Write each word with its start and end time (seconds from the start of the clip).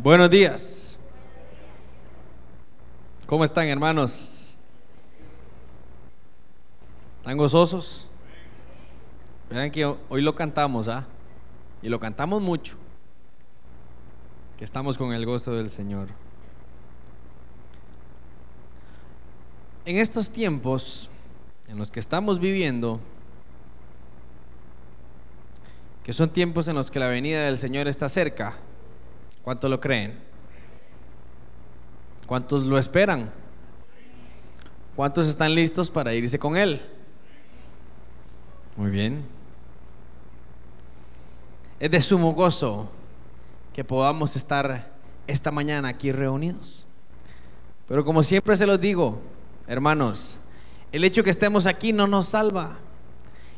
Buenos 0.00 0.30
días. 0.30 0.96
¿Cómo 3.26 3.42
están, 3.42 3.66
hermanos? 3.66 4.56
¿Están 7.18 7.36
gozosos? 7.36 8.08
Vean 9.50 9.72
que 9.72 9.84
hoy 9.84 10.22
lo 10.22 10.36
cantamos, 10.36 10.86
¿ah? 10.86 11.04
Y 11.82 11.88
lo 11.88 11.98
cantamos 11.98 12.40
mucho. 12.40 12.76
Que 14.56 14.64
estamos 14.64 14.96
con 14.96 15.12
el 15.12 15.26
gozo 15.26 15.56
del 15.56 15.68
Señor. 15.68 16.06
En 19.84 19.96
estos 19.96 20.30
tiempos 20.30 21.10
en 21.66 21.76
los 21.76 21.90
que 21.90 21.98
estamos 21.98 22.38
viviendo, 22.38 23.00
que 26.04 26.12
son 26.12 26.30
tiempos 26.30 26.68
en 26.68 26.76
los 26.76 26.88
que 26.88 27.00
la 27.00 27.08
venida 27.08 27.42
del 27.42 27.58
Señor 27.58 27.88
está 27.88 28.08
cerca, 28.08 28.58
¿cuántos 29.48 29.70
lo 29.70 29.80
creen? 29.80 30.12
¿Cuántos 32.26 32.64
lo 32.64 32.76
esperan? 32.76 33.30
¿Cuántos 34.94 35.26
están 35.26 35.54
listos 35.54 35.90
para 35.90 36.12
irse 36.12 36.38
con 36.38 36.54
Él? 36.54 36.82
Muy 38.76 38.90
bien. 38.90 39.24
Es 41.80 41.90
de 41.90 41.98
sumo 42.02 42.34
gozo 42.34 42.90
que 43.72 43.84
podamos 43.84 44.36
estar 44.36 44.92
esta 45.26 45.50
mañana 45.50 45.88
aquí 45.88 46.12
reunidos. 46.12 46.84
Pero 47.88 48.04
como 48.04 48.22
siempre 48.22 48.54
se 48.54 48.66
los 48.66 48.78
digo, 48.78 49.18
hermanos, 49.66 50.36
el 50.92 51.04
hecho 51.04 51.24
que 51.24 51.30
estemos 51.30 51.64
aquí 51.64 51.94
no 51.94 52.06
nos 52.06 52.28
salva. 52.28 52.76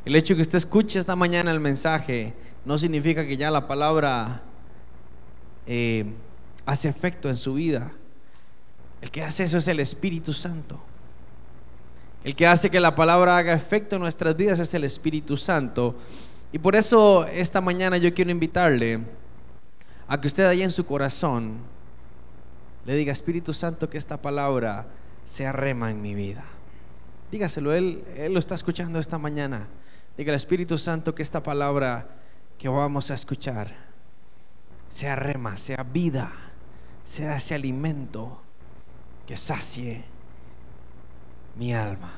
El 0.04 0.14
hecho 0.14 0.36
que 0.36 0.42
usted 0.42 0.58
escuche 0.58 1.00
esta 1.00 1.16
mañana 1.16 1.50
el 1.50 1.58
mensaje 1.58 2.32
no 2.64 2.78
significa 2.78 3.26
que 3.26 3.36
ya 3.36 3.50
la 3.50 3.66
palabra 3.66 4.44
eh, 5.66 6.04
hace 6.66 6.88
efecto 6.88 7.28
en 7.28 7.36
su 7.36 7.54
vida. 7.54 7.92
El 9.00 9.10
que 9.10 9.22
hace 9.22 9.44
eso 9.44 9.58
es 9.58 9.68
el 9.68 9.80
Espíritu 9.80 10.32
Santo. 10.32 10.80
El 12.22 12.36
que 12.36 12.46
hace 12.46 12.70
que 12.70 12.80
la 12.80 12.94
palabra 12.94 13.36
haga 13.36 13.54
efecto 13.54 13.96
en 13.96 14.02
nuestras 14.02 14.36
vidas 14.36 14.58
es 14.58 14.74
el 14.74 14.84
Espíritu 14.84 15.36
Santo. 15.36 15.96
Y 16.52 16.58
por 16.58 16.76
eso 16.76 17.24
esta 17.26 17.60
mañana 17.60 17.96
yo 17.96 18.12
quiero 18.12 18.30
invitarle 18.30 19.00
a 20.06 20.20
que 20.20 20.26
usted 20.26 20.44
allá 20.44 20.64
en 20.64 20.70
su 20.70 20.84
corazón 20.84 21.58
le 22.84 22.94
diga, 22.94 23.12
Espíritu 23.12 23.52
Santo, 23.52 23.88
que 23.88 23.98
esta 23.98 24.20
palabra 24.20 24.86
sea 25.24 25.52
rema 25.52 25.90
en 25.90 26.02
mi 26.02 26.14
vida. 26.14 26.44
Dígaselo, 27.30 27.72
él, 27.72 28.04
él 28.16 28.32
lo 28.32 28.38
está 28.38 28.54
escuchando 28.54 28.98
esta 28.98 29.18
mañana. 29.18 29.68
Diga 30.16 30.34
Espíritu 30.34 30.76
Santo 30.76 31.14
que 31.14 31.22
esta 31.22 31.42
palabra 31.42 32.08
que 32.58 32.68
vamos 32.68 33.10
a 33.10 33.14
escuchar 33.14 33.89
sea 34.90 35.16
rema, 35.16 35.56
sea 35.56 35.84
vida, 35.84 36.30
sea 37.04 37.36
ese 37.36 37.54
alimento 37.54 38.38
que 39.26 39.36
sacie 39.36 40.04
mi 41.56 41.72
alma. 41.72 42.12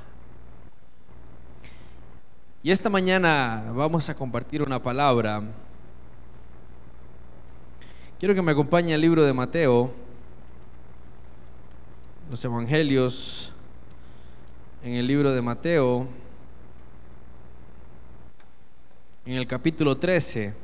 Y 2.63 2.71
esta 2.71 2.89
mañana 2.89 3.71
vamos 3.75 4.09
a 4.09 4.15
compartir 4.15 4.63
una 4.63 4.83
palabra. 4.83 5.43
Quiero 8.19 8.35
que 8.35 8.43
me 8.43 8.53
acompañe 8.53 8.95
al 8.95 9.01
libro 9.01 9.23
de 9.25 9.33
Mateo, 9.33 9.93
los 12.31 12.43
evangelios, 12.45 13.53
en 14.83 14.95
el 14.95 15.07
libro 15.07 15.33
de 15.33 15.43
Mateo, 15.43 16.09
en 19.27 19.35
el 19.35 19.47
capítulo 19.47 19.97
13. 19.99 20.62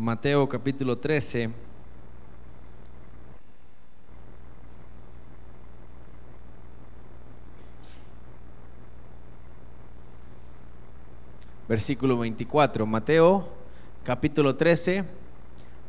Mateo 0.00 0.48
capítulo 0.48 0.96
13. 0.96 1.50
Versículo 11.68 12.16
24. 12.16 12.86
Mateo 12.86 13.46
capítulo 14.02 14.56
13, 14.56 15.04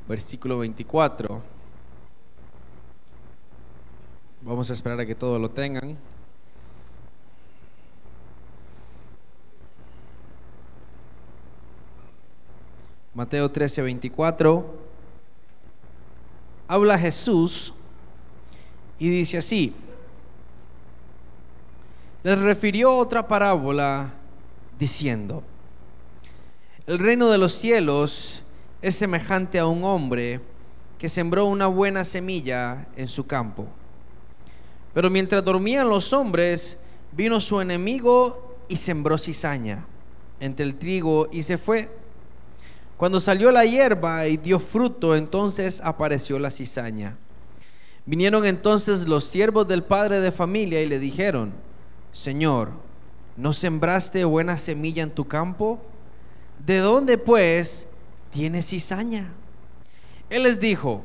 versículo 0.09 0.57
24. 0.57 1.41
Vamos 4.41 4.69
a 4.69 4.73
esperar 4.73 4.99
a 4.99 5.05
que 5.05 5.15
todos 5.15 5.39
lo 5.39 5.51
tengan. 5.51 5.97
Mateo 13.13 13.51
13, 13.51 13.81
24, 13.81 14.73
habla 16.65 16.97
Jesús 16.97 17.73
y 18.97 19.09
dice 19.09 19.37
así, 19.37 19.73
les 22.23 22.39
refirió 22.39 22.95
otra 22.95 23.27
parábola 23.27 24.13
diciendo, 24.79 25.43
el 26.87 26.99
reino 26.99 27.29
de 27.29 27.37
los 27.37 27.51
cielos 27.51 28.43
es 28.81 28.95
semejante 28.95 29.59
a 29.59 29.65
un 29.65 29.83
hombre 29.83 30.39
que 30.97 31.09
sembró 31.09 31.47
una 31.47 31.67
buena 31.67 32.05
semilla 32.05 32.87
en 32.95 33.09
su 33.09 33.27
campo. 33.27 33.67
Pero 34.93 35.09
mientras 35.09 35.43
dormían 35.43 35.89
los 35.89 36.13
hombres, 36.13 36.77
vino 37.11 37.41
su 37.41 37.59
enemigo 37.59 38.55
y 38.69 38.77
sembró 38.77 39.17
cizaña 39.17 39.85
entre 40.39 40.65
el 40.65 40.75
trigo 40.75 41.27
y 41.29 41.43
se 41.43 41.57
fue. 41.57 42.00
Cuando 43.01 43.19
salió 43.19 43.49
la 43.51 43.65
hierba 43.65 44.27
y 44.27 44.37
dio 44.37 44.59
fruto, 44.59 45.15
entonces 45.15 45.81
apareció 45.83 46.37
la 46.37 46.51
cizaña. 46.51 47.17
Vinieron 48.05 48.45
entonces 48.45 49.07
los 49.07 49.23
siervos 49.23 49.67
del 49.67 49.81
padre 49.81 50.19
de 50.19 50.31
familia 50.31 50.83
y 50.83 50.87
le 50.87 50.99
dijeron, 50.99 51.51
Señor, 52.11 52.69
¿no 53.37 53.53
sembraste 53.53 54.23
buena 54.23 54.59
semilla 54.59 55.01
en 55.01 55.09
tu 55.09 55.27
campo? 55.27 55.81
¿De 56.63 56.77
dónde 56.77 57.17
pues 57.17 57.87
tiene 58.29 58.61
cizaña? 58.61 59.33
Él 60.29 60.43
les 60.43 60.59
dijo, 60.59 61.01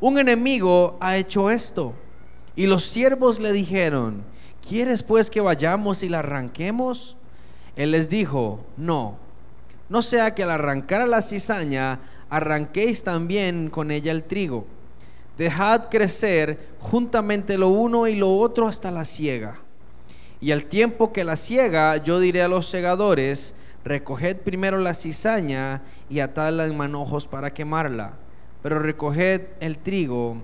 un 0.00 0.18
enemigo 0.18 0.96
ha 1.00 1.18
hecho 1.18 1.50
esto. 1.50 1.92
Y 2.54 2.64
los 2.66 2.82
siervos 2.84 3.40
le 3.40 3.52
dijeron, 3.52 4.24
¿quieres 4.66 5.02
pues 5.02 5.28
que 5.28 5.42
vayamos 5.42 6.02
y 6.02 6.08
la 6.08 6.20
arranquemos? 6.20 7.14
Él 7.76 7.90
les 7.90 8.08
dijo, 8.08 8.64
no 8.78 9.25
no 9.88 10.02
sea 10.02 10.34
que 10.34 10.42
al 10.42 10.50
arrancar 10.50 11.06
la 11.08 11.22
cizaña 11.22 12.00
arranquéis 12.28 13.04
también 13.04 13.70
con 13.70 13.90
ella 13.90 14.12
el 14.12 14.24
trigo. 14.24 14.66
Dejad 15.38 15.88
crecer 15.90 16.58
juntamente 16.80 17.58
lo 17.58 17.68
uno 17.68 18.06
y 18.06 18.16
lo 18.16 18.36
otro 18.38 18.66
hasta 18.68 18.90
la 18.90 19.04
siega. 19.04 19.60
Y 20.40 20.50
al 20.50 20.64
tiempo 20.64 21.12
que 21.12 21.24
la 21.24 21.36
siega, 21.36 21.96
yo 21.98 22.20
diré 22.20 22.42
a 22.42 22.48
los 22.48 22.66
segadores, 22.68 23.54
recoged 23.84 24.38
primero 24.38 24.78
la 24.78 24.94
cizaña 24.94 25.82
y 26.10 26.20
atadla 26.20 26.64
en 26.64 26.76
manojos 26.76 27.28
para 27.28 27.54
quemarla, 27.54 28.14
pero 28.62 28.78
recoged 28.78 29.42
el 29.60 29.78
trigo 29.78 30.42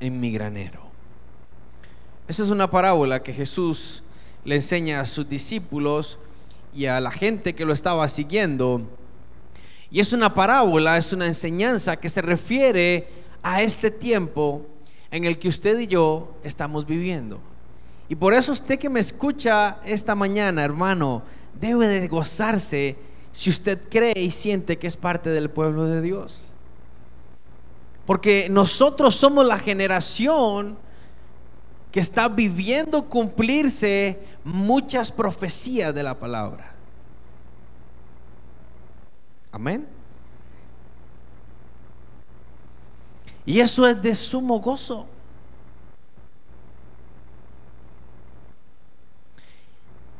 en 0.00 0.20
mi 0.20 0.32
granero. 0.32 0.82
Esa 2.26 2.42
es 2.42 2.50
una 2.50 2.70
parábola 2.70 3.22
que 3.22 3.32
Jesús 3.32 4.02
le 4.44 4.56
enseña 4.56 5.00
a 5.00 5.06
sus 5.06 5.28
discípulos 5.28 6.18
y 6.78 6.86
a 6.86 7.00
la 7.00 7.10
gente 7.10 7.56
que 7.56 7.64
lo 7.64 7.72
estaba 7.72 8.08
siguiendo. 8.08 8.82
Y 9.90 9.98
es 9.98 10.12
una 10.12 10.32
parábola, 10.32 10.96
es 10.96 11.12
una 11.12 11.26
enseñanza 11.26 11.96
que 11.96 12.08
se 12.08 12.22
refiere 12.22 13.08
a 13.42 13.62
este 13.62 13.90
tiempo 13.90 14.64
en 15.10 15.24
el 15.24 15.40
que 15.40 15.48
usted 15.48 15.76
y 15.80 15.88
yo 15.88 16.36
estamos 16.44 16.86
viviendo. 16.86 17.40
Y 18.08 18.14
por 18.14 18.32
eso 18.32 18.52
usted 18.52 18.78
que 18.78 18.88
me 18.88 19.00
escucha 19.00 19.78
esta 19.84 20.14
mañana, 20.14 20.62
hermano, 20.62 21.24
debe 21.60 21.88
de 21.88 22.06
gozarse 22.06 22.96
si 23.32 23.50
usted 23.50 23.80
cree 23.90 24.16
y 24.16 24.30
siente 24.30 24.78
que 24.78 24.86
es 24.86 24.96
parte 24.96 25.30
del 25.30 25.50
pueblo 25.50 25.84
de 25.84 26.00
Dios. 26.00 26.52
Porque 28.06 28.46
nosotros 28.48 29.16
somos 29.16 29.44
la 29.44 29.58
generación 29.58 30.78
que 31.90 32.00
está 32.00 32.28
viviendo 32.28 33.04
cumplirse 33.08 34.18
muchas 34.44 35.10
profecías 35.10 35.94
de 35.94 36.02
la 36.02 36.14
palabra. 36.14 36.72
Amén. 39.50 39.86
Y 43.46 43.60
eso 43.60 43.86
es 43.86 44.00
de 44.02 44.14
sumo 44.14 44.60
gozo. 44.60 45.06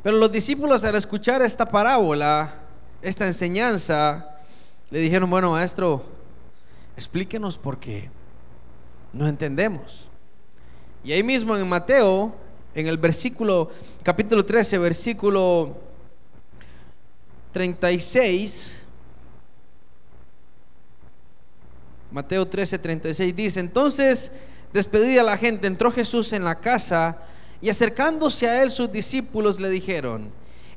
Pero 0.01 0.17
los 0.17 0.31
discípulos 0.31 0.83
al 0.83 0.95
escuchar 0.95 1.41
esta 1.43 1.69
parábola, 1.69 2.55
esta 3.01 3.27
enseñanza, 3.27 4.39
le 4.89 4.99
dijeron, 4.99 5.29
bueno, 5.29 5.51
maestro, 5.51 6.03
explíquenos 6.97 7.57
por 7.57 7.77
qué. 7.79 8.09
No 9.13 9.27
entendemos. 9.27 10.08
Y 11.03 11.13
ahí 11.13 11.23
mismo 11.23 11.55
en 11.55 11.67
Mateo, 11.67 12.35
en 12.75 12.87
el 12.87 12.97
versículo, 12.97 13.71
capítulo 14.03 14.45
13, 14.45 14.77
versículo 14.77 15.77
36, 17.53 18.81
Mateo 22.11 22.45
13, 22.45 22.79
36 22.79 23.35
dice, 23.35 23.59
entonces 23.59 24.31
despedida 24.73 25.23
la 25.23 25.37
gente, 25.37 25.67
entró 25.67 25.91
Jesús 25.91 26.33
en 26.33 26.43
la 26.43 26.55
casa 26.55 27.17
y 27.61 27.69
acercándose 27.69 28.47
a 28.49 28.61
él 28.61 28.69
sus 28.69 28.91
discípulos 28.91 29.59
le 29.59 29.69
dijeron, 29.69 30.29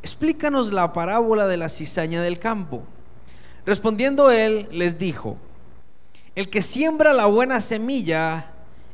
explícanos 0.02 0.72
la 0.72 0.92
parábola 0.92 1.48
de 1.48 1.56
la 1.56 1.69
cizaña 1.69 2.22
del 2.22 2.38
campo. 2.38 2.84
Respondiendo 3.66 4.30
él 4.30 4.69
les 4.70 4.98
dijo, 4.98 5.36
el 6.34 6.48
que 6.48 6.62
siembra 6.62 7.12
la 7.12 7.26
buena 7.26 7.60
semilla 7.60 8.51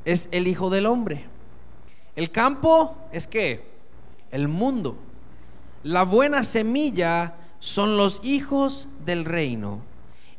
es 0.08 0.30
el 0.32 0.48
Hijo 0.48 0.70
del 0.70 0.86
Hombre. 0.86 1.26
El 2.16 2.30
campo 2.30 2.96
es 3.12 3.26
qué? 3.26 3.62
El 4.30 4.48
mundo. 4.48 4.96
La 5.82 6.02
buena 6.04 6.44
semilla 6.44 7.34
son 7.60 7.98
los 7.98 8.24
hijos 8.24 8.88
del 9.04 9.26
reino 9.26 9.82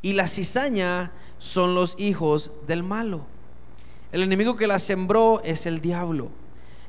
y 0.01 0.13
la 0.13 0.27
cizaña 0.27 1.11
son 1.37 1.75
los 1.75 1.93
hijos 1.99 2.51
del 2.65 2.81
malo. 2.81 3.27
El 4.11 4.23
enemigo 4.23 4.55
que 4.55 4.65
la 4.65 4.79
sembró 4.79 5.39
es 5.43 5.67
el 5.67 5.81
diablo. 5.81 6.29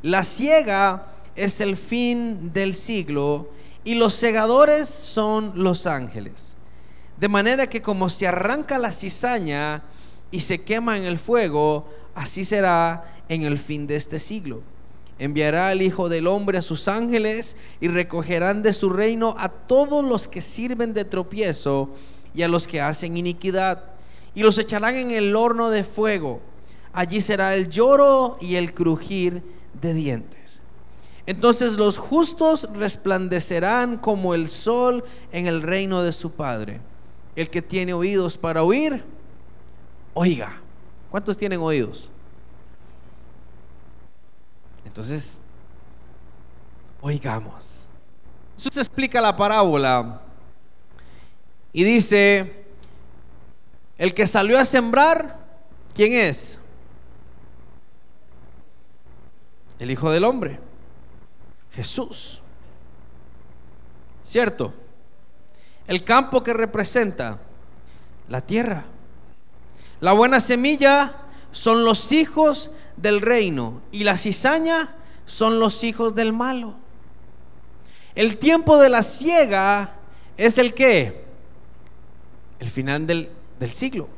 La 0.00 0.24
ciega 0.24 1.06
es 1.36 1.60
el 1.60 1.76
fin 1.76 2.50
del 2.54 2.72
siglo 2.72 3.50
y 3.84 3.96
los 3.96 4.14
segadores 4.14 4.88
son 4.88 5.52
los 5.54 5.86
ángeles. 5.86 6.56
De 7.18 7.28
manera 7.28 7.68
que 7.68 7.82
como 7.82 8.08
se 8.08 8.26
arranca 8.26 8.78
la 8.78 8.90
cizaña 8.90 9.82
y 10.30 10.40
se 10.40 10.62
quema 10.62 10.96
en 10.96 11.04
el 11.04 11.18
fuego, 11.18 11.86
así 12.14 12.44
será 12.44 13.12
en 13.28 13.42
el 13.42 13.58
fin 13.58 13.86
de 13.86 13.96
este 13.96 14.18
siglo. 14.18 14.62
Enviará 15.18 15.68
al 15.68 15.82
Hijo 15.82 16.08
del 16.08 16.26
Hombre 16.26 16.58
a 16.58 16.62
sus 16.62 16.88
ángeles 16.88 17.54
y 17.80 17.88
recogerán 17.88 18.62
de 18.62 18.72
su 18.72 18.88
reino 18.88 19.34
a 19.38 19.50
todos 19.50 20.02
los 20.02 20.26
que 20.26 20.40
sirven 20.40 20.94
de 20.94 21.04
tropiezo 21.04 21.90
y 22.34 22.42
a 22.42 22.48
los 22.48 22.66
que 22.66 22.80
hacen 22.80 23.16
iniquidad, 23.16 23.84
y 24.34 24.42
los 24.42 24.56
echarán 24.58 24.96
en 24.96 25.10
el 25.10 25.34
horno 25.36 25.70
de 25.70 25.84
fuego. 25.84 26.40
Allí 26.92 27.20
será 27.20 27.54
el 27.54 27.68
lloro 27.68 28.38
y 28.40 28.54
el 28.54 28.72
crujir 28.72 29.42
de 29.80 29.94
dientes. 29.94 30.62
Entonces 31.26 31.76
los 31.76 31.98
justos 31.98 32.68
resplandecerán 32.74 33.98
como 33.98 34.34
el 34.34 34.48
sol 34.48 35.04
en 35.32 35.46
el 35.46 35.62
reino 35.62 36.02
de 36.02 36.12
su 36.12 36.30
Padre. 36.32 36.80
El 37.36 37.50
que 37.50 37.62
tiene 37.62 37.92
oídos 37.92 38.38
para 38.38 38.62
oír, 38.62 39.04
oiga. 40.14 40.60
¿Cuántos 41.10 41.36
tienen 41.36 41.60
oídos? 41.60 42.10
Entonces, 44.84 45.40
oigamos. 47.00 47.86
Jesús 48.56 48.76
explica 48.76 49.20
la 49.20 49.36
parábola 49.36 50.20
y 51.72 51.84
dice, 51.84 52.64
el 53.98 54.14
que 54.14 54.26
salió 54.26 54.58
a 54.58 54.64
sembrar, 54.64 55.38
¿quién 55.94 56.12
es? 56.12 56.58
El 59.78 59.90
Hijo 59.90 60.10
del 60.10 60.24
Hombre, 60.24 60.60
Jesús. 61.72 62.42
¿Cierto? 64.22 64.74
El 65.86 66.04
campo 66.04 66.42
que 66.42 66.52
representa 66.52 67.40
la 68.28 68.40
tierra. 68.42 68.84
La 70.00 70.12
buena 70.12 70.40
semilla 70.40 71.14
son 71.52 71.84
los 71.84 72.12
hijos 72.12 72.70
del 72.96 73.20
reino 73.20 73.82
y 73.92 74.04
la 74.04 74.16
cizaña 74.16 74.96
son 75.26 75.60
los 75.60 75.84
hijos 75.84 76.14
del 76.14 76.32
malo. 76.32 76.74
El 78.14 78.38
tiempo 78.38 78.78
de 78.78 78.88
la 78.88 79.02
ciega 79.02 79.94
es 80.36 80.58
el 80.58 80.74
que? 80.74 81.24
El 82.58 82.68
final 82.68 83.06
del, 83.06 83.30
del 83.58 83.70
siglo. 83.70 84.08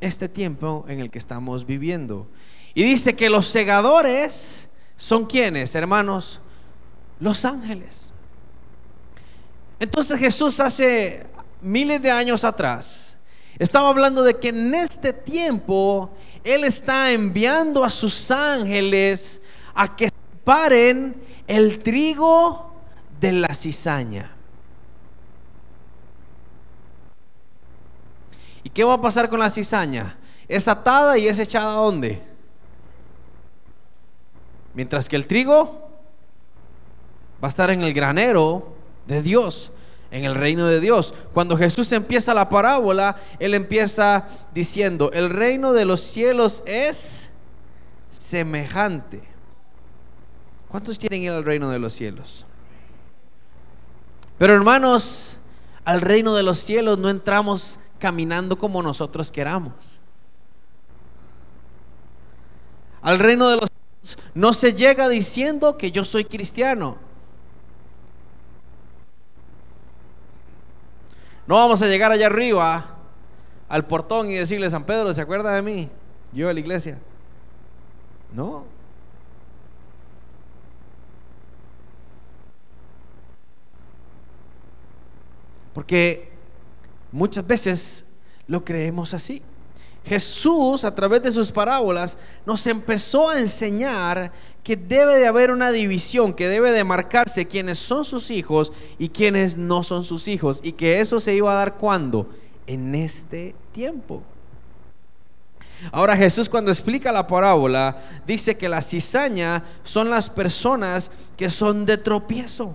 Este 0.00 0.28
tiempo 0.28 0.84
en 0.88 1.00
el 1.00 1.10
que 1.10 1.18
estamos 1.18 1.66
viviendo. 1.66 2.28
Y 2.74 2.84
dice 2.84 3.16
que 3.16 3.30
los 3.30 3.46
segadores 3.48 4.68
son 4.96 5.26
quienes, 5.26 5.74
hermanos, 5.74 6.40
los 7.18 7.44
ángeles. 7.44 8.12
Entonces 9.80 10.18
Jesús 10.18 10.60
hace 10.60 11.26
miles 11.60 12.00
de 12.02 12.10
años 12.10 12.44
atrás, 12.44 13.16
estaba 13.58 13.88
hablando 13.88 14.22
de 14.22 14.38
que 14.38 14.48
en 14.48 14.74
este 14.74 15.12
tiempo 15.12 16.10
Él 16.44 16.64
está 16.64 17.10
enviando 17.10 17.82
a 17.84 17.90
sus 17.90 18.30
ángeles 18.30 19.40
a 19.74 19.96
que 19.96 20.10
paren 20.44 21.20
el 21.46 21.82
trigo 21.82 22.72
de 23.20 23.32
la 23.32 23.54
cizaña. 23.54 24.30
¿Y 28.62 28.70
qué 28.70 28.84
va 28.84 28.94
a 28.94 29.00
pasar 29.00 29.28
con 29.28 29.40
la 29.40 29.50
cizaña? 29.50 30.16
Es 30.46 30.68
atada 30.68 31.18
y 31.18 31.26
es 31.26 31.38
echada 31.38 31.72
a 31.72 31.76
dónde? 31.76 32.22
Mientras 34.74 35.08
que 35.08 35.16
el 35.16 35.26
trigo 35.26 35.90
va 37.42 37.48
a 37.48 37.50
estar 37.50 37.70
en 37.70 37.82
el 37.82 37.92
granero 37.92 38.74
de 39.06 39.22
Dios 39.22 39.72
en 40.10 40.24
el 40.24 40.34
reino 40.34 40.66
de 40.66 40.80
Dios. 40.80 41.14
Cuando 41.32 41.56
Jesús 41.56 41.92
empieza 41.92 42.34
la 42.34 42.48
parábola, 42.48 43.16
Él 43.38 43.54
empieza 43.54 44.26
diciendo, 44.54 45.10
el 45.12 45.30
reino 45.30 45.72
de 45.72 45.84
los 45.84 46.00
cielos 46.00 46.62
es 46.66 47.30
semejante. 48.10 49.22
¿Cuántos 50.68 50.98
quieren 50.98 51.22
ir 51.22 51.30
al 51.30 51.44
reino 51.44 51.70
de 51.70 51.78
los 51.78 51.92
cielos? 51.92 52.44
Pero 54.38 54.54
hermanos, 54.54 55.38
al 55.84 56.00
reino 56.00 56.34
de 56.34 56.42
los 56.42 56.58
cielos 56.58 56.98
no 56.98 57.08
entramos 57.08 57.78
caminando 57.98 58.58
como 58.58 58.82
nosotros 58.82 59.32
queramos. 59.32 60.00
Al 63.00 63.18
reino 63.18 63.48
de 63.48 63.56
los 63.56 63.68
cielos 63.68 64.32
no 64.34 64.52
se 64.52 64.74
llega 64.74 65.08
diciendo 65.08 65.76
que 65.76 65.90
yo 65.90 66.04
soy 66.04 66.24
cristiano. 66.24 67.07
No 71.48 71.54
vamos 71.54 71.80
a 71.80 71.86
llegar 71.86 72.12
allá 72.12 72.26
arriba 72.26 72.98
al 73.70 73.86
portón 73.86 74.30
y 74.30 74.34
decirle, 74.34 74.68
San 74.68 74.84
Pedro, 74.84 75.14
¿se 75.14 75.22
acuerda 75.22 75.54
de 75.54 75.62
mí? 75.62 75.88
Yo 76.30 76.50
a 76.50 76.52
la 76.52 76.60
iglesia. 76.60 76.98
No. 78.34 78.64
Porque 85.72 86.30
muchas 87.12 87.46
veces 87.46 88.04
lo 88.46 88.62
creemos 88.62 89.14
así. 89.14 89.42
Jesús 90.08 90.84
a 90.84 90.94
través 90.94 91.22
de 91.22 91.30
sus 91.30 91.52
parábolas 91.52 92.16
nos 92.46 92.66
empezó 92.66 93.28
a 93.28 93.38
enseñar 93.38 94.32
que 94.64 94.74
debe 94.74 95.16
de 95.16 95.26
haber 95.26 95.50
una 95.50 95.70
división, 95.70 96.32
que 96.32 96.48
debe 96.48 96.72
de 96.72 96.82
marcarse 96.82 97.46
quiénes 97.46 97.78
son 97.78 98.04
sus 98.04 98.30
hijos 98.30 98.72
y 98.98 99.10
quiénes 99.10 99.58
no 99.58 99.82
son 99.82 100.04
sus 100.04 100.26
hijos 100.26 100.60
y 100.62 100.72
que 100.72 101.00
eso 101.00 101.20
se 101.20 101.34
iba 101.34 101.52
a 101.52 101.56
dar 101.56 101.76
cuando? 101.76 102.28
En 102.66 102.94
este 102.94 103.54
tiempo. 103.72 104.22
Ahora 105.92 106.16
Jesús 106.16 106.48
cuando 106.48 106.70
explica 106.70 107.12
la 107.12 107.26
parábola 107.26 107.98
dice 108.26 108.56
que 108.56 108.68
la 108.68 108.82
cizaña 108.82 109.64
son 109.84 110.10
las 110.10 110.28
personas 110.30 111.10
que 111.36 111.50
son 111.50 111.86
de 111.86 111.98
tropiezo. 111.98 112.74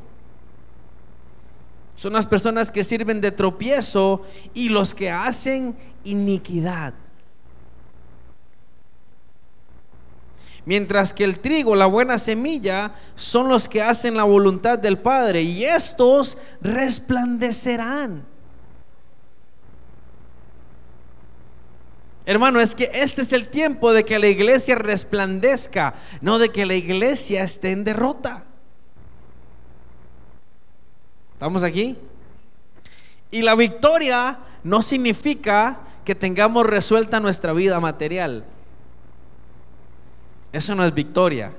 Son 1.95 2.13
las 2.13 2.27
personas 2.27 2.71
que 2.71 2.83
sirven 2.83 3.21
de 3.21 3.31
tropiezo 3.31 4.21
y 4.53 4.69
los 4.69 4.93
que 4.93 5.09
hacen 5.11 5.75
iniquidad. 6.03 6.93
Mientras 10.65 11.11
que 11.11 11.25
el 11.25 11.39
trigo, 11.39 11.75
la 11.75 11.87
buena 11.87 12.17
semilla, 12.17 12.95
son 13.15 13.49
los 13.49 13.67
que 13.67 13.81
hacen 13.81 14.15
la 14.15 14.23
voluntad 14.23 14.79
del 14.79 14.97
Padre 14.97 15.41
y 15.41 15.65
estos 15.65 16.37
resplandecerán. 16.61 18.25
Hermano, 22.25 22.61
es 22.61 22.73
que 22.73 22.89
este 22.93 23.21
es 23.21 23.33
el 23.33 23.49
tiempo 23.49 23.91
de 23.91 24.05
que 24.05 24.17
la 24.17 24.27
iglesia 24.27 24.75
resplandezca, 24.75 25.95
no 26.21 26.39
de 26.39 26.49
que 26.49 26.65
la 26.65 26.75
iglesia 26.75 27.43
esté 27.43 27.71
en 27.71 27.83
derrota. 27.83 28.45
¿Estamos 31.33 31.63
aquí? 31.63 31.97
Y 33.29 33.41
la 33.41 33.55
victoria 33.55 34.39
no 34.63 34.81
significa 34.81 35.81
que 36.05 36.15
tengamos 36.15 36.65
resuelta 36.65 37.19
nuestra 37.19 37.51
vida 37.51 37.81
material. 37.81 38.45
Eso 40.53 40.75
no 40.75 40.85
es 40.85 40.93
victoria. 40.93 41.51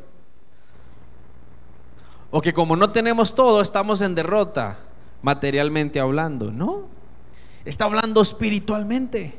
O 2.31 2.41
que 2.41 2.55
como 2.55 2.77
no 2.77 2.91
tenemos 2.91 3.35
todo, 3.35 3.61
estamos 3.61 4.01
en 4.01 4.15
derrota, 4.15 4.79
materialmente 5.21 6.01
hablando. 6.01 6.51
No, 6.51 6.85
está 7.65 7.85
hablando 7.85 8.23
espiritualmente. 8.23 9.39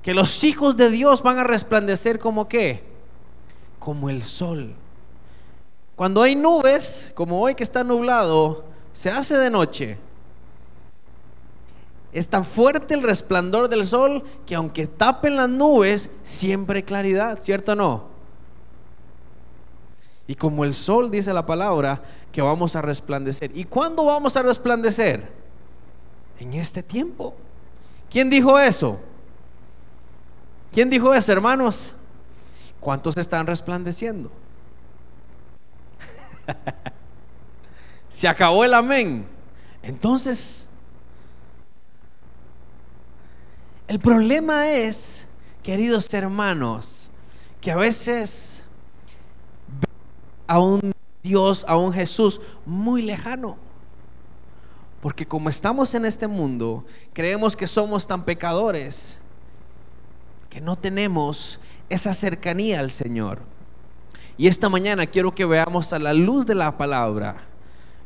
Que 0.00 0.14
los 0.14 0.44
hijos 0.44 0.76
de 0.76 0.90
Dios 0.90 1.22
van 1.22 1.38
a 1.38 1.44
resplandecer 1.44 2.18
como 2.18 2.48
qué? 2.48 2.84
Como 3.80 4.10
el 4.10 4.22
sol. 4.22 4.74
Cuando 5.96 6.22
hay 6.22 6.36
nubes, 6.36 7.12
como 7.14 7.40
hoy 7.40 7.54
que 7.54 7.62
está 7.62 7.82
nublado, 7.84 8.64
se 8.92 9.10
hace 9.10 9.36
de 9.36 9.50
noche. 9.50 9.98
Es 12.14 12.28
tan 12.28 12.44
fuerte 12.44 12.94
el 12.94 13.02
resplandor 13.02 13.68
del 13.68 13.84
sol 13.84 14.22
que 14.46 14.54
aunque 14.54 14.86
tapen 14.86 15.34
las 15.34 15.48
nubes, 15.48 16.10
siempre 16.22 16.78
hay 16.78 16.82
claridad, 16.84 17.42
¿cierto 17.42 17.72
o 17.72 17.74
no? 17.74 18.04
Y 20.28 20.36
como 20.36 20.64
el 20.64 20.74
sol 20.74 21.10
dice 21.10 21.34
la 21.34 21.44
palabra, 21.44 22.00
que 22.30 22.40
vamos 22.40 22.76
a 22.76 22.82
resplandecer. 22.82 23.50
¿Y 23.52 23.64
cuándo 23.64 24.04
vamos 24.04 24.36
a 24.36 24.42
resplandecer? 24.42 25.28
En 26.38 26.54
este 26.54 26.84
tiempo. 26.84 27.34
¿Quién 28.08 28.30
dijo 28.30 28.60
eso? 28.60 29.00
¿Quién 30.72 30.88
dijo 30.88 31.12
eso, 31.12 31.32
hermanos? 31.32 31.94
¿Cuántos 32.78 33.16
están 33.16 33.44
resplandeciendo? 33.44 34.30
Se 38.08 38.28
acabó 38.28 38.64
el 38.64 38.72
amén. 38.72 39.26
Entonces, 39.82 40.68
el 43.88 43.98
problema 43.98 44.68
es, 44.68 45.26
queridos 45.62 46.12
hermanos, 46.14 47.10
que 47.60 47.70
a 47.70 47.76
veces 47.76 48.62
a 50.46 50.58
un 50.58 50.92
Dios, 51.22 51.64
a 51.68 51.76
un 51.76 51.92
Jesús 51.92 52.40
muy 52.66 53.02
lejano. 53.02 53.56
Porque 55.00 55.26
como 55.26 55.48
estamos 55.48 55.94
en 55.94 56.04
este 56.04 56.26
mundo, 56.26 56.84
creemos 57.12 57.56
que 57.56 57.66
somos 57.66 58.06
tan 58.06 58.24
pecadores 58.24 59.18
que 60.48 60.60
no 60.60 60.76
tenemos 60.76 61.60
esa 61.88 62.14
cercanía 62.14 62.80
al 62.80 62.90
Señor. 62.90 63.40
Y 64.36 64.48
esta 64.48 64.68
mañana 64.68 65.06
quiero 65.06 65.34
que 65.34 65.44
veamos 65.44 65.92
a 65.92 65.98
la 65.98 66.12
luz 66.12 66.46
de 66.46 66.54
la 66.54 66.76
palabra 66.76 67.36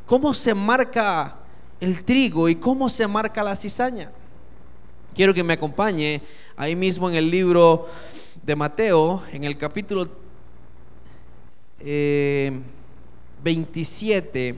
cómo 0.09 0.33
se 0.33 0.55
marca 0.55 1.37
el 1.81 2.03
trigo 2.03 2.49
y 2.49 2.57
cómo 2.57 2.89
se 2.89 3.07
marca 3.07 3.45
la 3.45 3.55
cizaña. 3.55 4.11
Quiero 5.19 5.35
que 5.35 5.43
me 5.43 5.55
acompañe 5.55 6.23
ahí 6.57 6.77
mismo 6.77 7.11
en 7.11 7.17
el 7.17 7.29
libro 7.29 7.89
de 8.41 8.55
Mateo, 8.55 9.21
en 9.33 9.43
el 9.43 9.59
capítulo 9.59 10.09
27. 13.43 14.49
Eh, 14.49 14.55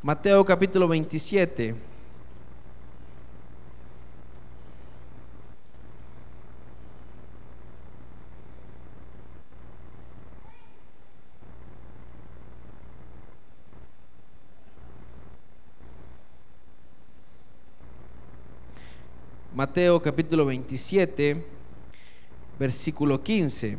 Mateo 0.00 0.44
capítulo 0.44 0.86
27. 0.86 1.74
Mateo 19.54 20.00
capítulo 20.00 20.46
27, 20.46 21.44
versículo 22.58 23.22
15. 23.22 23.76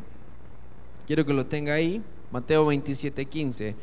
Quiero 1.08 1.26
que 1.26 1.34
lo 1.34 1.48
tenga 1.48 1.74
ahí, 1.74 2.00
Mateo 2.32 2.68
27, 2.68 3.26
15. 3.26 3.76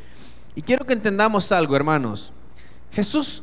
Y 0.54 0.62
quiero 0.62 0.87
que 0.87 0.92
entendamos 0.92 1.50
algo, 1.50 1.75
hermanos. 1.75 2.32
Jesús 2.92 3.42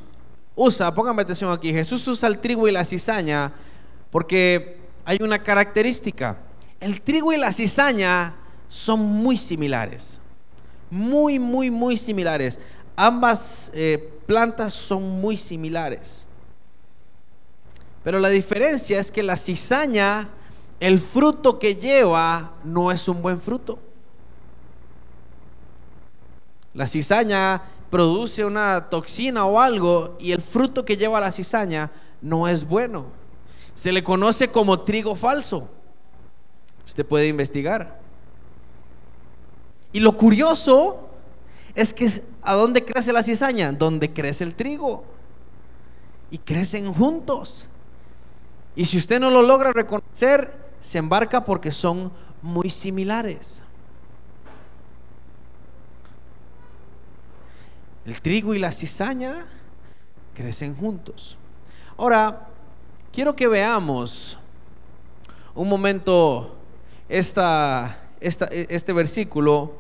usa, 0.56 0.94
póngame 0.96 1.24
atención 1.24 1.52
aquí, 1.52 1.74
Jesús 1.74 2.08
usa 2.08 2.30
el 2.30 2.40
trigo 2.40 2.70
y 2.70 2.72
la 2.72 2.86
cizaña 2.86 3.54
porque 4.12 4.78
hay 5.04 5.18
una 5.22 5.44
característica. 5.44 6.38
El 6.80 7.02
trigo 7.02 7.34
y 7.34 7.38
la 7.38 7.52
cizaña 7.52 8.36
son 8.70 9.02
muy 9.02 9.36
similares. 9.36 10.22
Muy, 10.90 11.38
muy, 11.38 11.70
muy 11.70 11.98
similares. 11.98 12.62
Ambas 12.96 13.72
eh, 13.74 14.10
plantas 14.26 14.74
son 14.74 15.04
muy 15.04 15.36
similares. 15.36 16.27
Pero 18.08 18.22
la 18.22 18.30
diferencia 18.30 19.02
es 19.02 19.12
que 19.12 19.22
la 19.22 19.36
cizaña, 19.36 20.30
el 20.80 20.98
fruto 20.98 21.60
que 21.60 21.76
lleva, 21.76 22.54
no 22.64 22.90
es 22.90 23.06
un 23.10 23.22
buen 23.22 23.38
fruto. 23.38 23.80
La 26.74 26.88
cizaña 26.88 27.62
produce 27.90 28.46
una 28.46 28.90
toxina 28.90 29.46
o 29.46 29.60
algo 29.60 30.16
y 30.22 30.32
el 30.32 30.42
fruto 30.42 30.86
que 30.86 30.96
lleva 30.96 31.20
la 31.20 31.34
cizaña 31.34 31.92
no 32.22 32.48
es 32.48 32.66
bueno. 32.66 33.08
Se 33.76 33.92
le 33.92 34.02
conoce 34.02 34.48
como 34.48 34.80
trigo 34.80 35.14
falso. 35.14 35.70
Usted 36.86 37.06
puede 37.06 37.28
investigar. 37.28 38.00
Y 39.92 40.00
lo 40.00 40.16
curioso 40.16 41.10
es 41.76 41.94
que 41.94 42.10
¿a 42.42 42.54
dónde 42.54 42.86
crece 42.86 43.12
la 43.12 43.22
cizaña? 43.22 43.74
Donde 43.74 44.14
crece 44.14 44.46
el 44.46 44.56
trigo. 44.56 45.04
Y 46.32 46.38
crecen 46.38 46.94
juntos. 46.94 47.68
Y 48.78 48.86
si 48.86 49.00
usted 49.00 49.20
no 49.20 49.32
lo 49.32 49.42
logra 49.42 49.74
reconocer, 49.74 50.56
se 50.80 51.00
embarca 51.00 51.44
porque 51.44 51.72
son 51.72 52.12
muy 52.44 52.70
similares. 52.70 53.64
El 58.06 58.22
trigo 58.22 58.54
y 58.54 58.60
la 58.60 58.72
cizaña 58.72 59.48
crecen 60.36 60.76
juntos. 60.76 61.40
Ahora, 61.98 62.50
quiero 63.12 63.36
que 63.36 63.48
veamos 63.48 64.38
un 65.56 65.68
momento 65.68 66.56
esta, 67.10 67.98
este 68.20 68.94
versículo 68.94 69.74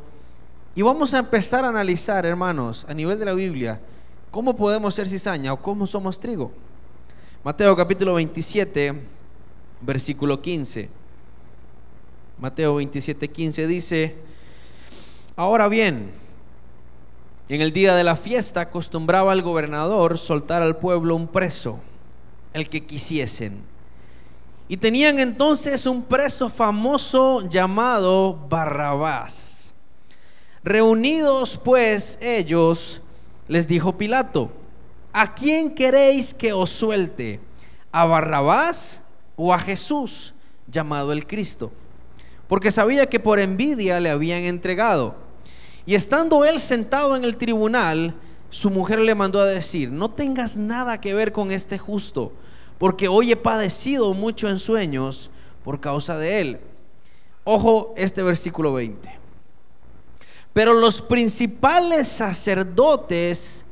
y 0.73 0.81
vamos 0.81 1.13
a 1.13 1.19
empezar 1.19 1.63
a 1.65 1.69
analizar, 1.69 2.25
hermanos, 2.25 2.83
a 2.89 2.95
nivel 2.95 3.19
de 3.19 3.25
la 3.25 3.33
Biblia, 3.33 3.79
cómo 4.31 4.55
podemos 4.55 4.95
ser 4.95 5.07
cizaña 5.07 5.53
o 5.53 5.61
cómo 5.61 5.85
somos 5.85 6.19
trigo. 6.19 6.51
Mateo 7.47 7.77
capítulo 7.77 8.15
27, 8.15 8.93
versículo 9.79 10.41
15. 10.41 10.89
Mateo 12.39 12.75
27, 12.75 13.29
15 13.29 13.67
dice, 13.67 14.17
ahora 15.37 15.69
bien, 15.69 16.11
en 17.47 17.61
el 17.61 17.71
día 17.71 17.95
de 17.95 18.03
la 18.03 18.17
fiesta 18.17 18.59
acostumbraba 18.59 19.31
el 19.31 19.43
gobernador 19.43 20.17
soltar 20.17 20.61
al 20.61 20.75
pueblo 20.75 21.15
un 21.15 21.29
preso, 21.29 21.79
el 22.51 22.67
que 22.67 22.85
quisiesen. 22.85 23.61
Y 24.67 24.75
tenían 24.75 25.17
entonces 25.17 25.85
un 25.85 26.03
preso 26.03 26.49
famoso 26.49 27.47
llamado 27.47 28.45
Barrabás. 28.49 29.73
Reunidos 30.65 31.57
pues 31.57 32.19
ellos, 32.21 33.01
les 33.47 33.69
dijo 33.69 33.97
Pilato, 33.97 34.51
¿a 35.17 35.33
quién 35.33 35.73
queréis 35.73 36.31
que 36.31 36.53
os 36.53 36.69
suelte? 36.69 37.39
¿A 37.91 38.05
Barrabás 38.05 39.01
o 39.35 39.51
a 39.51 39.57
Jesús, 39.57 40.35
llamado 40.67 41.11
el 41.11 41.25
Cristo? 41.25 41.71
Porque 42.47 42.69
sabía 42.69 43.09
que 43.09 43.19
por 43.19 43.39
envidia 43.39 43.99
le 43.99 44.11
habían 44.11 44.43
entregado. 44.43 45.15
Y 45.87 45.95
estando 45.95 46.45
él 46.45 46.59
sentado 46.59 47.15
en 47.15 47.23
el 47.23 47.35
tribunal, 47.35 48.13
su 48.51 48.69
mujer 48.69 48.99
le 48.99 49.15
mandó 49.15 49.41
a 49.41 49.47
decir, 49.47 49.91
no 49.91 50.11
tengas 50.11 50.55
nada 50.55 51.01
que 51.01 51.15
ver 51.15 51.31
con 51.31 51.51
este 51.51 51.79
justo, 51.79 52.31
porque 52.77 53.07
hoy 53.07 53.31
he 53.31 53.35
padecido 53.35 54.13
mucho 54.13 54.47
en 54.47 54.59
sueños 54.59 55.31
por 55.63 55.79
causa 55.79 56.19
de 56.19 56.41
él. 56.41 56.59
Ojo 57.43 57.95
este 57.97 58.21
versículo 58.21 58.73
20. 58.73 59.17
Pero 60.53 60.75
los 60.75 61.01
principales 61.01 62.07
sacerdotes 62.07 63.65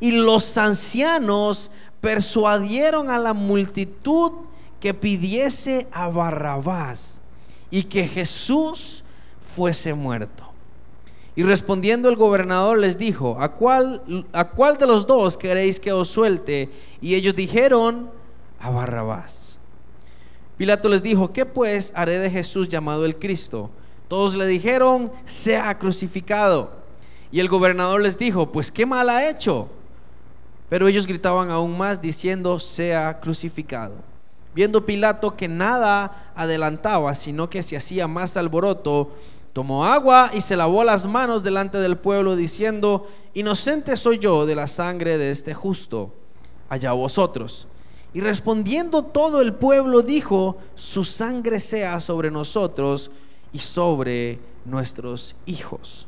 y 0.00 0.12
los 0.12 0.56
ancianos 0.56 1.70
persuadieron 2.00 3.10
a 3.10 3.18
la 3.18 3.34
multitud 3.34 4.32
que 4.80 4.94
pidiese 4.94 5.88
a 5.92 6.08
Barrabás 6.08 7.20
y 7.70 7.84
que 7.84 8.06
Jesús 8.06 9.02
fuese 9.40 9.94
muerto. 9.94 10.44
Y 11.34 11.42
respondiendo 11.42 12.08
el 12.08 12.16
gobernador 12.16 12.78
les 12.78 12.98
dijo, 12.98 13.36
¿a 13.40 13.52
cuál, 13.52 14.26
¿a 14.32 14.48
cuál 14.48 14.76
de 14.76 14.86
los 14.86 15.06
dos 15.06 15.36
queréis 15.36 15.78
que 15.78 15.92
os 15.92 16.08
suelte? 16.08 16.68
Y 17.00 17.14
ellos 17.14 17.36
dijeron, 17.36 18.10
a 18.58 18.70
Barrabás. 18.70 19.58
Pilato 20.56 20.88
les 20.88 21.02
dijo, 21.02 21.32
¿qué 21.32 21.46
pues 21.46 21.92
haré 21.94 22.18
de 22.18 22.30
Jesús 22.30 22.68
llamado 22.68 23.04
el 23.04 23.16
Cristo? 23.16 23.70
Todos 24.08 24.34
le 24.34 24.46
dijeron, 24.46 25.12
sea 25.24 25.78
crucificado. 25.78 26.72
Y 27.30 27.38
el 27.38 27.48
gobernador 27.48 28.00
les 28.00 28.18
dijo, 28.18 28.50
pues 28.50 28.72
qué 28.72 28.84
mal 28.84 29.08
ha 29.08 29.28
hecho. 29.28 29.68
Pero 30.68 30.88
ellos 30.88 31.06
gritaban 31.06 31.50
aún 31.50 31.76
más 31.76 32.00
diciendo, 32.00 32.60
sea 32.60 33.20
crucificado. 33.20 33.96
Viendo 34.54 34.84
Pilato 34.84 35.36
que 35.36 35.48
nada 35.48 36.32
adelantaba, 36.34 37.14
sino 37.14 37.48
que 37.48 37.62
se 37.62 37.76
hacía 37.76 38.08
más 38.08 38.36
alboroto, 38.36 39.12
tomó 39.52 39.84
agua 39.84 40.30
y 40.34 40.40
se 40.40 40.56
lavó 40.56 40.84
las 40.84 41.06
manos 41.06 41.42
delante 41.42 41.78
del 41.78 41.96
pueblo, 41.96 42.34
diciendo, 42.34 43.06
inocente 43.34 43.96
soy 43.96 44.18
yo 44.18 44.46
de 44.46 44.56
la 44.56 44.66
sangre 44.66 45.16
de 45.16 45.30
este 45.30 45.54
justo, 45.54 46.12
allá 46.68 46.92
vosotros. 46.92 47.66
Y 48.12 48.20
respondiendo 48.20 49.04
todo 49.04 49.40
el 49.40 49.54
pueblo 49.54 50.02
dijo, 50.02 50.58
su 50.74 51.04
sangre 51.04 51.60
sea 51.60 52.00
sobre 52.00 52.30
nosotros 52.30 53.10
y 53.52 53.60
sobre 53.60 54.40
nuestros 54.64 55.36
hijos. 55.46 56.07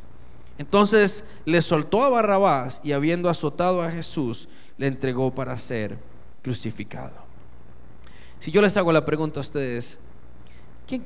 Entonces 0.61 1.25
le 1.47 1.63
soltó 1.63 2.05
a 2.05 2.11
Barrabás 2.11 2.83
y 2.85 2.93
habiendo 2.93 3.31
azotado 3.31 3.81
a 3.81 3.91
Jesús, 3.91 4.47
le 4.77 4.89
entregó 4.89 5.35
para 5.35 5.57
ser 5.57 5.97
crucificado. 6.43 7.15
Si 8.41 8.51
yo 8.51 8.61
les 8.61 8.77
hago 8.77 8.93
la 8.93 9.07
pregunta 9.07 9.41
a 9.41 9.43
ustedes, 9.43 9.99
¿qué, 10.87 11.01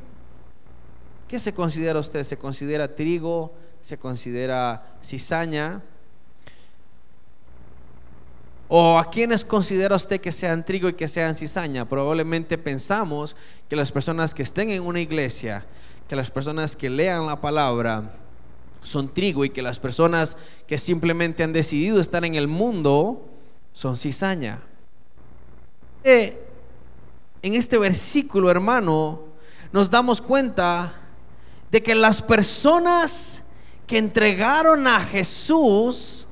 qué 1.29 1.39
se 1.39 1.55
considera 1.55 2.01
usted? 2.01 2.25
¿Se 2.25 2.37
considera 2.37 2.97
trigo? 2.97 3.55
¿Se 3.81 3.97
considera 3.97 4.97
cizaña? 5.05 5.83
¿O 8.67 8.99
a 8.99 9.09
quiénes 9.09 9.45
considera 9.45 9.95
usted 9.95 10.21
que 10.21 10.33
sean 10.33 10.65
trigo 10.65 10.89
y 10.89 10.95
que 10.95 11.07
sean 11.07 11.37
cizaña? 11.37 11.89
Probablemente 11.89 12.59
pensamos 12.59 13.37
que 13.69 13.77
las 13.77 13.93
personas 13.93 14.35
que 14.35 14.43
estén 14.43 14.71
en 14.71 14.83
una 14.83 14.99
iglesia, 14.99 15.65
que 16.09 16.17
las 16.17 16.33
personas 16.33 16.75
que 16.75 16.91
lean 16.91 17.25
la 17.27 17.41
palabra 17.41 18.19
son 18.85 19.13
trigo 19.13 19.45
y 19.45 19.51
que 19.51 19.63
las 19.63 19.81
personas 19.81 20.37
que 20.69 20.79
simplemente 20.79 21.43
han 21.43 21.53
decidido 21.53 21.99
estar 21.99 22.25
en 22.25 22.37
el 22.37 22.47
mundo 22.47 23.29
son 23.73 23.97
cizaña. 23.97 24.63
Eh, 26.05 26.41
en 27.43 27.55
este 27.55 27.77
versículo, 27.79 28.51
hermano, 28.51 29.21
nos 29.73 29.91
damos 29.91 30.21
cuenta 30.21 30.95
de 31.71 31.83
que 31.83 31.95
las 31.95 32.23
personas 32.23 33.43
que 33.87 33.99
entregaron 33.99 34.87
a 34.87 35.01
Jesús 35.01 36.27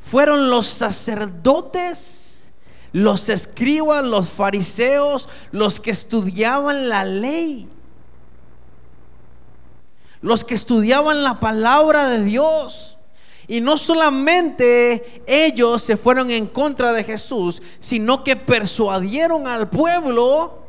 fueron 0.00 0.50
los 0.50 0.66
sacerdotes, 0.66 2.50
los 2.92 3.28
escribas, 3.28 4.04
los 4.04 4.28
fariseos, 4.28 5.28
los 5.52 5.78
que 5.78 5.90
estudiaban 5.90 6.88
la 6.88 7.04
ley, 7.04 7.68
los 10.20 10.44
que 10.44 10.54
estudiaban 10.54 11.22
la 11.22 11.40
palabra 11.40 12.08
de 12.08 12.24
Dios. 12.24 12.98
Y 13.46 13.60
no 13.60 13.78
solamente 13.78 15.22
ellos 15.26 15.82
se 15.82 15.96
fueron 15.96 16.30
en 16.30 16.46
contra 16.46 16.92
de 16.92 17.02
Jesús, 17.02 17.62
sino 17.80 18.22
que 18.22 18.36
persuadieron 18.36 19.46
al 19.46 19.68
pueblo 19.70 20.62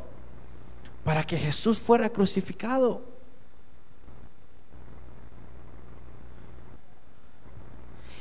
para 1.04 1.24
que 1.26 1.36
Jesús 1.36 1.78
fuera 1.78 2.08
crucificado. 2.08 3.02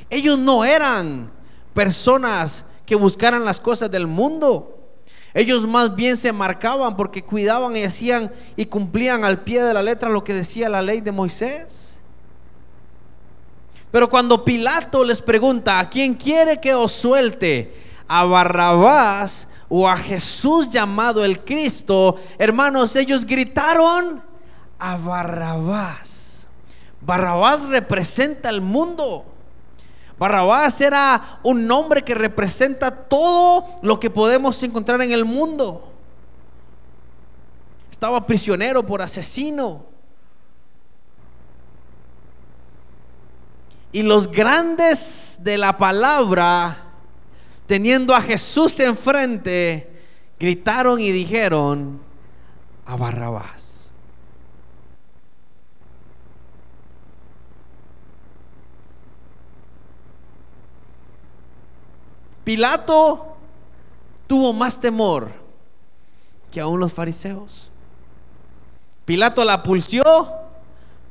Ellos 0.10 0.38
no 0.38 0.66
eran 0.66 1.32
personas 1.74 2.66
que 2.86 2.96
buscaran 2.96 3.46
las 3.46 3.60
cosas 3.60 3.92
del 3.92 4.08
mundo. 4.08 4.79
Ellos 5.34 5.68
más 5.68 5.96
bien 5.96 6.18
se 6.18 6.32
marcaban 6.32 6.96
porque 6.96 7.24
cuidaban 7.24 7.76
y 7.76 7.84
hacían 7.84 8.32
y 8.56 8.66
cumplían 8.66 9.24
al 9.24 9.42
pie 9.42 9.64
de 9.64 9.74
la 9.74 9.84
letra 9.84 10.10
lo 10.10 10.24
que 10.24 10.34
decía 10.34 10.70
la 10.70 10.82
ley 10.82 11.02
de 11.02 11.12
Moisés. 11.12 12.00
Pero 13.92 14.10
cuando 14.10 14.44
Pilato 14.44 15.04
les 15.04 15.22
pregunta, 15.22 15.80
¿a 15.80 15.90
quién 15.90 16.14
quiere 16.14 16.60
que 16.60 16.74
os 16.74 16.92
suelte? 16.92 17.74
¿A 18.08 18.24
Barrabás 18.24 19.48
o 19.68 19.88
a 19.88 19.98
Jesús 19.98 20.70
llamado 20.70 21.24
el 21.24 21.44
Cristo? 21.44 22.16
Hermanos, 22.38 22.96
ellos 22.96 23.26
gritaron 23.26 24.22
a 24.78 24.98
Barrabás. 24.98 26.48
Barrabás 27.02 27.64
representa 27.66 28.50
el 28.50 28.62
mundo. 28.62 29.26
Barrabás 30.20 30.82
era 30.82 31.40
un 31.44 31.66
nombre 31.66 32.04
que 32.04 32.14
representa 32.14 32.92
todo 32.92 33.80
lo 33.82 34.00
que 34.02 34.10
podemos 34.10 34.62
encontrar 34.62 35.02
en 35.02 35.14
el 35.14 35.24
mundo. 35.24 35.94
Estaba 37.90 38.28
prisionero 38.28 38.86
por 38.86 39.02
asesino. 39.02 39.86
Y 43.94 44.04
los 44.04 44.30
grandes 44.30 45.40
de 45.40 45.58
la 45.58 45.78
palabra, 45.78 46.78
teniendo 47.66 48.14
a 48.14 48.22
Jesús 48.22 48.78
enfrente, 48.82 49.90
gritaron 50.38 51.00
y 51.00 51.12
dijeron 51.12 52.02
a 52.86 52.98
Barrabás. 52.98 53.69
Pilato 62.50 63.36
tuvo 64.26 64.54
más 64.54 64.80
temor 64.80 65.32
que 66.50 66.60
aún 66.60 66.80
los 66.80 66.92
fariseos. 66.92 67.70
Pilato 69.06 69.46
la 69.46 69.62
pulsió 69.62 70.04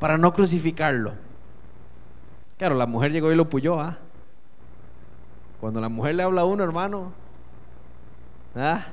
para 0.01 0.19
no 0.19 0.33
crucificarlo. 0.33 1.13
Claro, 2.57 2.75
la 2.75 2.89
mujer 2.89 3.13
llegó 3.13 3.31
y 3.31 3.37
lo 3.37 3.49
puyó. 3.49 3.81
¿ah? 3.81 3.99
Cuando 5.61 5.81
la 5.81 5.89
mujer 5.89 6.17
le 6.17 6.25
habla 6.25 6.41
a 6.41 6.45
uno, 6.45 6.65
hermano, 6.65 7.13
¿ah? 8.57 8.85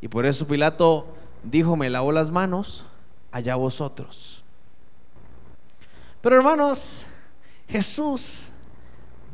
Y 0.00 0.06
por 0.06 0.24
eso 0.24 0.46
Pilato 0.46 1.08
dijo, 1.42 1.74
me 1.74 1.90
lavo 1.90 2.12
las 2.12 2.30
manos, 2.30 2.86
allá 3.32 3.56
vosotros. 3.56 4.37
Pero 6.20 6.36
hermanos, 6.36 7.06
Jesús, 7.68 8.48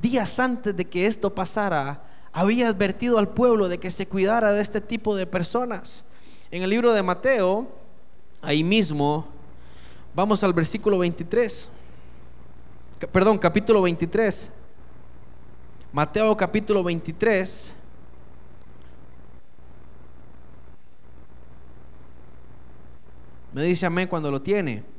días 0.03 0.39
antes 0.39 0.77
de 0.77 0.85
que 0.85 1.07
esto 1.07 1.35
pasara, 1.35 2.05
había 2.33 2.69
advertido 2.69 3.19
al 3.19 3.29
pueblo 3.29 3.69
de 3.69 3.79
que 3.79 3.91
se 3.91 4.07
cuidara 4.07 4.53
de 4.53 4.61
este 4.61 4.81
tipo 4.81 5.17
de 5.17 5.27
personas. 5.27 6.05
En 6.51 6.63
el 6.63 6.71
libro 6.71 6.93
de 6.93 7.03
Mateo, 7.03 7.69
ahí 8.43 8.63
mismo, 8.63 9.27
vamos 10.15 10.45
al 10.45 10.53
versículo 10.53 10.99
23. 10.99 11.71
Perdón, 13.11 13.39
capítulo 13.39 13.81
23. 13.81 14.51
Mateo 15.93 16.37
capítulo 16.37 16.83
23. 16.83 17.75
Me 23.53 23.63
dice 23.63 23.87
amén 23.87 24.09
cuando 24.09 24.31
lo 24.31 24.43
tiene. 24.43 24.94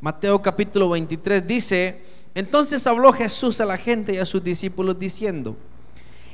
Mateo 0.00 0.40
capítulo 0.40 0.88
23 0.88 1.46
dice, 1.46 2.02
entonces 2.34 2.86
habló 2.86 3.12
Jesús 3.12 3.60
a 3.60 3.66
la 3.66 3.76
gente 3.76 4.14
y 4.14 4.18
a 4.18 4.24
sus 4.24 4.42
discípulos 4.42 4.98
diciendo, 4.98 5.56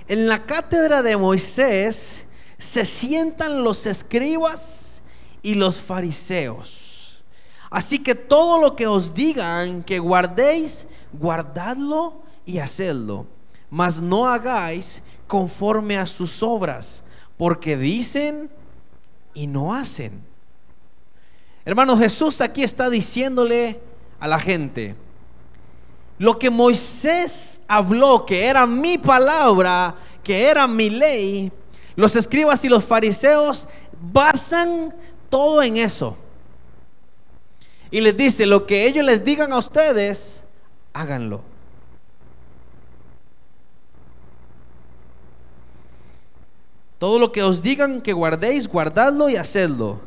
en 0.06 0.28
la 0.28 0.38
cátedra 0.44 1.02
de 1.02 1.16
Moisés 1.16 2.24
se 2.58 2.84
sientan 2.84 3.64
los 3.64 3.86
escribas 3.86 5.02
y 5.42 5.54
los 5.54 5.80
fariseos. 5.80 7.24
Así 7.68 7.98
que 7.98 8.14
todo 8.14 8.60
lo 8.60 8.76
que 8.76 8.86
os 8.86 9.14
digan 9.14 9.82
que 9.82 9.98
guardéis, 9.98 10.86
guardadlo 11.12 12.22
y 12.44 12.58
hacedlo. 12.58 13.26
Mas 13.68 14.00
no 14.00 14.28
hagáis 14.28 15.02
conforme 15.26 15.98
a 15.98 16.06
sus 16.06 16.40
obras, 16.42 17.02
porque 17.36 17.76
dicen 17.76 18.48
y 19.34 19.48
no 19.48 19.74
hacen. 19.74 20.22
Hermano, 21.66 21.98
Jesús 21.98 22.40
aquí 22.40 22.62
está 22.62 22.88
diciéndole 22.88 23.80
a 24.20 24.28
la 24.28 24.38
gente, 24.38 24.94
lo 26.16 26.38
que 26.38 26.48
Moisés 26.48 27.62
habló, 27.66 28.24
que 28.24 28.46
era 28.46 28.68
mi 28.68 28.98
palabra, 28.98 29.96
que 30.22 30.48
era 30.48 30.68
mi 30.68 30.88
ley, 30.88 31.50
los 31.96 32.14
escribas 32.14 32.64
y 32.64 32.68
los 32.68 32.84
fariseos 32.84 33.66
basan 34.00 34.94
todo 35.28 35.60
en 35.60 35.78
eso. 35.78 36.16
Y 37.90 38.00
les 38.00 38.16
dice, 38.16 38.46
lo 38.46 38.64
que 38.64 38.86
ellos 38.86 39.04
les 39.04 39.24
digan 39.24 39.52
a 39.52 39.58
ustedes, 39.58 40.44
háganlo. 40.92 41.42
Todo 46.98 47.18
lo 47.18 47.32
que 47.32 47.42
os 47.42 47.60
digan 47.60 48.00
que 48.00 48.12
guardéis, 48.12 48.68
guardadlo 48.68 49.28
y 49.28 49.34
hacedlo 49.34 50.00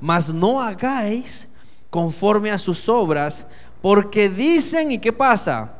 mas 0.00 0.32
no 0.32 0.60
hagáis 0.60 1.48
conforme 1.90 2.50
a 2.50 2.58
sus 2.58 2.88
obras, 2.88 3.46
porque 3.80 4.28
dicen, 4.28 4.92
¿y 4.92 4.98
qué 4.98 5.12
pasa? 5.12 5.72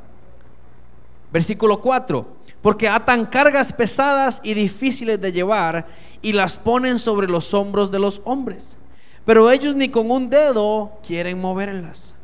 Versículo 1.33 1.81
4, 1.81 2.27
porque 2.63 2.89
atan 2.89 3.27
cargas 3.27 3.73
pesadas 3.73 4.41
y 4.43 4.55
difíciles 4.55 5.21
de 5.21 5.33
llevar 5.33 5.87
y 6.23 6.33
las 6.33 6.57
ponen 6.57 6.99
sobre 6.99 7.29
los 7.29 7.53
hombros 7.55 7.91
de 7.91 7.99
los 7.99 8.23
hombres, 8.25 8.77
pero 9.25 9.51
ellos 9.51 9.77
ni 9.77 9.89
con 9.89 10.11
un 10.11 10.31
dedo 10.31 10.99
quieren 11.07 11.41
moverlas. 11.41 12.15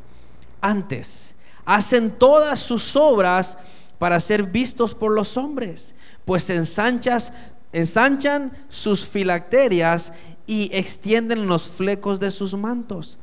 Antes, 0.61 1.35
hacen 1.65 2.11
todas 2.11 2.59
sus 2.59 2.95
obras 2.95 3.57
para 3.99 4.19
ser 4.19 4.43
vistos 4.43 4.93
por 4.95 5.11
los 5.11 5.37
hombres, 5.37 5.93
pues 6.25 6.49
ensanchas, 6.49 7.31
ensanchan 7.71 8.51
sus 8.69 9.05
filacterias 9.05 10.11
y 10.47 10.69
extienden 10.73 11.47
los 11.47 11.63
flecos 11.67 12.19
de 12.19 12.31
sus 12.31 12.53
mantos. 12.53 13.17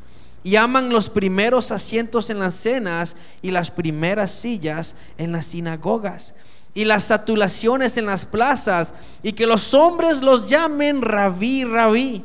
Y 0.44 0.56
aman 0.56 0.90
los 0.90 1.08
primeros 1.08 1.70
asientos 1.70 2.28
en 2.30 2.40
las 2.40 2.54
cenas 2.54 3.16
y 3.42 3.50
las 3.50 3.70
primeras 3.70 4.32
sillas 4.32 4.94
en 5.16 5.32
las 5.32 5.46
sinagogas 5.46 6.34
y 6.74 6.84
las 6.84 7.04
satulaciones 7.04 7.96
en 7.96 8.06
las 8.06 8.24
plazas 8.24 8.94
y 9.22 9.32
que 9.32 9.46
los 9.46 9.74
hombres 9.74 10.22
los 10.22 10.48
llamen 10.48 11.02
rabí, 11.02 11.64
rabí. 11.64 12.24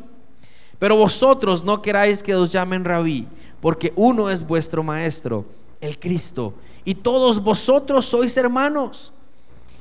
Pero 0.79 0.95
vosotros 0.95 1.63
no 1.63 1.81
queráis 1.81 2.21
que 2.23 2.36
os 2.36 2.51
llamen 2.51 2.86
rabí, 2.86 3.27
porque 3.60 3.91
uno 3.95 4.29
es 4.29 4.45
vuestro 4.45 4.83
maestro, 4.83 5.45
el 5.81 5.97
Cristo, 5.99 6.53
y 6.86 6.95
todos 6.95 7.41
vosotros 7.41 8.05
sois 8.05 8.38
hermanos. 8.38 9.12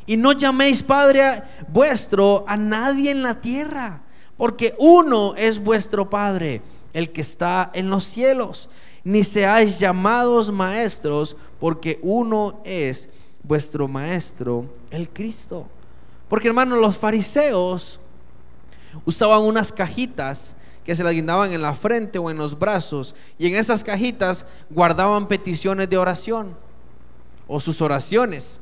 Y 0.07 0.16
no 0.16 0.33
llaméis 0.33 0.83
Padre 0.83 1.42
vuestro 1.68 2.44
a 2.46 2.57
nadie 2.57 3.11
en 3.11 3.22
la 3.22 3.40
tierra, 3.40 4.02
porque 4.37 4.75
uno 4.79 5.35
es 5.37 5.62
vuestro 5.62 6.11
Padre, 6.11 6.62
el 6.92 7.12
que 7.12 7.20
está 7.20 7.70
en 7.75 7.88
los 7.88 8.05
cielos. 8.05 8.68
Ni 9.05 9.22
seáis 9.22 9.79
llamados 9.79 10.51
maestros, 10.51 11.37
porque 11.61 11.99
uno 12.03 12.61
es 12.64 13.09
vuestro 13.42 13.87
Maestro, 13.87 14.66
el 14.90 15.09
Cristo. 15.09 15.68
Porque 16.29 16.49
hermanos, 16.49 16.81
los 16.81 16.96
fariseos 16.96 18.01
usaban 19.05 19.42
unas 19.42 19.70
cajitas 19.70 20.57
que 20.85 20.94
se 20.94 21.05
las 21.05 21.12
guindaban 21.12 21.53
en 21.53 21.62
la 21.62 21.75
frente 21.75 22.18
o 22.18 22.31
en 22.31 22.38
los 22.38 22.59
brazos. 22.59 23.14
Y 23.38 23.46
en 23.46 23.57
esas 23.57 23.83
cajitas 23.83 24.46
guardaban 24.70 25.29
peticiones 25.29 25.88
de 25.88 25.99
oración 25.99 26.57
o 27.46 27.61
sus 27.61 27.81
oraciones. 27.81 28.61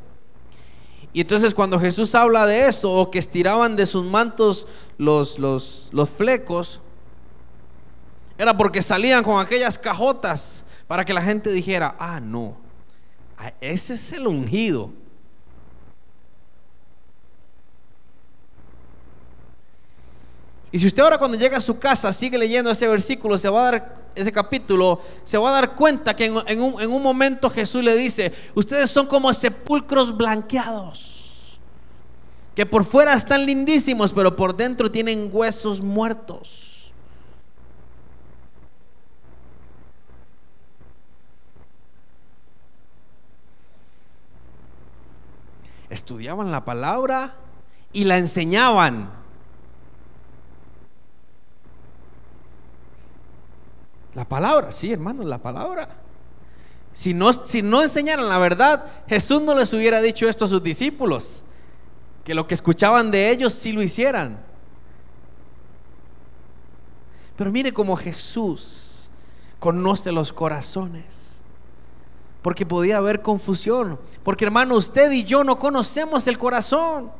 Y 1.14 1.20
entonces 1.20 1.54
cuando 1.54 1.78
Jesús 1.78 2.12
habla 2.16 2.44
de 2.44 2.66
eso, 2.66 2.92
o 2.92 3.08
que 3.08 3.20
estiraban 3.20 3.76
de 3.76 3.86
sus 3.86 4.04
mantos 4.04 4.66
los, 4.98 5.38
los, 5.38 5.88
los 5.92 6.10
flecos, 6.10 6.80
era 8.36 8.56
porque 8.56 8.82
salían 8.82 9.22
con 9.22 9.40
aquellas 9.40 9.78
cajotas 9.78 10.64
para 10.88 11.04
que 11.04 11.14
la 11.14 11.22
gente 11.22 11.50
dijera, 11.50 11.94
ah, 12.00 12.18
no, 12.18 12.56
ese 13.60 13.94
es 13.94 14.12
el 14.12 14.26
ungido. 14.26 14.90
Y 20.72 20.80
si 20.80 20.88
usted 20.88 21.00
ahora 21.00 21.16
cuando 21.16 21.38
llega 21.38 21.58
a 21.58 21.60
su 21.60 21.78
casa 21.78 22.12
sigue 22.12 22.36
leyendo 22.36 22.72
ese 22.72 22.88
versículo, 22.88 23.38
se 23.38 23.48
va 23.48 23.68
a 23.68 23.70
dar 23.70 24.03
ese 24.14 24.32
capítulo, 24.32 25.00
se 25.24 25.38
va 25.38 25.50
a 25.50 25.52
dar 25.52 25.74
cuenta 25.74 26.14
que 26.14 26.26
en, 26.26 26.60
un, 26.60 26.80
en 26.80 26.92
un 26.92 27.02
momento 27.02 27.50
Jesús 27.50 27.82
le 27.82 27.96
dice, 27.96 28.32
ustedes 28.54 28.90
son 28.90 29.06
como 29.06 29.32
sepulcros 29.32 30.16
blanqueados, 30.16 31.58
que 32.54 32.66
por 32.66 32.84
fuera 32.84 33.14
están 33.14 33.44
lindísimos, 33.46 34.12
pero 34.12 34.36
por 34.36 34.56
dentro 34.56 34.90
tienen 34.90 35.30
huesos 35.32 35.80
muertos. 35.80 36.92
Estudiaban 45.90 46.50
la 46.50 46.64
palabra 46.64 47.36
y 47.92 48.04
la 48.04 48.18
enseñaban. 48.18 49.23
La 54.14 54.24
palabra, 54.24 54.70
sí, 54.70 54.92
hermano, 54.92 55.22
la 55.24 55.38
palabra. 55.38 55.88
Si 56.92 57.12
no, 57.12 57.32
si 57.32 57.62
no 57.62 57.82
enseñaran 57.82 58.28
la 58.28 58.38
verdad, 58.38 58.84
Jesús 59.08 59.42
no 59.42 59.54
les 59.54 59.72
hubiera 59.72 60.00
dicho 60.00 60.28
esto 60.28 60.44
a 60.44 60.48
sus 60.48 60.62
discípulos. 60.62 61.42
Que 62.24 62.34
lo 62.34 62.46
que 62.46 62.54
escuchaban 62.54 63.10
de 63.10 63.30
ellos 63.30 63.52
sí 63.52 63.72
lo 63.72 63.82
hicieran. 63.82 64.38
Pero 67.36 67.50
mire 67.50 67.72
cómo 67.72 67.96
Jesús 67.96 69.10
conoce 69.58 70.12
los 70.12 70.32
corazones. 70.32 71.42
Porque 72.40 72.64
podía 72.64 72.98
haber 72.98 73.22
confusión. 73.22 73.98
Porque 74.22 74.44
hermano, 74.44 74.76
usted 74.76 75.10
y 75.10 75.24
yo 75.24 75.42
no 75.42 75.58
conocemos 75.58 76.28
el 76.28 76.38
corazón. 76.38 77.10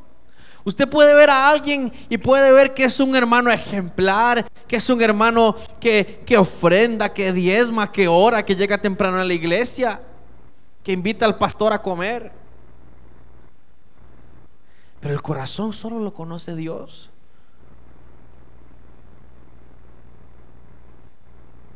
Usted 0.65 0.89
puede 0.89 1.15
ver 1.15 1.29
a 1.29 1.49
alguien 1.49 1.93
y 2.09 2.17
puede 2.17 2.51
ver 2.51 2.73
que 2.73 2.85
es 2.85 2.99
un 2.99 3.15
hermano 3.15 3.51
ejemplar, 3.51 4.47
que 4.67 4.77
es 4.77 4.89
un 4.89 5.03
hermano 5.03 5.55
que, 5.79 6.23
que 6.25 6.39
ofrenda, 6.39 7.13
que 7.13 7.33
diezma, 7.33 7.93
que 7.93 8.09
ora, 8.09 8.45
que 8.45 8.57
llega 8.57 8.81
temprano 8.81 9.21
a 9.21 9.25
la 9.25 9.35
iglesia, 9.35 10.01
que 10.83 10.93
invita 10.93 11.27
al 11.27 11.37
pastor 11.37 11.75
a 11.75 11.83
comer. 11.83 12.33
Pero 15.01 15.13
el 15.13 15.21
corazón 15.21 15.75
solo 15.75 16.01
lo 16.01 16.15
conoce 16.15 16.57
Dios. 16.57 17.11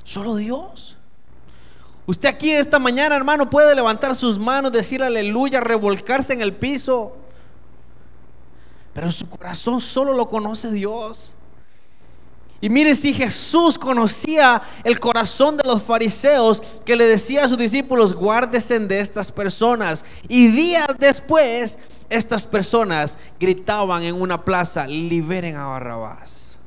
Solo 0.03 0.35
Dios. 0.37 0.97
Usted 2.07 2.31
aquí 2.31 2.51
esta 2.51 2.79
mañana, 2.79 3.15
hermano, 3.15 3.51
puede 3.51 3.75
levantar 3.75 4.15
sus 4.15 4.39
manos, 4.39 4.73
decir 4.73 5.03
aleluya, 5.03 5.61
revolcarse 5.61 6.33
en 6.33 6.41
el 6.41 6.57
piso. 6.57 7.15
Pero 8.93 9.11
su 9.11 9.29
corazón 9.29 9.81
solo 9.81 10.13
lo 10.15 10.29
conoce 10.29 10.73
Dios. 10.73 11.35
Y 12.61 12.69
mire 12.69 12.95
si 12.97 13.15
Jesús 13.15 13.79
conocía 13.79 14.61
el 14.83 14.99
corazón 14.99 15.57
de 15.57 15.63
los 15.65 15.83
fariseos 15.83 16.61
que 16.85 16.97
le 16.97 17.07
decía 17.07 17.45
a 17.45 17.49
sus 17.49 17.59
discípulos, 17.59 18.13
guárdese 18.13 18.81
de 18.81 18.99
estas 18.99 19.31
personas. 19.31 20.05
Y 20.29 20.49
días 20.49 20.89
después, 20.99 21.79
estas 22.11 22.47
personas 22.47 23.17
gritaban 23.39 24.03
en 24.03 24.21
una 24.21 24.45
plaza, 24.45 24.89
liberen 24.89 25.55
a 25.55 25.67
Barrabás. 25.67 26.59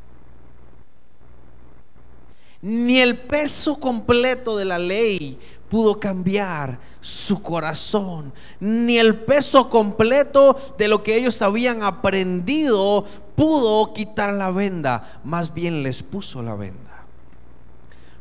Ni 2.61 3.01
el 3.01 3.17
peso 3.17 3.77
completo 3.77 4.55
de 4.55 4.65
la 4.65 4.79
ley 4.79 5.39
pudo 5.71 6.01
cambiar 6.01 6.79
su 6.99 7.41
corazón, 7.41 8.33
ni 8.59 8.99
el 8.99 9.15
peso 9.15 9.69
completo 9.69 10.59
de 10.77 10.89
lo 10.89 11.01
que 11.01 11.15
ellos 11.15 11.41
habían 11.41 11.81
aprendido 11.81 13.05
pudo 13.37 13.93
quitar 13.93 14.33
la 14.33 14.51
venda, 14.51 15.21
más 15.23 15.53
bien 15.53 15.81
les 15.81 16.03
puso 16.03 16.43
la 16.43 16.55
venda. 16.55 17.05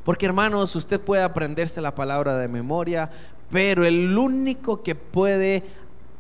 Porque 0.05 0.27
hermanos, 0.27 0.77
usted 0.77 1.01
puede 1.01 1.25
aprenderse 1.25 1.81
la 1.81 1.93
palabra 1.93 2.39
de 2.39 2.47
memoria, 2.47 3.11
pero 3.51 3.85
el 3.85 4.17
único 4.17 4.85
que 4.85 4.95
puede 4.95 5.65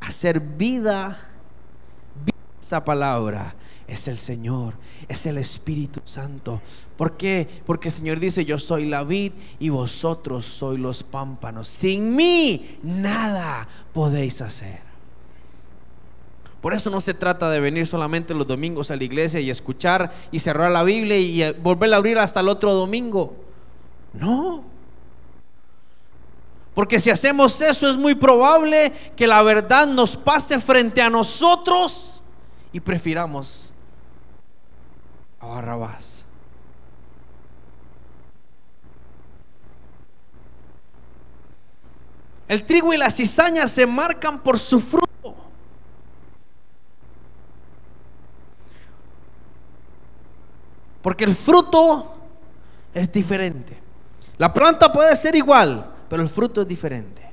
hacer 0.00 0.40
vida, 0.40 1.28
esa 2.60 2.84
palabra 2.84 3.54
es 3.90 4.06
el 4.06 4.18
Señor, 4.18 4.74
es 5.08 5.26
el 5.26 5.36
Espíritu 5.36 6.00
Santo. 6.04 6.62
¿Por 6.96 7.16
qué? 7.16 7.48
Porque 7.66 7.88
el 7.88 7.92
Señor 7.92 8.20
dice, 8.20 8.44
yo 8.44 8.56
soy 8.56 8.86
la 8.86 9.02
vid 9.02 9.32
y 9.58 9.68
vosotros 9.68 10.44
sois 10.44 10.78
los 10.78 11.02
pámpanos. 11.02 11.66
Sin 11.66 12.14
mí 12.14 12.78
nada 12.84 13.66
podéis 13.92 14.42
hacer. 14.42 14.78
Por 16.60 16.72
eso 16.72 16.88
no 16.88 17.00
se 17.00 17.14
trata 17.14 17.50
de 17.50 17.58
venir 17.58 17.84
solamente 17.84 18.32
los 18.32 18.46
domingos 18.46 18.92
a 18.92 18.96
la 18.96 19.02
iglesia 19.02 19.40
y 19.40 19.50
escuchar 19.50 20.12
y 20.30 20.38
cerrar 20.38 20.70
la 20.70 20.84
Biblia 20.84 21.18
y 21.18 21.42
eh, 21.42 21.52
volverla 21.52 21.96
a 21.96 21.98
abrir 21.98 22.18
hasta 22.18 22.40
el 22.40 22.48
otro 22.48 22.72
domingo. 22.72 23.34
No. 24.12 24.62
Porque 26.74 27.00
si 27.00 27.10
hacemos 27.10 27.60
eso 27.60 27.90
es 27.90 27.96
muy 27.96 28.14
probable 28.14 28.92
que 29.16 29.26
la 29.26 29.42
verdad 29.42 29.88
nos 29.88 30.16
pase 30.16 30.60
frente 30.60 31.02
a 31.02 31.10
nosotros 31.10 32.22
y 32.72 32.78
prefiramos 32.78 33.69
a 35.40 35.46
Barrabás. 35.46 36.24
El 42.48 42.64
trigo 42.64 42.92
y 42.92 42.96
la 42.96 43.10
cizaña 43.10 43.68
se 43.68 43.86
marcan 43.86 44.42
por 44.42 44.58
su 44.58 44.80
fruto. 44.80 45.36
Porque 51.00 51.24
el 51.24 51.34
fruto 51.34 52.14
es 52.92 53.12
diferente. 53.12 53.78
La 54.36 54.52
planta 54.52 54.92
puede 54.92 55.14
ser 55.16 55.36
igual, 55.36 55.94
pero 56.08 56.22
el 56.22 56.28
fruto 56.28 56.62
es 56.62 56.68
diferente. 56.68 57.30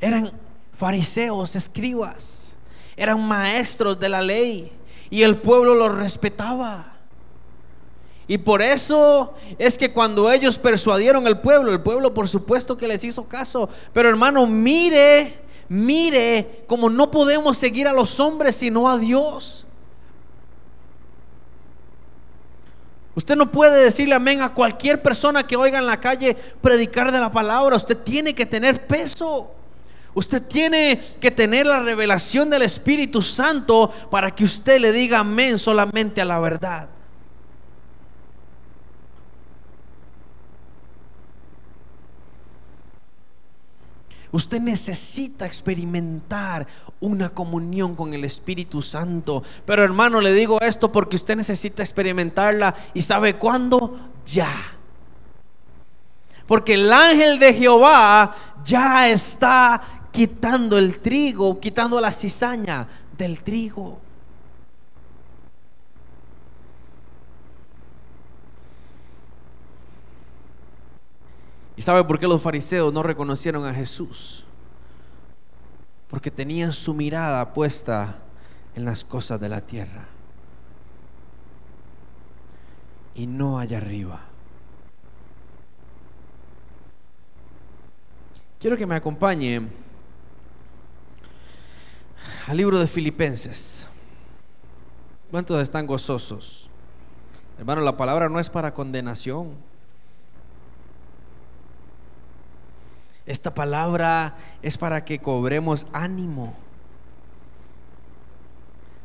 Eran 0.00 0.43
fariseos, 0.74 1.56
escribas, 1.56 2.52
eran 2.96 3.26
maestros 3.26 3.98
de 3.98 4.08
la 4.08 4.20
ley 4.20 4.72
y 5.08 5.22
el 5.22 5.38
pueblo 5.38 5.74
los 5.74 5.94
respetaba. 5.94 6.90
Y 8.26 8.38
por 8.38 8.62
eso 8.62 9.34
es 9.58 9.76
que 9.76 9.92
cuando 9.92 10.30
ellos 10.30 10.58
persuadieron 10.58 11.26
al 11.26 11.40
pueblo, 11.40 11.70
el 11.70 11.82
pueblo 11.82 12.14
por 12.14 12.26
supuesto 12.26 12.76
que 12.76 12.88
les 12.88 13.04
hizo 13.04 13.28
caso. 13.28 13.68
Pero 13.92 14.08
hermano, 14.08 14.46
mire, 14.46 15.38
mire 15.68 16.64
como 16.66 16.88
no 16.88 17.10
podemos 17.10 17.56
seguir 17.58 17.86
a 17.86 17.92
los 17.92 18.18
hombres 18.20 18.56
sino 18.56 18.88
a 18.88 18.98
Dios. 18.98 19.66
Usted 23.16 23.36
no 23.36 23.52
puede 23.52 23.84
decirle 23.84 24.14
amén 24.14 24.40
a 24.40 24.54
cualquier 24.54 25.00
persona 25.00 25.46
que 25.46 25.56
oiga 25.56 25.78
en 25.78 25.86
la 25.86 26.00
calle 26.00 26.36
predicar 26.60 27.12
de 27.12 27.20
la 27.20 27.30
palabra. 27.30 27.76
Usted 27.76 27.96
tiene 27.98 28.34
que 28.34 28.46
tener 28.46 28.86
peso. 28.86 29.52
Usted 30.14 30.42
tiene 30.42 31.00
que 31.20 31.30
tener 31.30 31.66
la 31.66 31.80
revelación 31.80 32.48
del 32.48 32.62
Espíritu 32.62 33.20
Santo 33.20 33.92
para 34.10 34.34
que 34.34 34.44
usted 34.44 34.80
le 34.80 34.92
diga 34.92 35.20
amén 35.20 35.58
solamente 35.58 36.20
a 36.20 36.24
la 36.24 36.38
verdad. 36.38 36.88
Usted 44.34 44.60
necesita 44.60 45.46
experimentar 45.46 46.66
una 46.98 47.28
comunión 47.28 47.94
con 47.94 48.14
el 48.14 48.24
Espíritu 48.24 48.82
Santo. 48.82 49.44
Pero 49.64 49.84
hermano, 49.84 50.20
le 50.20 50.32
digo 50.32 50.60
esto 50.60 50.90
porque 50.90 51.14
usted 51.14 51.36
necesita 51.36 51.84
experimentarla. 51.84 52.74
¿Y 52.94 53.02
sabe 53.02 53.36
cuándo? 53.36 53.96
Ya. 54.26 54.50
Porque 56.48 56.74
el 56.74 56.92
ángel 56.92 57.38
de 57.38 57.54
Jehová 57.54 58.34
ya 58.64 59.08
está 59.08 59.80
quitando 60.14 60.78
el 60.78 61.00
trigo, 61.00 61.58
quitando 61.58 62.00
la 62.00 62.12
cizaña 62.12 62.86
del 63.18 63.42
trigo. 63.42 63.98
¿Y 71.76 71.82
sabe 71.82 72.04
por 72.04 72.20
qué 72.20 72.28
los 72.28 72.40
fariseos 72.40 72.94
no 72.94 73.02
reconocieron 73.02 73.66
a 73.66 73.74
Jesús? 73.74 74.44
Porque 76.08 76.30
tenían 76.30 76.72
su 76.72 76.94
mirada 76.94 77.52
puesta 77.52 78.18
en 78.76 78.84
las 78.84 79.02
cosas 79.02 79.40
de 79.40 79.48
la 79.48 79.62
tierra 79.62 80.06
y 83.16 83.26
no 83.26 83.58
allá 83.58 83.78
arriba. 83.78 84.20
Quiero 88.60 88.76
que 88.76 88.86
me 88.86 88.94
acompañe 88.94 89.83
al 92.46 92.56
libro 92.56 92.78
de 92.78 92.86
Filipenses. 92.86 93.86
¿Cuántos 95.30 95.60
están 95.60 95.86
gozosos? 95.86 96.68
Hermano, 97.58 97.80
la 97.80 97.96
palabra 97.96 98.28
no 98.28 98.38
es 98.38 98.50
para 98.50 98.74
condenación. 98.74 99.52
Esta 103.26 103.54
palabra 103.54 104.36
es 104.62 104.76
para 104.76 105.04
que 105.04 105.18
cobremos 105.18 105.86
ánimo. 105.92 106.54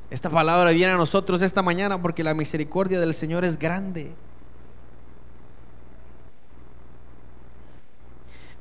Esta 0.10 0.30
palabra 0.30 0.72
viene 0.72 0.94
a 0.94 0.98
nosotros 0.98 1.42
esta 1.42 1.62
mañana 1.62 2.02
porque 2.02 2.24
la 2.24 2.34
misericordia 2.34 3.00
del 3.00 3.14
Señor 3.14 3.46
es 3.46 3.58
grande. 3.58 4.12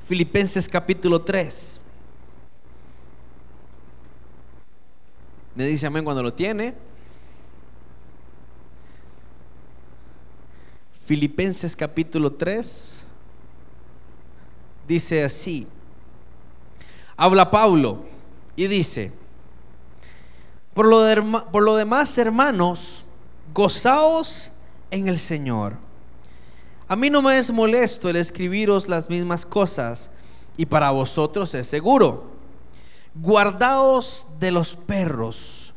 Filipenses 0.05 0.69
capítulo 0.69 1.21
3. 1.21 1.81
Me 5.59 5.67
dice 5.67 5.87
amén 5.87 6.05
cuando 6.05 6.23
lo 6.23 6.31
tiene. 6.31 6.73
Filipenses 10.93 11.75
capítulo 11.75 12.31
3 12.31 13.03
dice 14.87 15.21
así, 15.21 15.67
habla 17.17 17.51
Pablo 17.51 18.05
y 18.55 18.67
dice, 18.67 19.11
por 20.73 20.87
lo, 20.87 21.51
por 21.51 21.63
lo 21.63 21.75
demás 21.75 22.17
hermanos, 22.17 23.03
gozaos 23.53 24.53
en 24.91 25.09
el 25.09 25.19
Señor. 25.19 25.73
A 26.87 26.95
mí 26.95 27.09
no 27.09 27.21
me 27.21 27.37
es 27.37 27.51
molesto 27.51 28.07
el 28.07 28.15
escribiros 28.15 28.87
las 28.87 29.09
mismas 29.09 29.45
cosas 29.45 30.09
y 30.55 30.65
para 30.65 30.91
vosotros 30.91 31.53
es 31.53 31.67
seguro. 31.67 32.28
Guardaos 33.21 34.27
de 34.39 34.51
los 34.51 34.75
perros, 34.75 35.73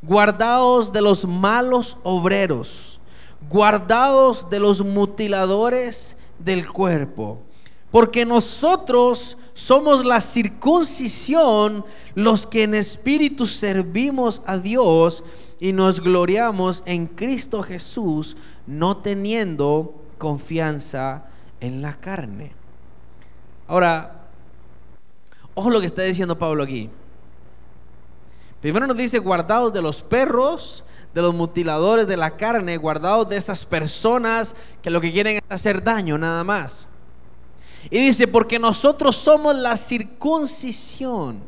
guardaos 0.00 0.92
de 0.92 1.02
los 1.02 1.24
malos 1.26 1.96
obreros, 2.02 3.00
guardaos 3.50 4.48
de 4.48 4.60
los 4.60 4.82
mutiladores 4.82 6.16
del 6.38 6.70
cuerpo. 6.70 7.42
Porque 7.90 8.24
nosotros 8.24 9.36
somos 9.54 10.04
la 10.04 10.20
circuncisión, 10.20 11.84
los 12.14 12.46
que 12.46 12.64
en 12.64 12.74
espíritu 12.74 13.46
servimos 13.46 14.42
a 14.44 14.58
Dios 14.58 15.22
y 15.60 15.72
nos 15.72 16.00
gloriamos 16.00 16.82
en 16.86 17.06
Cristo 17.06 17.62
Jesús, 17.62 18.36
no 18.66 18.98
teniendo 18.98 19.94
confianza 20.18 21.26
en 21.60 21.82
la 21.82 21.94
carne. 21.94 22.52
Ahora, 23.68 24.15
ojo 25.56 25.70
lo 25.70 25.80
que 25.80 25.86
está 25.86 26.02
diciendo 26.02 26.38
Pablo 26.38 26.62
aquí. 26.62 26.88
Primero 28.60 28.86
nos 28.86 28.96
dice, 28.96 29.18
guardados 29.18 29.72
de 29.72 29.82
los 29.82 30.02
perros, 30.02 30.84
de 31.14 31.22
los 31.22 31.34
mutiladores 31.34 32.06
de 32.06 32.16
la 32.16 32.36
carne, 32.36 32.76
guardados 32.76 33.28
de 33.28 33.36
esas 33.36 33.64
personas 33.64 34.54
que 34.82 34.90
lo 34.90 35.00
que 35.00 35.10
quieren 35.10 35.36
es 35.36 35.42
hacer 35.48 35.82
daño 35.82 36.18
nada 36.18 36.44
más. 36.44 36.86
Y 37.90 37.98
dice, 37.98 38.28
porque 38.28 38.58
nosotros 38.58 39.16
somos 39.16 39.56
la 39.56 39.76
circuncisión. 39.76 41.40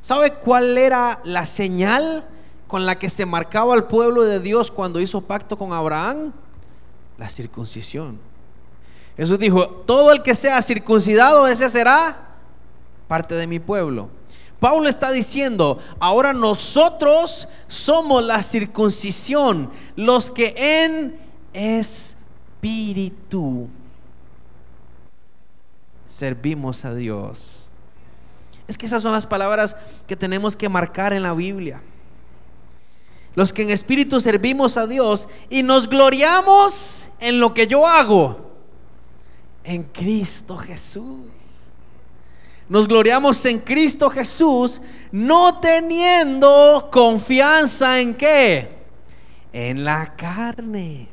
¿Sabe 0.00 0.34
cuál 0.34 0.78
era 0.78 1.20
la 1.24 1.44
señal 1.44 2.24
con 2.68 2.86
la 2.86 2.98
que 2.98 3.10
se 3.10 3.26
marcaba 3.26 3.74
al 3.74 3.86
pueblo 3.86 4.22
de 4.22 4.38
Dios 4.38 4.70
cuando 4.70 5.00
hizo 5.00 5.22
pacto 5.22 5.58
con 5.58 5.72
Abraham? 5.72 6.32
La 7.18 7.28
circuncisión. 7.30 8.18
Jesús 9.16 9.38
dijo, 9.38 9.66
todo 9.66 10.12
el 10.12 10.22
que 10.22 10.34
sea 10.34 10.60
circuncidado, 10.62 11.48
ese 11.48 11.70
será 11.70 12.25
parte 13.08 13.34
de 13.34 13.46
mi 13.46 13.58
pueblo. 13.58 14.08
Pablo 14.60 14.88
está 14.88 15.12
diciendo, 15.12 15.78
ahora 16.00 16.32
nosotros 16.32 17.48
somos 17.68 18.24
la 18.24 18.42
circuncisión, 18.42 19.70
los 19.96 20.30
que 20.30 20.54
en 20.56 21.18
espíritu 21.52 22.58
servimos 26.06 26.84
a 26.84 26.94
Dios. 26.94 27.68
Es 28.66 28.78
que 28.78 28.86
esas 28.86 29.02
son 29.02 29.12
las 29.12 29.26
palabras 29.26 29.76
que 30.06 30.16
tenemos 30.16 30.56
que 30.56 30.68
marcar 30.68 31.12
en 31.12 31.22
la 31.22 31.34
Biblia. 31.34 31.82
Los 33.34 33.52
que 33.52 33.62
en 33.62 33.70
espíritu 33.70 34.20
servimos 34.20 34.78
a 34.78 34.86
Dios 34.86 35.28
y 35.50 35.62
nos 35.62 35.88
gloriamos 35.88 37.08
en 37.20 37.38
lo 37.38 37.52
que 37.52 37.66
yo 37.66 37.86
hago. 37.86 38.50
En 39.62 39.82
Cristo 39.82 40.56
Jesús. 40.56 41.20
Nos 42.68 42.88
gloriamos 42.88 43.44
en 43.46 43.60
Cristo 43.60 44.10
Jesús 44.10 44.80
no 45.12 45.60
teniendo 45.60 46.88
confianza 46.90 48.00
en 48.00 48.14
qué? 48.14 48.68
En 49.52 49.84
la 49.84 50.16
carne. 50.16 51.08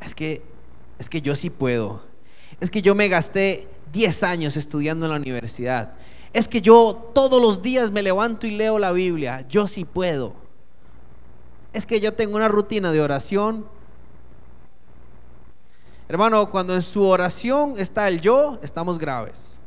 Es 0.00 0.14
que 0.14 0.42
es 1.00 1.08
que 1.08 1.22
yo 1.22 1.34
sí 1.34 1.48
puedo. 1.48 2.02
Es 2.60 2.70
que 2.70 2.82
yo 2.82 2.94
me 2.94 3.08
gasté 3.08 3.66
10 3.92 4.22
años 4.22 4.58
estudiando 4.58 5.06
en 5.06 5.12
la 5.12 5.16
universidad. 5.16 5.94
Es 6.34 6.46
que 6.46 6.60
yo 6.60 7.10
todos 7.14 7.40
los 7.40 7.62
días 7.62 7.90
me 7.90 8.02
levanto 8.02 8.46
y 8.46 8.50
leo 8.50 8.78
la 8.78 8.92
Biblia. 8.92 9.46
Yo 9.48 9.66
sí 9.66 9.86
puedo. 9.86 10.34
Es 11.72 11.86
que 11.86 12.00
yo 12.00 12.12
tengo 12.12 12.36
una 12.36 12.48
rutina 12.48 12.92
de 12.92 13.00
oración. 13.00 13.64
Hermano, 16.10 16.50
cuando 16.50 16.74
en 16.74 16.82
su 16.82 17.04
oración 17.06 17.74
está 17.76 18.08
el 18.08 18.20
yo, 18.20 18.58
estamos 18.62 18.98
graves. 18.98 19.60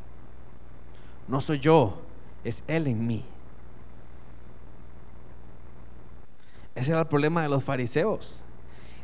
No 1.25 1.39
soy 1.39 1.57
yo, 1.57 2.01
es 2.43 2.65
Él 2.67 2.87
en 2.87 3.07
mí. 3.07 3.23
Ese 6.75 6.91
era 6.91 6.99
el 6.99 7.07
problema 7.07 7.43
de 7.43 7.47
los 7.47 7.63
fariseos. 7.63 8.43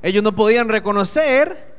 Ellos 0.02 0.22
no 0.22 0.36
podían 0.36 0.68
reconocer 0.68 1.76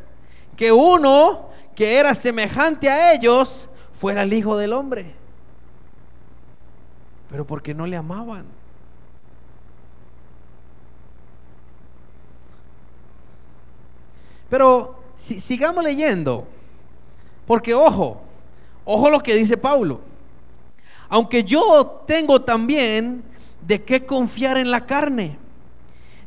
que 0.57 0.73
uno 0.73 1.51
que 1.77 1.99
era 1.99 2.15
semejante 2.15 2.89
a 2.89 3.13
ellos 3.13 3.69
fuera 3.93 4.23
el 4.23 4.33
Hijo 4.33 4.57
del 4.57 4.73
Hombre. 4.73 5.15
Pero 7.29 7.47
porque 7.47 7.75
no 7.75 7.87
le 7.87 7.99
amaban. 7.99 8.47
Pero 14.49 15.00
si, 15.21 15.39
sigamos 15.39 15.85
leyendo, 15.85 16.47
porque 17.47 17.75
ojo, 17.75 18.23
ojo 18.87 19.11
lo 19.11 19.21
que 19.21 19.37
dice 19.37 19.59
Paulo. 19.59 20.01
Aunque 21.11 21.45
yo 21.45 22.05
tengo 22.07 22.41
también 22.41 23.23
de 23.61 23.83
qué 23.83 24.07
confiar 24.07 24.57
en 24.57 24.71
la 24.71 24.87
carne. 24.87 25.37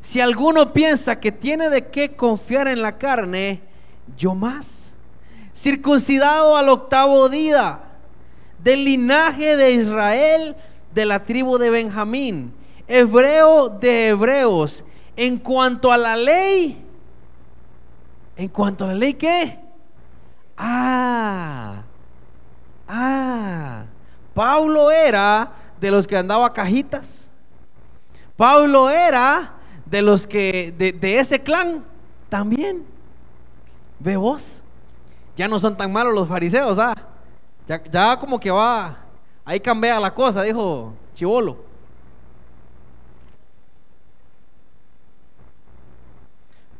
Si 0.03 0.19
alguno 0.21 0.73
piensa 0.73 1.19
que 1.19 1.31
tiene 1.31 1.69
de 1.69 1.87
qué 1.87 2.15
confiar 2.15 2.67
en 2.67 2.83
la 2.83 2.99
carne, 2.99 3.61
yo 4.15 4.35
más. 4.35 4.93
Circuncidado 5.55 6.55
al 6.55 6.69
octavo 6.69 7.29
día, 7.29 7.81
del 8.59 8.85
linaje 8.85 9.55
de 9.55 9.71
Israel, 9.71 10.55
de 10.93 11.05
la 11.05 11.23
tribu 11.23 11.57
de 11.57 11.71
Benjamín, 11.71 12.53
hebreo 12.87 13.69
de 13.69 14.09
hebreos. 14.09 14.83
En 15.15 15.37
cuanto 15.37 15.91
a 15.91 15.97
la 15.97 16.15
ley, 16.15 16.83
en 18.35 18.47
cuanto 18.49 18.85
a 18.85 18.89
la 18.89 18.95
ley, 18.95 19.13
¿qué? 19.13 19.59
Ah, 20.57 21.83
ah, 22.87 23.83
Pablo 24.33 24.91
era 24.91 25.51
de 25.79 25.91
los 25.91 26.07
que 26.07 26.17
andaba 26.17 26.51
cajitas. 26.53 27.29
Pablo 28.35 28.89
era 28.89 29.53
de 29.85 30.01
los 30.01 30.25
que, 30.25 30.73
de, 30.77 31.19
ese 31.19 31.39
clan 31.41 31.83
también. 32.29 32.85
¿Ve 33.99 34.17
vos? 34.17 34.63
ya 35.35 35.47
no 35.47 35.57
son 35.57 35.75
tan 35.75 35.91
malos 35.91 36.13
los 36.13 36.27
fariseos, 36.27 36.77
¿ah? 36.77 36.93
Ya, 37.65 37.83
ya 37.85 38.19
como 38.19 38.39
que 38.39 38.51
va, 38.51 38.97
ahí 39.43 39.59
cambia 39.59 39.99
la 39.99 40.13
cosa, 40.13 40.43
dijo 40.43 40.93
Chivolo. 41.13 41.57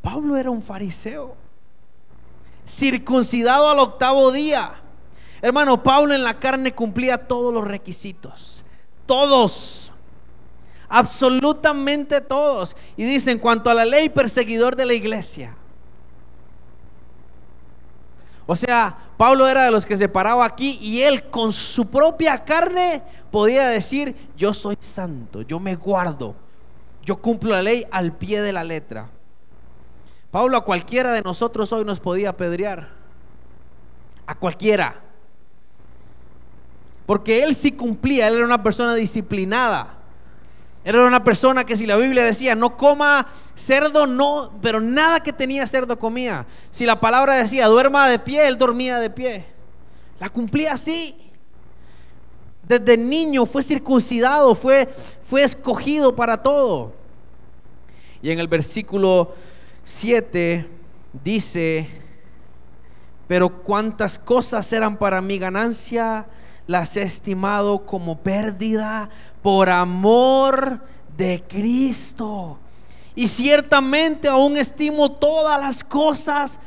Pablo 0.01 0.35
era 0.35 0.51
un 0.51 0.61
fariseo, 0.61 1.35
circuncidado 2.67 3.69
al 3.69 3.79
octavo 3.79 4.31
día. 4.31 4.81
Hermano, 5.41 5.83
Pablo 5.83 6.13
en 6.13 6.23
la 6.23 6.39
carne 6.39 6.73
cumplía 6.73 7.17
todos 7.17 7.53
los 7.53 7.65
requisitos, 7.65 8.63
todos, 9.05 9.91
absolutamente 10.87 12.21
todos. 12.21 12.75
Y 12.95 13.03
dice, 13.03 13.31
en 13.31 13.39
cuanto 13.39 13.69
a 13.69 13.73
la 13.73 13.83
ley, 13.83 14.09
perseguidor 14.09 14.75
de 14.75 14.85
la 14.85 14.93
iglesia. 14.93 15.55
O 18.45 18.55
sea, 18.55 18.97
Pablo 19.17 19.47
era 19.47 19.63
de 19.63 19.71
los 19.71 19.85
que 19.85 19.97
se 19.97 20.09
paraba 20.09 20.45
aquí 20.45 20.77
y 20.81 21.01
él 21.01 21.29
con 21.29 21.51
su 21.53 21.89
propia 21.89 22.43
carne 22.43 23.01
podía 23.31 23.67
decir, 23.67 24.15
yo 24.35 24.53
soy 24.53 24.77
santo, 24.79 25.41
yo 25.43 25.59
me 25.59 25.75
guardo, 25.75 26.35
yo 27.03 27.15
cumplo 27.15 27.51
la 27.51 27.61
ley 27.61 27.85
al 27.89 28.11
pie 28.13 28.41
de 28.41 28.51
la 28.51 28.63
letra. 28.63 29.09
Pablo 30.33 30.57
a 30.57 30.65
cualquiera 30.65 31.11
de 31.11 31.21
nosotros 31.21 31.71
hoy 31.73 31.85
nos 31.85 31.99
podía 31.99 32.29
apedrear, 32.29 32.89
a 34.25 34.33
cualquiera. 34.33 34.99
Porque 37.05 37.43
él 37.43 37.53
sí 37.53 37.71
cumplía, 37.71 38.27
él 38.27 38.37
era 38.37 38.45
una 38.45 38.63
persona 38.63 38.95
disciplinada. 38.95 39.93
Era 40.83 41.05
una 41.05 41.23
persona 41.23 41.63
que 41.63 41.77
si 41.77 41.85
la 41.85 41.97
Biblia 41.97 42.25
decía 42.25 42.55
no 42.55 42.77
coma 42.77 43.27
cerdo, 43.55 44.07
no, 44.07 44.49
pero 44.59 44.81
nada 44.81 45.19
que 45.19 45.31
tenía 45.31 45.67
cerdo 45.67 45.99
comía. 45.99 46.47
Si 46.71 46.87
la 46.87 46.99
palabra 46.99 47.35
decía 47.35 47.67
duerma 47.67 48.09
de 48.09 48.17
pie, 48.17 48.47
él 48.47 48.57
dormía 48.57 48.97
de 48.97 49.11
pie. 49.11 49.45
La 50.19 50.29
cumplía 50.29 50.73
así. 50.73 51.15
Desde 52.67 52.97
niño 52.97 53.45
fue 53.45 53.61
circuncidado, 53.61 54.55
fue, 54.55 54.91
fue 55.29 55.43
escogido 55.43 56.15
para 56.15 56.41
todo. 56.41 56.91
Y 58.23 58.31
en 58.31 58.39
el 58.39 58.47
versículo 58.47 59.35
7 59.83 60.69
dice, 61.23 61.89
pero 63.27 63.63
cuántas 63.63 64.17
cosas 64.17 64.71
eran 64.71 64.97
para 64.97 65.21
mi 65.21 65.37
ganancia, 65.37 66.25
las 66.67 66.95
he 66.95 67.03
estimado 67.03 67.85
como 67.85 68.19
pérdida 68.19 69.09
por 69.41 69.69
amor 69.69 70.81
de 71.17 71.43
Cristo. 71.47 72.57
Y 73.15 73.27
ciertamente 73.27 74.27
aún 74.27 74.57
estimo 74.57 75.11
todas 75.11 75.59
las 75.59 75.83
cosas 75.83 76.59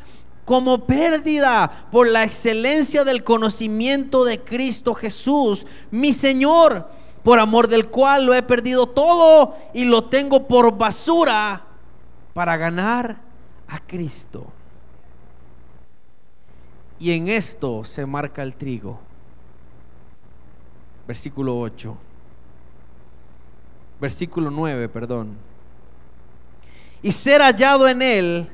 como 0.45 0.87
pérdida 0.87 1.89
por 1.91 2.09
la 2.09 2.23
excelencia 2.23 3.03
del 3.03 3.25
conocimiento 3.25 4.25
de 4.25 4.41
Cristo 4.41 4.95
Jesús, 4.95 5.67
mi 5.91 6.13
Señor, 6.13 6.89
por 7.25 7.41
amor 7.41 7.67
del 7.67 7.89
cual 7.89 8.27
lo 8.27 8.35
he 8.35 8.43
perdido 8.43 8.87
todo 8.87 9.57
y 9.75 9.87
lo 9.87 10.05
tengo 10.05 10.47
por 10.47 10.77
basura 10.77 11.67
para 12.37 12.59
ganar 12.59 13.17
a 13.67 13.79
Cristo. 13.79 14.45
Y 16.99 17.13
en 17.13 17.29
esto 17.29 17.83
se 17.83 18.05
marca 18.05 18.43
el 18.43 18.55
trigo. 18.55 19.01
Versículo 21.09 21.59
8 21.59 21.97
versículo 23.99 24.51
9, 24.51 24.91
perdón. 24.91 25.39
Y 27.03 27.11
ser 27.11 27.41
hallado 27.41 27.89
en 27.89 28.03
él, 28.03 28.47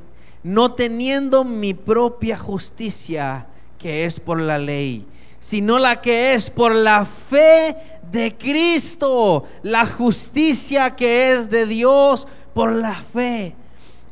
no 0.44 0.74
teniendo 0.74 1.42
mi 1.42 1.74
propia 1.74 2.38
justicia, 2.38 3.48
que 3.80 4.04
es 4.04 4.20
por 4.20 4.40
la 4.40 4.58
ley, 4.58 5.04
sino 5.40 5.80
la 5.80 6.00
que 6.00 6.34
es 6.34 6.50
por 6.50 6.72
la 6.72 7.04
fe 7.04 7.76
de 8.12 8.36
Cristo, 8.38 9.42
la 9.64 9.86
justicia 9.86 10.94
que 10.94 11.32
es 11.32 11.50
de 11.50 11.66
Dios 11.66 12.28
por 12.54 12.70
la 12.70 12.94
fe 12.94 13.56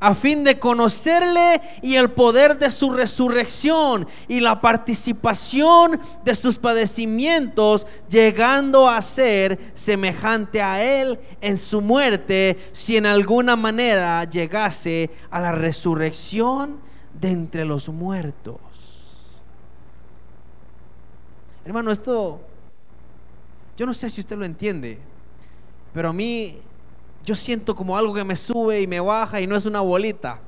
a 0.00 0.14
fin 0.14 0.42
de 0.42 0.58
conocerle 0.58 1.60
y 1.82 1.96
el 1.96 2.10
poder 2.10 2.58
de 2.58 2.70
su 2.70 2.90
resurrección 2.90 4.08
y 4.26 4.40
la 4.40 4.60
participación 4.60 6.00
de 6.24 6.34
sus 6.34 6.58
padecimientos, 6.58 7.86
llegando 8.08 8.88
a 8.88 9.00
ser 9.02 9.58
semejante 9.74 10.62
a 10.62 10.82
él 10.82 11.20
en 11.42 11.58
su 11.58 11.82
muerte, 11.82 12.58
si 12.72 12.96
en 12.96 13.04
alguna 13.04 13.56
manera 13.56 14.24
llegase 14.24 15.10
a 15.30 15.38
la 15.38 15.52
resurrección 15.52 16.80
de 17.20 17.30
entre 17.30 17.66
los 17.66 17.90
muertos. 17.90 18.58
Hermano, 21.64 21.92
esto, 21.92 22.40
yo 23.76 23.84
no 23.84 23.92
sé 23.92 24.08
si 24.08 24.22
usted 24.22 24.36
lo 24.38 24.46
entiende, 24.46 24.98
pero 25.92 26.08
a 26.08 26.12
mí 26.12 26.58
yo 27.24 27.34
siento 27.34 27.74
como 27.74 27.96
algo 27.96 28.14
que 28.14 28.24
me 28.24 28.36
sube 28.36 28.80
y 28.80 28.86
me 28.86 29.00
baja 29.00 29.40
y 29.40 29.46
no 29.46 29.56
es 29.56 29.66
una 29.66 29.80
bolita. 29.80 30.38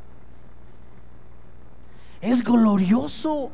Es 2.21 2.43
glorioso. 2.43 3.51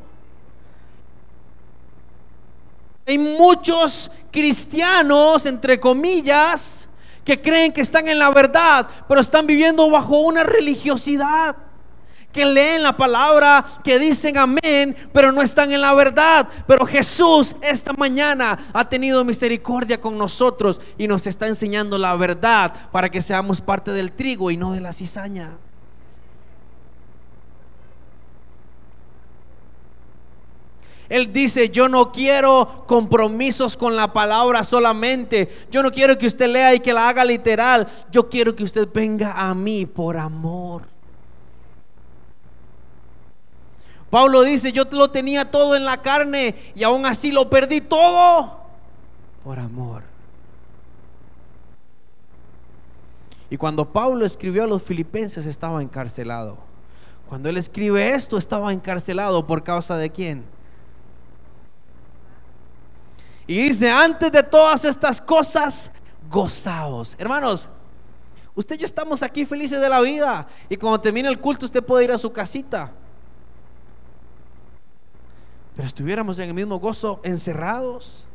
Hay 3.05 3.17
muchos 3.17 4.11
cristianos, 4.31 5.45
entre 5.45 5.79
comillas, 5.79 6.87
que 7.25 7.41
creen 7.41 7.73
que 7.73 7.81
están 7.81 8.07
en 8.07 8.19
la 8.19 8.29
verdad, 8.29 8.87
pero 9.07 9.21
están 9.21 9.47
viviendo 9.47 9.89
bajo 9.89 10.19
una 10.19 10.43
religiosidad 10.43 11.55
que 12.31 12.45
leen 12.45 12.83
la 12.83 12.95
palabra, 12.95 13.65
que 13.83 13.97
dicen 13.97 14.37
amén, 14.37 14.95
pero 15.11 15.31
no 15.31 15.41
están 15.41 15.71
en 15.71 15.81
la 15.81 15.93
verdad. 15.93 16.47
Pero 16.67 16.85
Jesús 16.85 17.55
esta 17.61 17.93
mañana 17.93 18.57
ha 18.73 18.87
tenido 18.87 19.23
misericordia 19.25 19.99
con 19.99 20.17
nosotros 20.17 20.79
y 20.97 21.07
nos 21.07 21.27
está 21.27 21.47
enseñando 21.47 21.97
la 21.97 22.15
verdad 22.15 22.73
para 22.91 23.09
que 23.09 23.21
seamos 23.21 23.61
parte 23.61 23.91
del 23.91 24.11
trigo 24.11 24.51
y 24.51 24.57
no 24.57 24.73
de 24.73 24.81
la 24.81 24.93
cizaña. 24.93 25.57
Él 31.09 31.33
dice, 31.33 31.69
yo 31.69 31.89
no 31.89 32.11
quiero 32.11 32.83
compromisos 32.85 33.75
con 33.75 33.95
la 33.95 34.13
palabra 34.13 34.63
solamente. 34.63 35.49
Yo 35.71 35.81
no 35.81 35.91
quiero 35.91 36.15
que 36.19 36.27
usted 36.27 36.47
lea 36.47 36.75
y 36.75 36.79
que 36.81 36.93
la 36.93 37.09
haga 37.09 37.25
literal. 37.25 37.87
Yo 38.11 38.29
quiero 38.29 38.55
que 38.55 38.63
usted 38.63 38.87
venga 38.93 39.31
a 39.31 39.55
mí 39.55 39.87
por 39.87 40.17
amor. 40.17 40.98
Pablo 44.09 44.41
dice, 44.41 44.71
yo 44.71 44.85
lo 44.91 45.11
tenía 45.11 45.45
todo 45.45 45.75
en 45.75 45.85
la 45.85 46.01
carne 46.01 46.55
y 46.75 46.83
aún 46.83 47.05
así 47.05 47.31
lo 47.31 47.49
perdí 47.49 47.79
todo 47.81 48.59
por 49.43 49.59
amor. 49.59 50.03
Y 53.51 53.57
cuando 53.57 53.85
Pablo 53.91 54.25
escribió 54.25 54.63
a 54.63 54.67
los 54.67 54.81
filipenses 54.81 55.45
estaba 55.45 55.81
encarcelado. 55.81 56.57
Cuando 57.27 57.49
él 57.49 57.57
escribe 57.57 58.13
esto 58.13 58.37
estaba 58.37 58.73
encarcelado 58.73 59.45
por 59.45 59.63
causa 59.63 59.95
de 59.97 60.09
quién. 60.09 60.43
Y 63.45 63.63
dice, 63.63 63.89
antes 63.89 64.31
de 64.31 64.43
todas 64.43 64.85
estas 64.85 65.19
cosas, 65.19 65.91
gozaos. 66.29 67.15
Hermanos, 67.19 67.67
usted 68.55 68.75
y 68.75 68.79
yo 68.79 68.85
estamos 68.85 69.21
aquí 69.23 69.45
felices 69.45 69.79
de 69.79 69.89
la 69.89 70.01
vida. 70.01 70.47
Y 70.67 70.77
cuando 70.77 70.99
termine 71.01 71.29
el 71.29 71.39
culto 71.39 71.65
usted 71.65 71.83
puede 71.83 72.05
ir 72.05 72.11
a 72.11 72.17
su 72.17 72.31
casita 72.31 72.91
pero 75.79 75.87
estuviéramos 75.87 76.37
en 76.39 76.49
el 76.49 76.53
mismo 76.53 76.77
gozo 76.77 77.21
encerrados. 77.23 78.25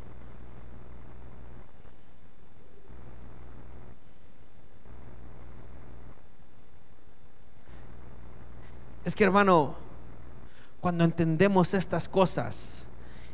Es 9.05 9.15
que 9.15 9.25
hermano, 9.25 9.75
cuando 10.81 11.05
entendemos 11.05 11.75
estas 11.75 12.09
cosas, 12.09 12.87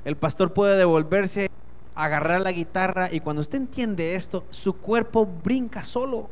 el 0.05 0.17
pastor 0.17 0.53
puede 0.55 0.77
devolverse, 0.77 1.49
agarrar 1.95 2.41
la 2.41 2.51
guitarra 2.51 3.09
y 3.13 3.21
cuando 3.21 3.43
usted 3.43 3.59
entiende 3.59 4.17
esto, 4.17 4.43
su 4.51 4.73
cuerpo 4.73 5.25
brinca 5.25 5.85
solo. 5.85 6.29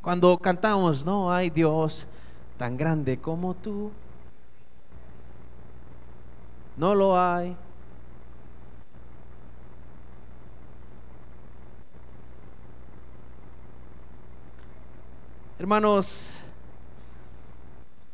Cuando 0.00 0.38
cantamos, 0.38 1.04
no 1.04 1.32
hay 1.32 1.50
Dios 1.50 2.06
tan 2.56 2.76
grande 2.76 3.18
como 3.18 3.54
tú. 3.54 3.90
No 6.76 6.94
lo 6.94 7.18
hay. 7.18 7.56
Hermanos, 15.58 16.40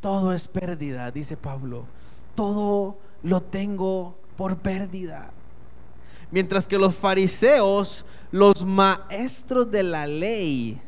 todo 0.01 0.35
es 0.35 0.47
pérdida, 0.49 1.11
dice 1.11 1.37
Pablo. 1.37 1.87
Todo 2.35 2.99
lo 3.23 3.43
tengo 3.43 4.19
por 4.37 4.59
pérdida. 4.59 5.31
Mientras 6.31 6.67
que 6.67 6.79
los 6.79 6.95
fariseos, 6.95 8.05
los 8.31 8.65
maestros 8.65 9.71
de 9.71 9.83
la 9.83 10.07
ley, 10.07 10.81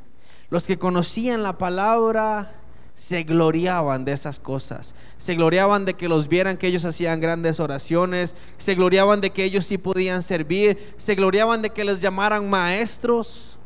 los 0.51 0.67
que 0.67 0.79
conocían 0.79 1.43
la 1.43 1.57
palabra, 1.57 2.60
se 3.01 3.23
gloriaban 3.23 4.05
de 4.05 4.13
esas 4.13 4.39
cosas. 4.39 4.95
Se 5.17 5.35
gloriaban 5.35 5.87
de 5.87 5.95
que 5.95 6.07
los 6.07 6.29
vieran 6.29 6.59
que 6.59 6.67
ellos 6.67 6.85
hacían 6.85 7.19
grandes 7.19 7.59
oraciones. 7.59 8.35
Se 8.59 8.75
gloriaban 8.75 9.23
de 9.23 9.31
que 9.31 9.43
ellos 9.43 9.65
sí 9.65 9.79
podían 9.79 10.23
servir. 10.23 10.93
Se 10.99 11.15
gloriaban 11.15 11.63
de 11.63 11.71
que 11.71 11.83
les 11.83 12.03
llamaran 12.03 12.51
maestros. 12.51 13.57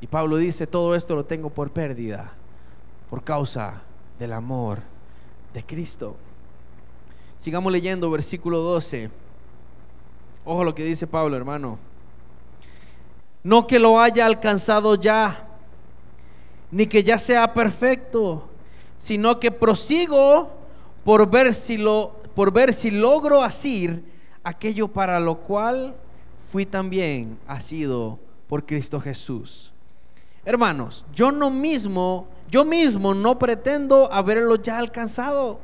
Y 0.00 0.06
Pablo 0.06 0.38
dice, 0.38 0.66
todo 0.66 0.94
esto 0.94 1.14
lo 1.14 1.26
tengo 1.26 1.50
por 1.50 1.70
pérdida, 1.70 2.32
por 3.10 3.22
causa 3.22 3.82
del 4.18 4.32
amor 4.32 4.78
de 5.52 5.62
Cristo. 5.62 6.16
Sigamos 7.36 7.70
leyendo 7.70 8.10
versículo 8.10 8.60
12. 8.60 9.23
Ojo 10.44 10.64
lo 10.64 10.74
que 10.74 10.84
dice 10.84 11.06
Pablo, 11.06 11.36
hermano. 11.36 11.78
No 13.42 13.66
que 13.66 13.78
lo 13.78 13.98
haya 14.00 14.26
alcanzado 14.26 14.94
ya, 14.94 15.48
ni 16.70 16.86
que 16.86 17.02
ya 17.02 17.18
sea 17.18 17.54
perfecto, 17.54 18.48
sino 18.98 19.40
que 19.40 19.50
prosigo 19.50 20.50
por 21.04 21.30
ver 21.30 21.54
si 21.54 21.76
lo 21.76 22.22
por 22.34 22.52
ver 22.52 22.74
si 22.74 22.90
logro 22.90 23.42
asir 23.42 24.04
aquello 24.42 24.88
para 24.88 25.20
lo 25.20 25.38
cual 25.38 25.94
fui 26.50 26.66
también 26.66 27.38
asido 27.46 28.18
por 28.48 28.66
Cristo 28.66 29.00
Jesús. 29.00 29.72
Hermanos, 30.44 31.06
yo 31.14 31.32
no 31.32 31.50
mismo, 31.50 32.26
yo 32.50 32.64
mismo 32.64 33.14
no 33.14 33.38
pretendo 33.38 34.12
haberlo 34.12 34.56
ya 34.56 34.78
alcanzado, 34.78 35.60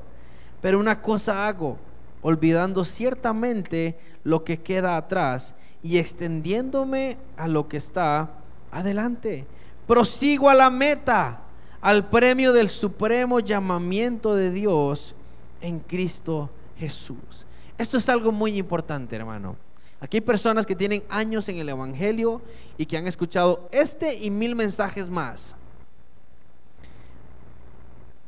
pero 0.61 0.79
una 0.79 1.03
cosa 1.03 1.47
hago, 1.49 1.77
olvidando 2.23 2.85
ciertamente 2.85 3.99
lo 4.25 4.45
que 4.45 4.61
queda 4.61 4.97
atrás 4.97 5.55
y 5.83 5.99
extendiéndome 5.99 7.17
a 7.37 7.49
lo 7.49 7.69
que 7.69 7.77
está 7.77 8.31
adelante. 8.71 9.47
Prosigo 9.87 10.51
a 10.51 10.55
la 10.55 10.71
meta, 10.71 11.43
al 11.81 12.09
premio 12.09 12.53
del 12.53 12.69
supremo 12.69 13.41
llamamiento 13.41 14.35
de 14.35 14.51
Dios 14.51 15.15
en 15.61 15.81
Cristo 15.81 16.51
Jesús. 16.79 17.47
Esto 17.79 17.97
es 17.97 18.09
algo 18.09 18.31
muy 18.31 18.59
importante, 18.59 19.17
hermano. 19.17 19.57
Aquí 20.01 20.19
hay 20.19 20.23
personas 20.23 20.65
que 20.65 20.77
tienen 20.77 21.03
años 21.11 21.49
en 21.49 21.57
el 21.57 21.69
Evangelio 21.69 22.41
y 22.79 22.87
que 22.87 22.97
han 22.97 23.07
escuchado 23.07 23.69
este 23.71 24.15
y 24.15 24.31
mil 24.31 24.55
mensajes 24.55 25.11
más. 25.11 25.55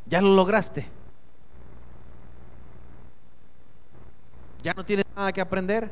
Ya 0.06 0.20
lo 0.20 0.34
lograste. 0.34 0.86
Ya 4.62 4.72
no 4.74 4.84
tienes 4.84 5.04
nada 5.16 5.32
que 5.32 5.40
aprender. 5.40 5.90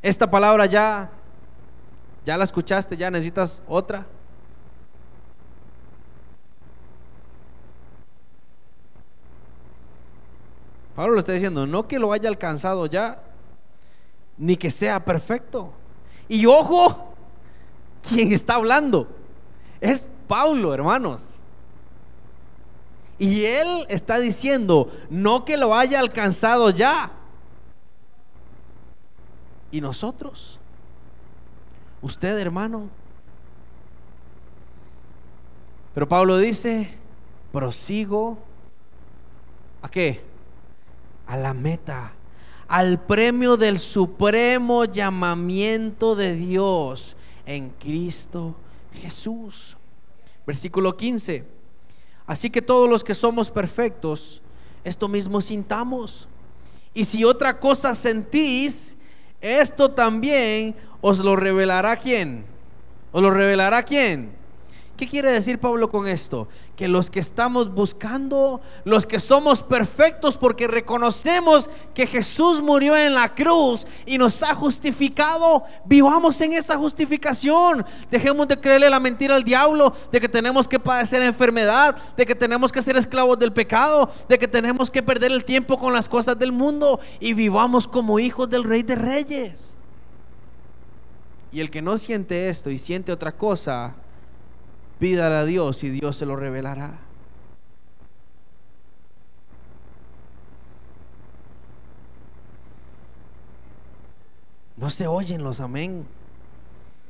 Esta 0.00 0.28
palabra 0.30 0.66
ya, 0.66 1.10
ya 2.24 2.36
la 2.36 2.44
escuchaste, 2.44 2.96
ya 2.96 3.10
necesitas 3.10 3.62
otra. 3.68 4.06
Pablo 10.96 11.14
lo 11.14 11.18
está 11.20 11.32
diciendo, 11.32 11.66
no 11.66 11.86
que 11.86 11.98
lo 11.98 12.12
haya 12.12 12.28
alcanzado 12.28 12.86
ya, 12.86 13.22
ni 14.36 14.56
que 14.56 14.70
sea 14.70 15.04
perfecto. 15.04 15.72
Y 16.28 16.46
ojo, 16.46 17.14
quien 18.02 18.32
está 18.32 18.56
hablando 18.56 19.06
es 19.80 20.08
Pablo, 20.26 20.74
hermanos. 20.74 21.34
Y 23.22 23.44
él 23.44 23.86
está 23.88 24.18
diciendo, 24.18 24.90
no 25.08 25.44
que 25.44 25.56
lo 25.56 25.74
haya 25.74 26.00
alcanzado 26.00 26.70
ya. 26.70 27.12
¿Y 29.70 29.80
nosotros? 29.80 30.58
Usted, 32.00 32.36
hermano. 32.38 32.88
Pero 35.94 36.08
Pablo 36.08 36.38
dice, 36.38 36.98
prosigo. 37.52 38.38
¿A 39.82 39.88
qué? 39.88 40.32
a 41.26 41.36
la 41.36 41.54
meta, 41.54 42.12
al 42.68 43.00
premio 43.00 43.56
del 43.56 43.78
supremo 43.78 44.84
llamamiento 44.84 46.14
de 46.14 46.34
Dios 46.34 47.16
en 47.46 47.70
Cristo 47.70 48.54
Jesús. 48.92 49.76
Versículo 50.46 50.96
15. 50.96 51.61
Así 52.26 52.50
que 52.50 52.62
todos 52.62 52.88
los 52.88 53.04
que 53.04 53.14
somos 53.14 53.50
perfectos, 53.50 54.40
esto 54.84 55.08
mismo 55.08 55.40
sintamos. 55.40 56.28
Y 56.94 57.04
si 57.04 57.24
otra 57.24 57.58
cosa 57.58 57.94
sentís, 57.94 58.96
esto 59.40 59.90
también 59.90 60.74
os 61.00 61.18
lo 61.18 61.36
revelará 61.36 61.96
quién. 61.96 62.44
¿Os 63.10 63.22
lo 63.22 63.30
revelará 63.30 63.82
quién? 63.82 64.41
¿Qué 64.96 65.08
quiere 65.08 65.32
decir 65.32 65.58
Pablo 65.58 65.88
con 65.90 66.06
esto? 66.06 66.48
Que 66.76 66.86
los 66.86 67.10
que 67.10 67.18
estamos 67.18 67.74
buscando, 67.74 68.60
los 68.84 69.06
que 69.06 69.18
somos 69.18 69.62
perfectos 69.62 70.36
porque 70.36 70.68
reconocemos 70.68 71.70
que 71.94 72.06
Jesús 72.06 72.60
murió 72.60 72.96
en 72.96 73.14
la 73.14 73.34
cruz 73.34 73.86
y 74.04 74.18
nos 74.18 74.42
ha 74.42 74.54
justificado, 74.54 75.64
vivamos 75.86 76.40
en 76.42 76.52
esa 76.52 76.76
justificación. 76.76 77.84
Dejemos 78.10 78.46
de 78.48 78.60
creerle 78.60 78.90
la 78.90 79.00
mentira 79.00 79.34
al 79.34 79.44
diablo 79.44 79.94
de 80.12 80.20
que 80.20 80.28
tenemos 80.28 80.68
que 80.68 80.78
padecer 80.78 81.22
enfermedad, 81.22 81.96
de 82.16 82.26
que 82.26 82.34
tenemos 82.34 82.70
que 82.70 82.82
ser 82.82 82.96
esclavos 82.96 83.38
del 83.38 83.52
pecado, 83.52 84.10
de 84.28 84.38
que 84.38 84.46
tenemos 84.46 84.90
que 84.90 85.02
perder 85.02 85.32
el 85.32 85.44
tiempo 85.44 85.78
con 85.78 85.92
las 85.94 86.08
cosas 86.08 86.38
del 86.38 86.52
mundo 86.52 87.00
y 87.18 87.32
vivamos 87.32 87.88
como 87.88 88.18
hijos 88.18 88.48
del 88.50 88.64
Rey 88.64 88.82
de 88.82 88.94
Reyes. 88.94 89.74
Y 91.50 91.60
el 91.60 91.70
que 91.70 91.82
no 91.82 91.98
siente 91.98 92.48
esto 92.48 92.70
y 92.70 92.78
siente 92.78 93.10
otra 93.12 93.32
cosa, 93.32 93.94
Pídale 95.02 95.34
a 95.34 95.44
Dios 95.44 95.82
y 95.82 95.90
Dios 95.90 96.14
se 96.16 96.24
lo 96.24 96.36
revelará. 96.36 96.96
No 104.76 104.88
se 104.90 105.08
oyen 105.08 105.42
los 105.42 105.58
amén. 105.58 106.06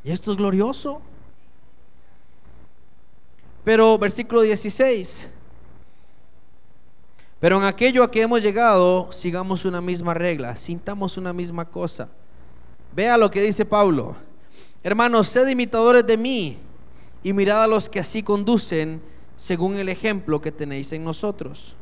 Y 0.03 0.11
esto 0.11 0.30
es 0.30 0.38
glorioso. 0.38 1.03
Pero 3.62 3.99
versículo 3.99 4.40
16. 4.40 5.30
Pero 7.40 7.59
en 7.59 7.64
aquello 7.64 8.05
a 8.05 8.11
que 8.11 8.22
hemos 8.22 8.40
llegado, 8.40 9.12
sigamos 9.12 9.66
una 9.66 9.82
misma 9.82 10.14
regla, 10.14 10.57
sintamos 10.57 11.18
una 11.18 11.34
misma 11.34 11.66
cosa. 11.66 12.09
Vea 12.97 13.18
lo 13.18 13.30
que 13.30 13.43
dice 13.43 13.66
Pablo. 13.66 14.16
Hermanos, 14.82 15.28
sed 15.28 15.47
imitadores 15.47 16.07
de 16.07 16.16
mí 16.16 16.71
y 17.22 17.32
mirad 17.32 17.62
a 17.62 17.66
los 17.66 17.88
que 17.88 18.00
así 18.00 18.22
conducen 18.22 19.02
según 19.36 19.76
el 19.76 19.88
ejemplo 19.88 20.40
que 20.40 20.52
tenéis 20.52 20.92
en 20.92 21.04
nosotros. 21.04 21.76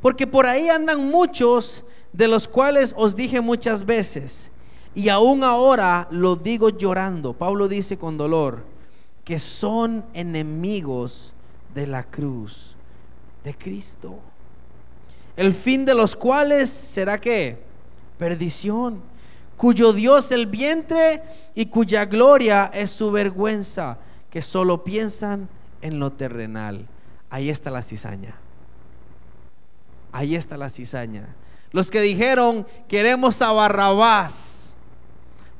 Porque 0.00 0.26
por 0.26 0.46
ahí 0.46 0.68
andan 0.68 1.10
muchos 1.10 1.84
de 2.12 2.28
los 2.28 2.46
cuales 2.46 2.94
os 2.96 3.16
dije 3.16 3.40
muchas 3.40 3.84
veces, 3.84 4.50
y 4.94 5.08
aún 5.08 5.42
ahora 5.42 6.06
lo 6.10 6.36
digo 6.36 6.68
llorando. 6.68 7.32
Pablo 7.32 7.66
dice 7.66 7.96
con 7.98 8.16
dolor, 8.16 8.64
que 9.24 9.38
son 9.38 10.04
enemigos 10.14 11.34
de 11.74 11.86
la 11.86 12.04
cruz 12.04 12.76
de 13.42 13.54
Cristo. 13.54 14.18
El 15.36 15.52
fin 15.52 15.84
de 15.84 15.94
los 15.94 16.14
cuales 16.14 16.70
será 16.70 17.20
que 17.20 17.58
perdición, 18.18 19.00
cuyo 19.56 19.92
Dios 19.92 20.30
el 20.30 20.46
vientre 20.46 21.22
y 21.54 21.66
cuya 21.66 22.04
gloria 22.04 22.70
es 22.72 22.90
su 22.90 23.10
vergüenza 23.10 23.98
que 24.34 24.42
solo 24.42 24.82
piensan 24.82 25.48
en 25.80 26.00
lo 26.00 26.10
terrenal. 26.10 26.88
Ahí 27.30 27.50
está 27.50 27.70
la 27.70 27.84
cizaña. 27.84 28.34
Ahí 30.10 30.34
está 30.34 30.56
la 30.56 30.70
cizaña. 30.70 31.28
Los 31.70 31.88
que 31.88 32.00
dijeron, 32.00 32.66
queremos 32.88 33.40
a 33.42 33.52
Barrabás. 33.52 34.74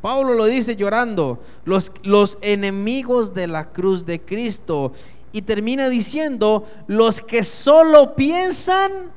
Pablo 0.03 0.35
lo 0.35 0.47
dice 0.47 0.75
llorando, 0.75 1.41
los, 1.65 1.93
los 2.03 2.37
enemigos 2.41 3.33
de 3.33 3.47
la 3.47 3.71
cruz 3.71 4.07
de 4.07 4.21
Cristo. 4.21 4.93
Y 5.31 5.43
termina 5.43 5.89
diciendo, 5.89 6.67
los 6.89 7.21
que 7.21 7.45
solo 7.45 8.17
piensan 8.17 9.13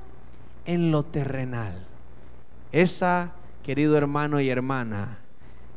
en 0.67 0.91
lo 0.91 1.01
terrenal. 1.01 1.83
Esa, 2.71 3.31
querido 3.63 3.97
hermano 3.97 4.39
y 4.39 4.51
hermana, 4.51 5.17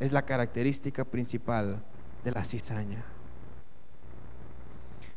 es 0.01 0.13
la 0.13 0.27
característica 0.27 1.07
principal 1.07 1.83
de 2.23 2.31
la 2.31 2.45
cizaña. 2.45 3.07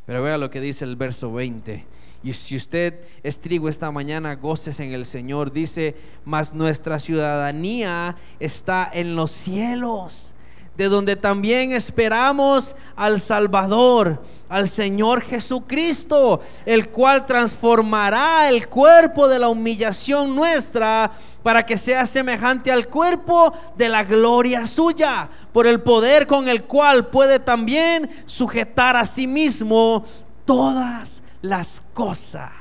Pero 0.06 0.22
vea 0.24 0.38
lo 0.38 0.50
que 0.50 0.62
dice 0.62 0.86
el 0.86 0.96
verso 0.96 1.32
20. 1.32 1.86
Y 2.24 2.34
si 2.34 2.56
usted 2.56 3.02
es 3.22 3.42
trigo 3.42 3.68
esta 3.68 3.92
mañana, 3.92 4.36
goces 4.36 4.80
en 4.80 4.94
el 4.94 5.06
Señor. 5.06 5.52
Dice, 5.52 5.96
mas 6.24 6.54
nuestra 6.54 7.00
ciudadanía 7.00 8.16
está 8.40 8.90
en 8.94 9.16
los 9.16 9.32
cielos, 9.32 10.33
de 10.78 10.90
donde 10.90 11.16
también 11.16 11.72
esperamos 11.72 12.76
al 12.96 13.22
Salvador, 13.22 14.24
al 14.50 14.68
Señor 14.68 15.22
Jesucristo, 15.22 16.42
el 16.66 16.90
cual 16.90 17.26
transformará 17.26 18.50
el 18.50 18.68
cuerpo 18.68 19.28
de 19.28 19.40
la 19.40 19.50
humillación 19.50 20.36
nuestra 20.36 21.12
para 21.44 21.66
que 21.66 21.78
sea 21.78 22.06
semejante 22.08 22.72
al 22.72 22.88
cuerpo 22.88 23.54
de 23.78 23.90
la 23.90 24.04
gloria 24.04 24.66
suya, 24.66 25.30
por 25.52 25.68
el 25.68 25.82
poder 25.82 26.26
con 26.26 26.48
el 26.48 26.64
cual 26.64 27.08
puede 27.08 27.40
también 27.40 28.10
sujetar 28.26 28.96
a 28.96 29.06
sí 29.06 29.28
mismo 29.28 30.04
todas 30.46 31.22
las 31.42 31.82
cosas. 31.94 32.52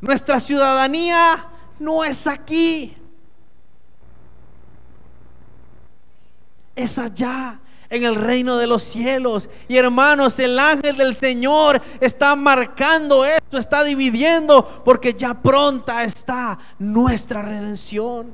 Nuestra 0.00 0.40
ciudadanía 0.40 1.46
no 1.78 2.04
es 2.04 2.26
aquí. 2.26 2.96
Es 6.74 6.98
allá 6.98 7.60
en 7.90 8.04
el 8.04 8.14
reino 8.14 8.56
de 8.56 8.66
los 8.66 8.84
cielos. 8.84 9.50
Y 9.68 9.76
hermanos, 9.76 10.38
el 10.38 10.58
ángel 10.58 10.96
del 10.96 11.14
Señor 11.14 11.82
está 12.00 12.36
marcando 12.36 13.24
esto, 13.24 13.58
está 13.58 13.84
dividiendo, 13.84 14.82
porque 14.84 15.12
ya 15.12 15.34
pronta 15.34 16.04
está 16.04 16.58
nuestra 16.78 17.42
redención. 17.42 18.32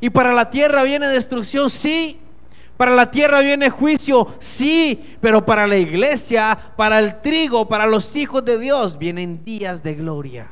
Y 0.00 0.10
para 0.10 0.32
la 0.32 0.50
tierra 0.50 0.82
viene 0.82 1.06
destrucción, 1.06 1.70
sí. 1.70 2.18
Para 2.76 2.92
la 2.92 3.10
tierra 3.10 3.40
viene 3.40 3.70
juicio, 3.70 4.34
sí. 4.40 5.16
Pero 5.20 5.46
para 5.46 5.66
la 5.66 5.76
iglesia, 5.76 6.58
para 6.76 6.98
el 6.98 7.20
trigo, 7.20 7.68
para 7.68 7.86
los 7.86 8.16
hijos 8.16 8.44
de 8.44 8.58
Dios, 8.58 8.98
vienen 8.98 9.44
días 9.44 9.82
de 9.82 9.94
gloria. 9.94 10.50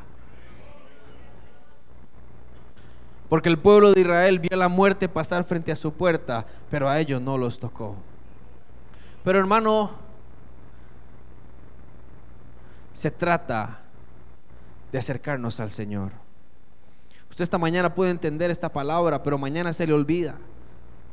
Porque 3.31 3.49
el 3.49 3.59
pueblo 3.59 3.93
de 3.93 4.01
Israel 4.01 4.41
vio 4.41 4.57
la 4.59 4.69
muerte 4.69 5.09
pasar 5.09 5.45
frente 5.45 5.71
a 5.71 5.77
su 5.77 5.93
puerta, 5.93 6.45
pero 6.69 6.89
a 6.89 6.99
ellos 6.99 7.23
no 7.23 7.39
los 7.39 7.61
tocó. 7.61 7.95
Pero 9.23 9.39
hermano, 9.39 9.93
se 12.93 13.13
trata 13.13 13.79
de 14.91 14.99
acercarnos 14.99 15.61
al 15.61 15.71
Señor. 15.71 16.11
Usted 17.31 17.45
esta 17.45 17.57
mañana 17.57 17.95
puede 17.95 18.11
entender 18.11 18.51
esta 18.51 18.69
palabra, 18.69 19.23
pero 19.23 19.39
mañana 19.39 19.73
se 19.73 19.87
le 19.87 19.93
olvida. 19.93 20.35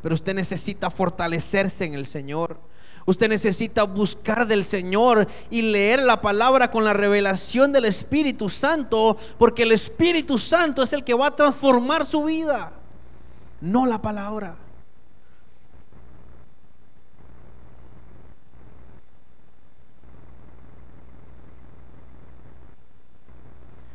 Pero 0.01 0.15
usted 0.15 0.33
necesita 0.33 0.89
fortalecerse 0.89 1.85
en 1.85 1.93
el 1.93 2.07
Señor. 2.07 2.57
Usted 3.07 3.29
necesita 3.29 3.83
buscar 3.83 4.45
del 4.45 4.65
Señor 4.65 5.29
y 5.49 5.61
leer 5.61 6.03
la 6.03 6.19
palabra 6.19 6.69
con 6.69 6.83
la 6.83 6.91
revelación 6.91 7.71
del 7.71 7.85
Espíritu 7.85 8.49
Santo, 8.49 9.15
porque 9.37 9.63
el 9.63 9.71
Espíritu 9.71 10.37
Santo 10.37 10.83
es 10.83 10.91
el 10.91 11.05
que 11.05 11.13
va 11.13 11.27
a 11.27 11.35
transformar 11.35 12.05
su 12.05 12.25
vida, 12.25 12.73
no 13.61 13.85
la 13.85 14.01
palabra. 14.01 14.57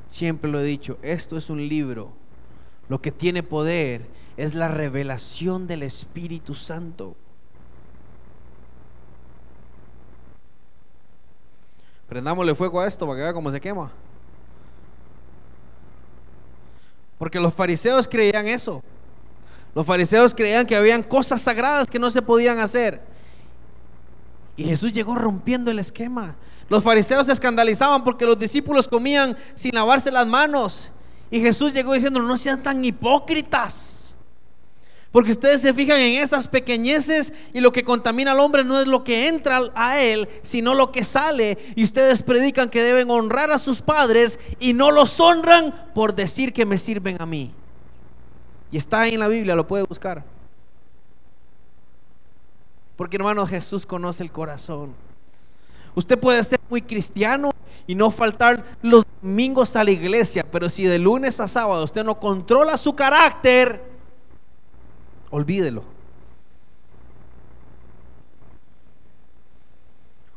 Siempre 0.08 0.50
lo 0.50 0.58
he 0.58 0.64
dicho, 0.64 0.98
esto 1.02 1.36
es 1.36 1.50
un 1.50 1.68
libro. 1.68 2.12
Lo 2.88 3.02
que 3.02 3.12
tiene 3.12 3.42
poder 3.42 4.06
es 4.38 4.54
la 4.54 4.68
revelación 4.68 5.66
del 5.66 5.82
Espíritu 5.82 6.54
Santo. 6.54 7.14
Prendámosle 12.12 12.54
fuego 12.54 12.78
a 12.78 12.86
esto 12.86 13.06
para 13.06 13.16
que 13.16 13.22
vea 13.22 13.32
cómo 13.32 13.50
se 13.50 13.58
quema. 13.58 13.90
Porque 17.16 17.40
los 17.40 17.54
fariseos 17.54 18.06
creían 18.06 18.46
eso. 18.48 18.82
Los 19.74 19.86
fariseos 19.86 20.34
creían 20.34 20.66
que 20.66 20.76
habían 20.76 21.02
cosas 21.02 21.40
sagradas 21.40 21.88
que 21.88 21.98
no 21.98 22.10
se 22.10 22.20
podían 22.20 22.58
hacer. 22.58 23.00
Y 24.58 24.64
Jesús 24.64 24.92
llegó 24.92 25.14
rompiendo 25.14 25.70
el 25.70 25.78
esquema. 25.78 26.36
Los 26.68 26.84
fariseos 26.84 27.24
se 27.24 27.32
escandalizaban 27.32 28.04
porque 28.04 28.26
los 28.26 28.38
discípulos 28.38 28.86
comían 28.86 29.34
sin 29.54 29.74
lavarse 29.74 30.10
las 30.10 30.26
manos. 30.26 30.90
Y 31.30 31.40
Jesús 31.40 31.72
llegó 31.72 31.94
diciendo, 31.94 32.20
no 32.20 32.36
sean 32.36 32.62
tan 32.62 32.84
hipócritas. 32.84 34.01
Porque 35.12 35.30
ustedes 35.30 35.60
se 35.60 35.74
fijan 35.74 36.00
en 36.00 36.22
esas 36.22 36.48
pequeñeces 36.48 37.34
y 37.52 37.60
lo 37.60 37.70
que 37.70 37.84
contamina 37.84 38.32
al 38.32 38.40
hombre 38.40 38.64
no 38.64 38.80
es 38.80 38.86
lo 38.86 39.04
que 39.04 39.28
entra 39.28 39.60
a 39.74 40.00
él, 40.00 40.26
sino 40.42 40.74
lo 40.74 40.90
que 40.90 41.04
sale. 41.04 41.58
Y 41.76 41.84
ustedes 41.84 42.22
predican 42.22 42.70
que 42.70 42.82
deben 42.82 43.10
honrar 43.10 43.50
a 43.50 43.58
sus 43.58 43.82
padres 43.82 44.40
y 44.58 44.72
no 44.72 44.90
los 44.90 45.20
honran 45.20 45.90
por 45.94 46.14
decir 46.14 46.54
que 46.54 46.64
me 46.64 46.78
sirven 46.78 47.20
a 47.20 47.26
mí. 47.26 47.52
Y 48.70 48.78
está 48.78 49.02
ahí 49.02 49.12
en 49.12 49.20
la 49.20 49.28
Biblia, 49.28 49.54
lo 49.54 49.66
puede 49.66 49.84
buscar. 49.84 50.24
Porque 52.96 53.16
hermano 53.16 53.46
Jesús 53.46 53.84
conoce 53.84 54.22
el 54.22 54.32
corazón. 54.32 54.94
Usted 55.94 56.18
puede 56.18 56.42
ser 56.42 56.58
muy 56.70 56.80
cristiano 56.80 57.50
y 57.86 57.94
no 57.94 58.10
faltar 58.10 58.64
los 58.80 59.04
domingos 59.20 59.76
a 59.76 59.84
la 59.84 59.90
iglesia, 59.90 60.46
pero 60.50 60.70
si 60.70 60.84
de 60.84 60.98
lunes 60.98 61.38
a 61.38 61.48
sábado 61.48 61.84
usted 61.84 62.02
no 62.02 62.18
controla 62.18 62.78
su 62.78 62.94
carácter, 62.94 63.91
olvídelo. 65.32 65.82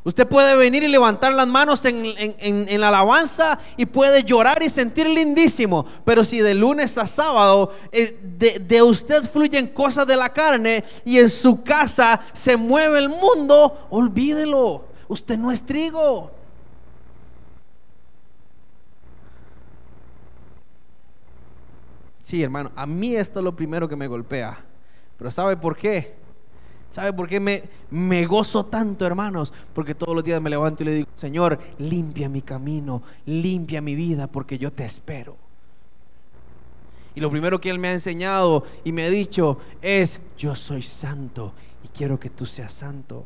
Usted 0.02 0.26
puede 0.28 0.56
venir 0.56 0.84
y 0.84 0.88
levantar 0.88 1.32
las 1.32 1.48
manos 1.48 1.84
en, 1.84 2.80
la 2.80 2.88
alabanza 2.88 3.58
y 3.76 3.86
puede 3.86 4.22
llorar 4.22 4.62
y 4.62 4.70
sentir 4.70 5.08
lindísimo. 5.08 5.84
Pero 6.04 6.22
si 6.22 6.38
de 6.38 6.54
lunes 6.54 6.96
a 6.96 7.08
sábado 7.08 7.72
eh, 7.90 8.16
de, 8.22 8.60
de, 8.60 8.82
usted 8.82 9.24
fluyen 9.24 9.66
cosas 9.66 10.06
de 10.06 10.16
la 10.16 10.32
carne 10.32 10.84
y 11.04 11.18
en 11.18 11.28
su 11.28 11.62
casa 11.64 12.20
se 12.32 12.56
mueve 12.56 13.00
el 13.00 13.08
mundo, 13.08 13.88
olvídelo. 13.90 14.84
Usted 15.08 15.36
no 15.36 15.50
es 15.50 15.66
trigo. 15.66 16.30
Sí, 22.22 22.44
hermano, 22.44 22.70
a 22.76 22.86
mí 22.86 23.16
esto 23.16 23.40
es 23.40 23.44
lo 23.44 23.56
primero 23.56 23.88
que 23.88 23.96
me 23.96 24.06
golpea. 24.06 24.65
Pero 25.18 25.30
¿sabe 25.30 25.56
por 25.56 25.76
qué? 25.76 26.14
¿Sabe 26.90 27.12
por 27.12 27.28
qué 27.28 27.40
me, 27.40 27.62
me 27.90 28.24
gozo 28.24 28.66
tanto, 28.66 29.04
hermanos? 29.06 29.52
Porque 29.74 29.94
todos 29.94 30.14
los 30.14 30.24
días 30.24 30.40
me 30.40 30.50
levanto 30.50 30.82
y 30.82 30.86
le 30.86 30.94
digo, 30.94 31.08
Señor, 31.14 31.58
limpia 31.78 32.28
mi 32.28 32.42
camino, 32.42 33.02
limpia 33.26 33.80
mi 33.80 33.94
vida, 33.94 34.26
porque 34.26 34.58
yo 34.58 34.72
te 34.72 34.84
espero. 34.84 35.36
Y 37.14 37.20
lo 37.20 37.30
primero 37.30 37.60
que 37.60 37.70
Él 37.70 37.78
me 37.78 37.88
ha 37.88 37.92
enseñado 37.92 38.64
y 38.84 38.92
me 38.92 39.04
ha 39.04 39.10
dicho 39.10 39.58
es, 39.82 40.20
yo 40.36 40.54
soy 40.54 40.82
santo 40.82 41.52
y 41.82 41.88
quiero 41.88 42.20
que 42.20 42.30
tú 42.30 42.44
seas 42.46 42.72
santo. 42.72 43.24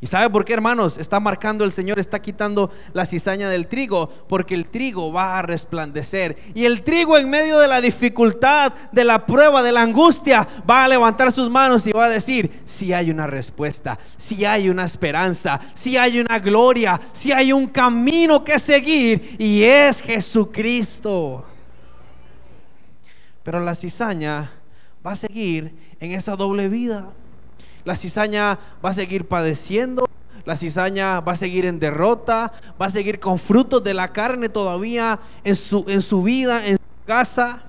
¿Y 0.00 0.06
sabe 0.06 0.28
por 0.28 0.44
qué, 0.44 0.52
hermanos? 0.52 0.98
Está 0.98 1.20
marcando 1.20 1.64
el 1.64 1.72
Señor, 1.72 1.98
está 1.98 2.20
quitando 2.20 2.70
la 2.92 3.06
cizaña 3.06 3.48
del 3.48 3.66
trigo, 3.66 4.08
porque 4.28 4.54
el 4.54 4.68
trigo 4.68 5.10
va 5.10 5.38
a 5.38 5.42
resplandecer. 5.42 6.36
Y 6.54 6.64
el 6.64 6.82
trigo 6.82 7.16
en 7.16 7.30
medio 7.30 7.58
de 7.58 7.68
la 7.68 7.80
dificultad, 7.80 8.72
de 8.92 9.04
la 9.04 9.24
prueba, 9.24 9.62
de 9.62 9.72
la 9.72 9.82
angustia, 9.82 10.46
va 10.68 10.84
a 10.84 10.88
levantar 10.88 11.32
sus 11.32 11.48
manos 11.48 11.86
y 11.86 11.92
va 11.92 12.06
a 12.06 12.10
decir, 12.10 12.62
si 12.66 12.92
hay 12.92 13.10
una 13.10 13.26
respuesta, 13.26 13.98
si 14.18 14.44
hay 14.44 14.68
una 14.68 14.84
esperanza, 14.84 15.58
si 15.74 15.96
hay 15.96 16.20
una 16.20 16.38
gloria, 16.38 17.00
si 17.12 17.32
hay 17.32 17.52
un 17.52 17.68
camino 17.68 18.44
que 18.44 18.58
seguir, 18.58 19.36
y 19.38 19.62
es 19.62 20.02
Jesucristo. 20.02 21.44
Pero 23.42 23.60
la 23.60 23.74
cizaña 23.74 24.50
va 25.06 25.12
a 25.12 25.16
seguir 25.16 25.74
en 26.00 26.12
esa 26.12 26.36
doble 26.36 26.68
vida 26.68 27.12
la 27.86 27.94
cizaña 27.94 28.58
va 28.84 28.90
a 28.90 28.92
seguir 28.92 29.28
padeciendo, 29.28 30.08
la 30.44 30.56
cizaña 30.56 31.20
va 31.20 31.32
a 31.32 31.36
seguir 31.36 31.64
en 31.64 31.78
derrota, 31.78 32.52
va 32.80 32.86
a 32.86 32.90
seguir 32.90 33.20
con 33.20 33.38
frutos 33.38 33.82
de 33.84 33.94
la 33.94 34.12
carne 34.12 34.48
todavía 34.48 35.20
en 35.44 35.54
su, 35.54 35.84
en 35.86 36.02
su 36.02 36.20
vida, 36.20 36.66
en 36.66 36.78
su 36.78 37.06
casa. 37.06 37.62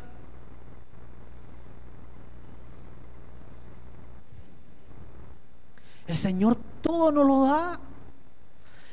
El 6.07 6.17
Señor 6.17 6.57
todo 6.81 7.11
nos 7.11 7.25
lo 7.27 7.43
da. 7.43 7.79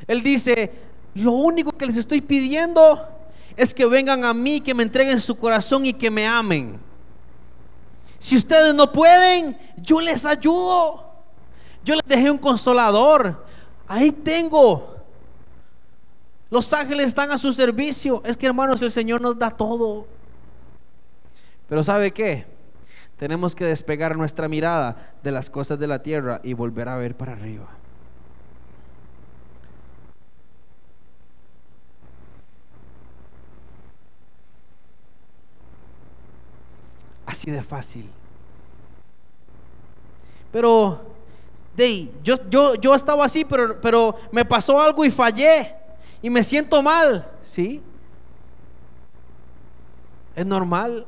Él 0.07 0.23
dice, 0.23 0.73
lo 1.15 1.33
único 1.33 1.73
que 1.73 1.87
les 1.87 1.97
estoy 1.97 2.21
pidiendo 2.21 3.09
es 3.57 3.73
que 3.73 3.87
vengan 3.87 4.27
a 4.27 4.35
mí, 4.35 4.61
que 4.61 4.75
me 4.75 4.83
entreguen 4.83 5.19
su 5.19 5.37
corazón 5.37 5.87
y 5.87 5.95
que 5.95 6.11
me 6.11 6.27
amen. 6.27 6.79
Si 8.19 8.37
ustedes 8.37 8.75
no 8.75 8.93
pueden, 8.93 9.57
yo 9.79 10.03
les 10.03 10.27
ayudo. 10.27 11.04
Yo 11.85 11.95
les 11.95 12.07
dejé 12.07 12.31
un 12.31 12.39
consolador. 12.39 13.45
Ahí 13.87 14.11
tengo. 14.11 14.97
Los 16.51 16.73
ángeles 16.73 17.07
están 17.07 17.31
a 17.31 17.39
su 17.39 17.53
servicio. 17.53 18.23
Es 18.25 18.37
que 18.37 18.47
hermanos, 18.47 18.81
el 18.83 18.91
Señor 18.91 19.21
nos 19.21 19.39
da 19.39 19.51
todo. 19.51 20.07
Pero 21.69 21.85
¿sabe 21.85 22.13
qué? 22.13 22.47
Tenemos 23.19 23.55
que 23.55 23.65
despegar 23.65 24.17
nuestra 24.17 24.49
mirada 24.49 25.15
de 25.23 25.31
las 25.31 25.51
cosas 25.51 25.79
de 25.79 25.87
la 25.87 26.03
tierra 26.03 26.41
y 26.43 26.53
volver 26.55 26.89
a 26.89 26.97
ver 26.97 27.17
para 27.17 27.33
arriba. 27.33 27.69
Así 37.27 37.51
de 37.51 37.63
fácil. 37.63 38.11
Pero, 40.53 41.14
yo, 42.23 42.35
yo, 42.49 42.75
yo 42.77 42.95
estaba 42.95 43.25
así, 43.25 43.45
pero, 43.45 43.81
pero 43.81 44.17
me 44.33 44.45
pasó 44.45 44.81
algo 44.81 45.05
y 45.05 45.11
fallé. 45.11 45.75
Y 46.23 46.31
me 46.31 46.43
siento 46.43 46.83
mal. 46.83 47.31
¿Sí? 47.43 47.83
Es 50.35 50.47
normal. 50.47 51.07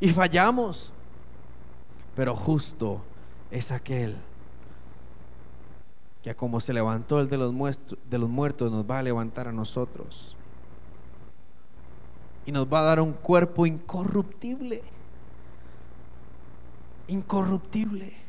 Y 0.00 0.08
fallamos. 0.08 0.92
Pero 2.14 2.34
justo 2.34 3.00
es 3.50 3.72
aquel 3.72 4.16
que 6.22 6.34
como 6.34 6.60
se 6.60 6.72
levantó 6.72 7.20
el 7.20 7.28
de 7.28 7.38
los, 7.38 7.54
de 8.10 8.18
los 8.18 8.28
muertos, 8.28 8.70
nos 8.70 8.88
va 8.88 8.98
a 8.98 9.02
levantar 9.02 9.48
a 9.48 9.52
nosotros. 9.52 10.36
Y 12.44 12.52
nos 12.52 12.70
va 12.70 12.80
a 12.80 12.84
dar 12.84 13.00
un 13.00 13.12
cuerpo 13.12 13.64
incorruptible. 13.64 14.82
Incorruptible. 17.08 18.19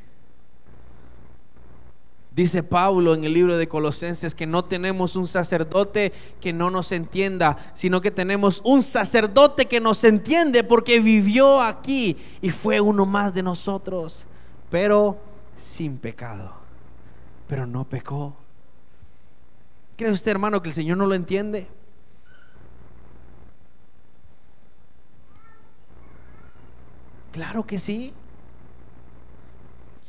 Dice 2.34 2.64
Pablo 2.64 3.14
en 3.14 3.26
el 3.26 3.34
libro 3.34 3.58
de 3.58 3.68
Colosenses 3.68 4.34
que 4.34 4.48
no 4.48 4.64
tenemos 4.64 5.18
un 5.18 5.28
sacerdote 5.28 6.14
que 6.40 6.54
no 6.54 6.72
nos 6.72 6.94
entienda, 6.94 7.58
sino 7.74 8.00
que 8.00 8.10
tenemos 8.10 8.62
un 8.64 8.82
sacerdote 8.82 9.66
que 9.66 9.82
nos 9.82 10.02
entiende 10.06 10.64
porque 10.64 11.02
vivió 11.02 11.62
aquí 11.62 12.16
y 12.42 12.50
fue 12.50 12.80
uno 12.80 13.06
más 13.06 13.34
de 13.34 13.44
nosotros, 13.44 14.26
pero 14.70 15.18
sin 15.58 15.98
pecado, 15.98 16.54
pero 17.48 17.68
no 17.68 17.84
pecó. 17.84 18.34
¿Cree 19.98 20.12
usted, 20.12 20.32
hermano, 20.32 20.62
que 20.62 20.70
el 20.70 20.74
Señor 20.74 20.98
no 20.98 21.08
lo 21.08 21.16
entiende? 21.16 21.68
Claro 27.34 27.68
que 27.68 27.78
sí. 27.78 28.14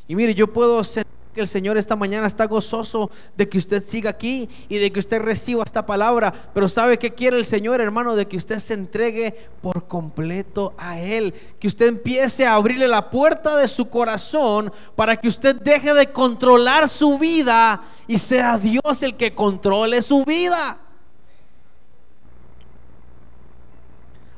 Y 0.07 0.15
mire, 0.15 0.35
yo 0.35 0.53
puedo 0.53 0.83
sentir 0.85 1.12
que 1.33 1.41
el 1.41 1.49
Señor 1.49 1.79
esta 1.79 1.97
mañana 1.97 2.27
está 2.27 2.47
gozoso 2.47 3.11
de 3.37 3.49
que 3.49 3.59
usted 3.59 3.83
siga 3.85 4.11
aquí 4.11 4.49
y 4.69 4.79
de 4.79 4.93
que 4.93 5.01
usted 5.01 5.21
reciba 5.21 5.65
esta 5.65 5.87
palabra. 5.87 6.33
Pero 6.53 6.69
¿sabe 6.69 6.99
qué 6.99 7.13
quiere 7.15 7.39
el 7.39 7.47
Señor, 7.47 7.81
hermano? 7.81 8.15
De 8.15 8.27
que 8.27 8.37
usted 8.37 8.59
se 8.59 8.75
entregue 8.75 9.35
por 9.61 9.87
completo 9.89 10.75
a 10.79 11.01
Él. 11.01 11.35
Que 11.59 11.69
usted 11.69 11.87
empiece 11.87 12.47
a 12.47 12.55
abrirle 12.55 12.89
la 12.89 13.11
puerta 13.11 13.57
de 13.57 13.69
su 13.69 13.89
corazón 13.89 14.73
para 14.95 15.17
que 15.17 15.29
usted 15.29 15.57
deje 15.57 15.95
de 15.95 16.09
controlar 16.09 16.89
su 16.89 17.19
vida 17.19 17.83
y 18.07 18.19
sea 18.19 18.59
Dios 18.59 19.03
el 19.03 19.17
que 19.17 19.35
controle 19.35 20.03
su 20.03 20.25
vida. 20.25 20.79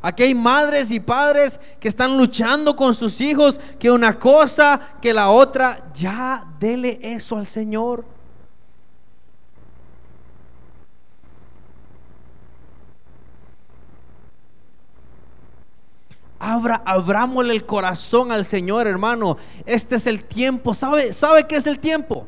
Aquí 0.07 0.23
hay 0.23 0.35
madres 0.35 0.91
y 0.91 1.01
padres 1.01 1.59
que 1.81 1.89
están 1.89 2.19
luchando 2.19 2.77
con 2.77 2.95
sus 2.95 3.23
hijos, 3.23 3.59
que 3.79 3.91
una 3.91 4.19
cosa, 4.19 4.79
que 5.01 5.15
la 5.15 5.31
otra, 5.31 5.91
ya 5.95 6.47
dele 6.61 6.99
eso 7.01 7.39
al 7.39 7.47
Señor. 7.47 8.05
Abra, 16.39 16.83
abrámosle 16.85 17.55
el 17.55 17.65
corazón 17.65 18.31
al 18.31 18.45
Señor, 18.45 18.87
hermano. 18.87 19.39
Este 19.65 19.97
es 19.97 20.07
el 20.07 20.25
tiempo. 20.25 20.75
¿Sabe, 20.75 21.15
¿Sabe 21.15 21.47
qué 21.47 21.57
es 21.57 21.67
el 21.67 21.79
tiempo? 21.79 22.27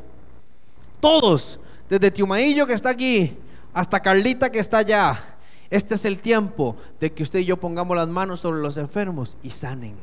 Todos, 0.99 1.59
desde 1.87 2.09
Tiumaillo 2.09 2.65
que 2.65 2.73
está 2.73 2.89
aquí 2.89 3.37
hasta 3.71 3.99
Carlita 3.99 4.49
que 4.49 4.57
está 4.57 4.79
allá 4.79 5.36
este 5.69 5.95
es 5.95 6.05
el 6.05 6.19
tiempo 6.19 6.77
de 6.99 7.11
que 7.11 7.23
usted 7.23 7.39
y 7.39 7.45
yo 7.45 7.57
pongamos 7.57 7.97
las 7.97 8.07
manos 8.07 8.39
sobre 8.39 8.61
los 8.61 8.77
enfermos 8.77 9.37
y 9.43 9.51
sanen. 9.51 9.95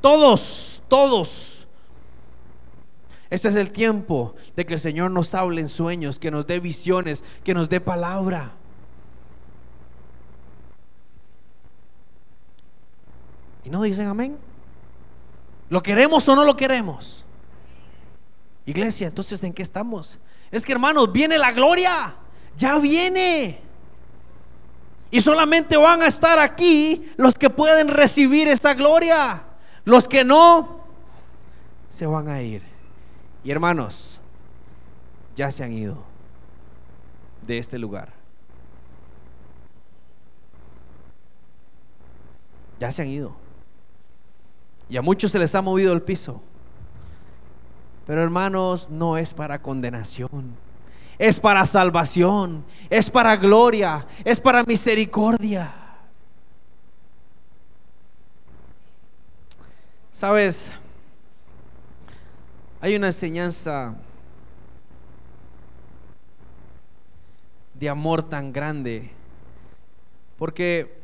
Todos, 0.00 0.82
todos. 0.88 1.66
Este 3.30 3.48
es 3.48 3.56
el 3.56 3.72
tiempo 3.72 4.34
de 4.56 4.64
que 4.64 4.74
el 4.74 4.80
Señor 4.80 5.10
nos 5.10 5.34
hable 5.34 5.60
en 5.60 5.68
sueños, 5.68 6.18
que 6.18 6.30
nos 6.30 6.46
dé 6.46 6.60
visiones, 6.60 7.24
que 7.44 7.54
nos 7.54 7.68
dé 7.68 7.80
palabra. 7.80 8.52
¿Y 13.64 13.70
no 13.70 13.82
dicen 13.82 14.06
amén? 14.06 14.38
¿Lo 15.68 15.82
queremos 15.82 16.26
o 16.28 16.36
no 16.36 16.44
lo 16.44 16.56
queremos? 16.56 17.24
Iglesia, 18.64 19.08
entonces 19.08 19.42
¿en 19.44 19.52
qué 19.52 19.62
estamos? 19.62 20.18
Es 20.50 20.64
que 20.64 20.72
hermanos, 20.72 21.12
viene 21.12 21.36
la 21.36 21.52
gloria. 21.52 22.16
Ya 22.56 22.78
viene. 22.78 23.67
Y 25.10 25.20
solamente 25.20 25.76
van 25.76 26.02
a 26.02 26.06
estar 26.06 26.38
aquí 26.38 27.10
los 27.16 27.34
que 27.34 27.48
pueden 27.48 27.88
recibir 27.88 28.48
esa 28.48 28.74
gloria. 28.74 29.42
Los 29.84 30.06
que 30.06 30.22
no, 30.22 30.84
se 31.90 32.06
van 32.06 32.28
a 32.28 32.42
ir. 32.42 32.62
Y 33.42 33.50
hermanos, 33.50 34.20
ya 35.34 35.50
se 35.50 35.64
han 35.64 35.72
ido 35.72 35.96
de 37.46 37.58
este 37.58 37.78
lugar. 37.78 38.12
Ya 42.78 42.92
se 42.92 43.02
han 43.02 43.08
ido. 43.08 43.34
Y 44.90 44.98
a 44.98 45.02
muchos 45.02 45.32
se 45.32 45.38
les 45.38 45.54
ha 45.54 45.62
movido 45.62 45.92
el 45.92 46.02
piso. 46.02 46.42
Pero 48.06 48.22
hermanos, 48.22 48.88
no 48.90 49.16
es 49.16 49.32
para 49.32 49.62
condenación 49.62 50.67
es 51.18 51.40
para 51.40 51.66
salvación, 51.66 52.64
es 52.88 53.10
para 53.10 53.36
gloria, 53.36 54.06
es 54.24 54.40
para 54.40 54.62
misericordia. 54.62 55.74
Sabes, 60.12 60.72
hay 62.80 62.94
una 62.96 63.08
enseñanza 63.08 63.94
de 67.74 67.88
amor 67.88 68.28
tan 68.28 68.52
grande, 68.52 69.10
porque 70.36 70.96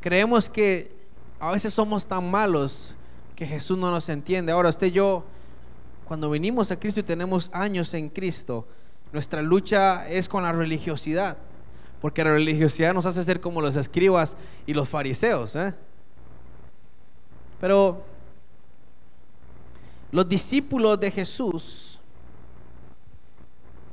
creemos 0.00 0.48
que 0.48 0.94
a 1.40 1.52
veces 1.52 1.74
somos 1.74 2.06
tan 2.06 2.30
malos 2.30 2.94
que 3.36 3.46
Jesús 3.46 3.76
no 3.76 3.90
nos 3.90 4.08
entiende. 4.08 4.52
Ahora 4.52 4.68
usted 4.70 4.86
y 4.86 4.92
yo, 4.92 5.24
cuando 6.06 6.30
venimos 6.30 6.70
a 6.70 6.78
Cristo 6.78 7.00
y 7.00 7.04
tenemos 7.04 7.50
años 7.52 7.92
en 7.94 8.08
Cristo, 8.08 8.66
nuestra 9.14 9.40
lucha 9.42 10.08
es 10.08 10.28
con 10.28 10.42
la 10.42 10.50
religiosidad, 10.50 11.38
porque 12.00 12.24
la 12.24 12.32
religiosidad 12.32 12.92
nos 12.92 13.06
hace 13.06 13.22
ser 13.22 13.40
como 13.40 13.60
los 13.60 13.76
escribas 13.76 14.36
y 14.66 14.74
los 14.74 14.88
fariseos. 14.88 15.54
¿eh? 15.54 15.72
Pero 17.60 18.02
los 20.10 20.28
discípulos 20.28 20.98
de 20.98 21.12
Jesús, 21.12 22.00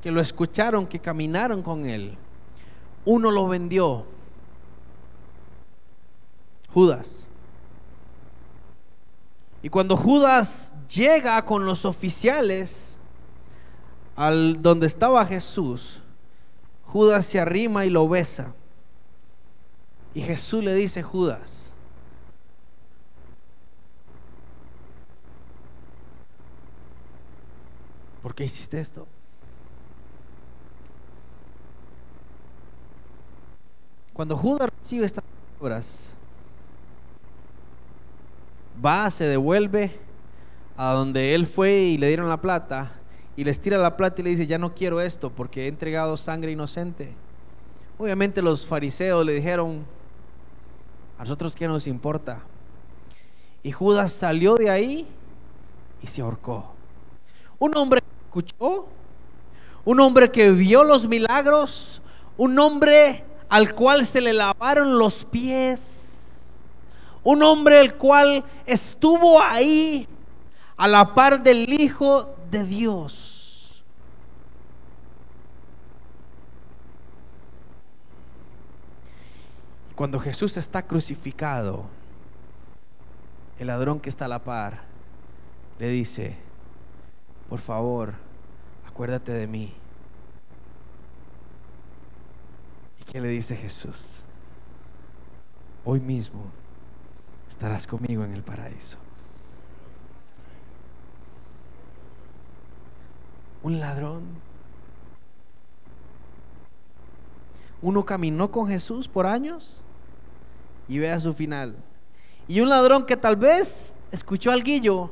que 0.01 0.09
lo 0.09 0.19
escucharon, 0.19 0.87
que 0.87 0.97
caminaron 0.97 1.61
con 1.61 1.85
él, 1.85 2.17
uno 3.05 3.29
lo 3.29 3.47
vendió, 3.47 4.07
Judas. 6.73 7.27
Y 9.61 9.69
cuando 9.69 9.95
Judas 9.95 10.73
llega 10.89 11.45
con 11.45 11.63
los 11.63 11.85
oficiales, 11.85 12.97
al 14.21 14.61
donde 14.61 14.85
estaba 14.85 15.25
Jesús, 15.25 15.99
Judas 16.85 17.25
se 17.25 17.39
arrima 17.39 17.85
y 17.85 17.89
lo 17.89 18.07
besa. 18.07 18.53
Y 20.13 20.21
Jesús 20.21 20.63
le 20.63 20.75
dice, 20.75 21.01
Judas, 21.01 21.73
¿por 28.21 28.35
qué 28.35 28.43
hiciste 28.43 28.79
esto? 28.79 29.07
Cuando 34.13 34.37
Judas 34.37 34.69
recibe 34.77 35.07
estas 35.07 35.23
palabras, 35.57 36.13
va, 38.85 39.09
se 39.09 39.23
devuelve 39.23 39.97
a 40.77 40.91
donde 40.91 41.33
él 41.33 41.47
fue 41.47 41.71
y 41.71 41.97
le 41.97 42.09
dieron 42.09 42.29
la 42.29 42.39
plata 42.39 43.00
y 43.35 43.43
les 43.43 43.59
tira 43.59 43.77
la 43.77 43.95
plata 43.97 44.21
y 44.21 44.23
le 44.23 44.29
dice, 44.31 44.47
ya 44.47 44.57
no 44.57 44.73
quiero 44.73 45.01
esto 45.01 45.29
porque 45.29 45.65
he 45.65 45.67
entregado 45.67 46.17
sangre 46.17 46.51
inocente. 46.51 47.13
Obviamente 47.97 48.41
los 48.41 48.65
fariseos 48.65 49.25
le 49.25 49.33
dijeron, 49.33 49.85
a 51.17 51.23
nosotros 51.23 51.55
qué 51.55 51.67
nos 51.67 51.87
importa. 51.87 52.41
Y 53.63 53.71
Judas 53.71 54.11
salió 54.11 54.55
de 54.55 54.69
ahí 54.69 55.07
y 56.01 56.07
se 56.07 56.21
ahorcó. 56.21 56.73
Un 57.59 57.77
hombre 57.77 58.01
que 58.01 58.07
escuchó, 58.25 58.87
un 59.85 59.99
hombre 59.99 60.31
que 60.31 60.49
vio 60.51 60.83
los 60.83 61.07
milagros, 61.07 62.01
un 62.37 62.57
hombre 62.57 63.23
al 63.49 63.75
cual 63.75 64.05
se 64.05 64.21
le 64.21 64.33
lavaron 64.33 64.97
los 64.97 65.25
pies, 65.25 66.51
un 67.23 67.43
hombre 67.43 67.81
el 67.81 67.95
cual 67.95 68.43
estuvo 68.65 69.39
ahí 69.41 70.07
a 70.75 70.87
la 70.87 71.13
par 71.13 71.43
del 71.43 71.71
Hijo 71.71 72.33
de 72.51 72.65
Dios. 72.65 73.83
Cuando 79.95 80.19
Jesús 80.19 80.57
está 80.57 80.83
crucificado, 80.83 81.85
el 83.57 83.67
ladrón 83.67 83.99
que 83.99 84.09
está 84.09 84.25
a 84.25 84.27
la 84.27 84.43
par 84.43 84.81
le 85.79 85.89
dice, 85.89 86.35
por 87.49 87.59
favor, 87.59 88.15
acuérdate 88.87 89.31
de 89.31 89.47
mí. 89.47 89.73
¿Y 92.99 93.03
qué 93.03 93.21
le 93.21 93.29
dice 93.29 93.55
Jesús? 93.55 94.23
Hoy 95.85 95.99
mismo 95.99 96.45
estarás 97.49 97.87
conmigo 97.87 98.23
en 98.23 98.33
el 98.33 98.43
paraíso. 98.43 98.97
Un 103.63 103.79
ladrón. 103.79 104.23
Uno 107.81 108.05
caminó 108.05 108.51
con 108.51 108.67
Jesús 108.67 109.07
por 109.07 109.25
años 109.25 109.81
y 110.87 110.99
ve 110.99 111.11
a 111.11 111.19
su 111.19 111.33
final. 111.33 111.75
Y 112.47 112.59
un 112.59 112.69
ladrón 112.69 113.05
que 113.05 113.17
tal 113.17 113.35
vez 113.35 113.93
escuchó 114.11 114.51
al 114.51 114.63
guillo, 114.63 115.09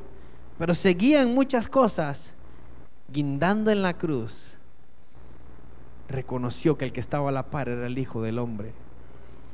pero 0.58 0.74
seguía 0.74 1.22
en 1.22 1.34
muchas 1.34 1.66
cosas, 1.68 2.32
guindando 3.08 3.70
en 3.70 3.82
la 3.82 3.94
cruz, 3.94 4.56
reconoció 6.08 6.76
que 6.76 6.84
el 6.84 6.92
que 6.92 7.00
estaba 7.00 7.30
a 7.30 7.32
la 7.32 7.50
par 7.50 7.68
era 7.68 7.86
el 7.86 7.98
Hijo 7.98 8.22
del 8.22 8.38
Hombre. 8.38 8.72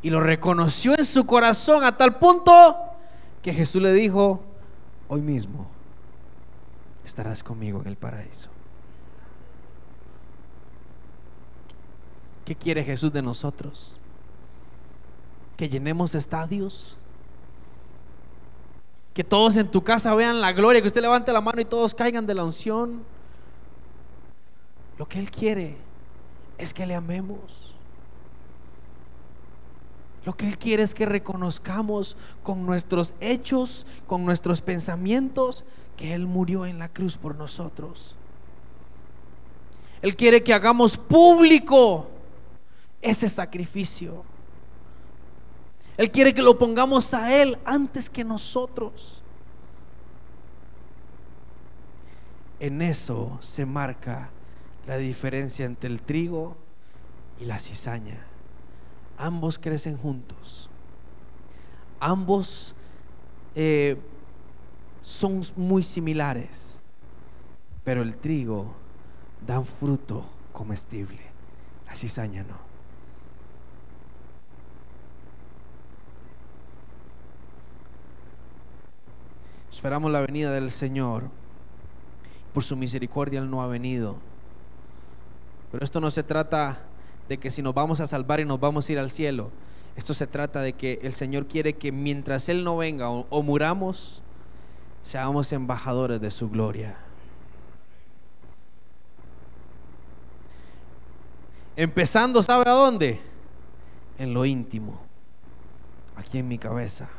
Y 0.03 0.11
lo 0.11 0.21
reconoció 0.21 0.99
en 0.99 1.05
su 1.05 1.27
corazón 1.27 1.85
a 1.85 1.97
tal 1.97 2.19
punto 2.19 2.77
que 3.43 3.55
Jesús 3.55 3.81
le 3.81 3.93
dijo, 3.93 4.43
hoy 5.09 5.21
mismo 5.21 5.67
estarás 7.05 7.43
conmigo 7.43 7.81
en 7.81 7.89
el 7.89 7.97
paraíso. 7.97 8.56
¿Qué 12.47 12.55
quiere 12.55 12.85
Jesús 12.85 13.13
de 13.13 13.21
nosotros? 13.21 13.97
Que 15.57 15.69
llenemos 15.69 16.15
estadios, 16.15 16.97
que 19.13 19.25
todos 19.25 19.57
en 19.57 19.69
tu 19.69 19.83
casa 19.83 20.15
vean 20.15 20.41
la 20.41 20.53
gloria, 20.53 20.81
que 20.81 20.87
usted 20.87 21.03
levante 21.03 21.33
la 21.33 21.41
mano 21.41 21.61
y 21.61 21.65
todos 21.65 21.93
caigan 21.93 22.25
de 22.25 22.35
la 22.35 22.45
unción. 22.45 23.03
Lo 24.97 25.09
que 25.09 25.19
Él 25.19 25.29
quiere 25.31 25.77
es 26.57 26.73
que 26.73 26.87
le 26.87 26.95
amemos. 26.95 27.75
Lo 30.25 30.37
que 30.37 30.47
Él 30.47 30.57
quiere 30.57 30.85
es 30.85 30.95
que 30.95 31.05
reconozcamos 31.05 32.17
con 32.45 32.65
nuestros 32.65 33.13
hechos, 33.21 33.87
con 34.07 34.25
nuestros 34.25 34.61
pensamientos, 34.61 35.65
que 35.97 36.15
Él 36.15 36.27
murió 36.27 36.65
en 36.65 36.79
la 36.79 36.91
cruz 36.91 37.17
por 37.17 37.35
nosotros. 37.35 38.15
Él 40.01 40.15
quiere 40.15 40.45
que 40.45 40.55
hagamos 40.55 40.97
público 40.97 42.11
ese 43.07 43.29
sacrificio. 43.29 44.25
Él 45.97 46.11
quiere 46.11 46.35
que 46.35 46.43
lo 46.43 46.59
pongamos 46.59 47.15
a 47.15 47.35
Él 47.35 47.57
antes 47.65 48.11
que 48.11 48.25
nosotros. 48.25 49.23
En 52.59 52.83
eso 52.83 53.39
se 53.41 53.65
marca 53.65 54.31
la 54.87 54.97
diferencia 54.97 55.65
entre 55.65 55.89
el 55.89 56.03
trigo 56.03 56.57
y 57.41 57.45
la 57.45 57.59
cizaña. 57.59 58.27
Ambos 59.19 59.59
crecen 59.59 59.97
juntos. 59.97 60.69
Ambos 62.01 62.75
eh, 63.55 63.97
son 65.01 65.43
muy 65.55 65.83
similares, 65.83 66.81
pero 67.85 68.03
el 68.03 68.17
trigo 68.17 68.75
da 69.47 69.61
un 69.61 69.65
fruto 69.65 70.27
comestible, 70.53 71.21
la 71.87 71.95
cizaña 71.95 72.43
no. 72.43 72.66
Esperamos 79.77 80.11
la 80.11 80.23
venida 80.23 80.51
del 80.53 80.71
Señor. 80.71 81.25
Por 82.55 82.65
su 82.65 82.77
misericordia 82.77 83.41
Él 83.41 83.51
no 83.51 83.63
ha 83.63 83.67
venido. 83.67 84.17
Pero 85.71 85.85
esto 85.85 86.01
no 86.01 86.11
se 86.11 86.23
trata 86.23 86.79
de 87.29 87.37
que 87.37 87.51
si 87.51 87.61
nos 87.61 87.75
vamos 87.75 88.01
a 88.01 88.07
salvar 88.07 88.41
y 88.41 88.47
nos 88.47 88.59
vamos 88.59 88.89
a 88.89 88.93
ir 88.93 88.99
al 88.99 89.11
cielo. 89.11 89.51
Esto 89.95 90.15
se 90.15 90.27
trata 90.27 90.63
de 90.63 90.73
que 90.73 90.99
el 91.03 91.13
Señor 91.13 91.47
quiere 91.47 91.75
que 91.75 91.93
mientras 91.93 92.49
Él 92.49 92.65
no 92.65 92.79
venga 92.79 93.11
o, 93.11 93.43
muramos, 93.43 94.23
seamos 95.03 95.53
embajadores 95.53 96.23
de 96.23 96.31
su 96.31 96.49
gloria. 96.49 96.97
Empezando, 101.77 102.43
¿sabe 102.43 102.65
a 102.67 102.73
dónde? 102.73 103.21
En 104.17 104.33
lo 104.33 104.47
íntimo, 104.47 104.99
aquí 106.17 106.39
en 106.39 106.49
mi 106.49 106.57
cabeza 106.57 107.11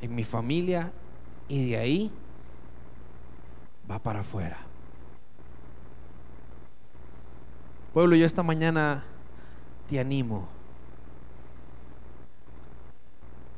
en 0.00 0.14
mi 0.14 0.24
familia 0.24 0.92
y 1.48 1.70
de 1.70 1.76
ahí 1.76 2.12
va 3.90 3.98
para 3.98 4.20
afuera. 4.20 4.58
Pueblo, 7.92 8.16
yo 8.16 8.26
esta 8.26 8.42
mañana 8.42 9.02
te 9.88 9.98
animo 9.98 10.46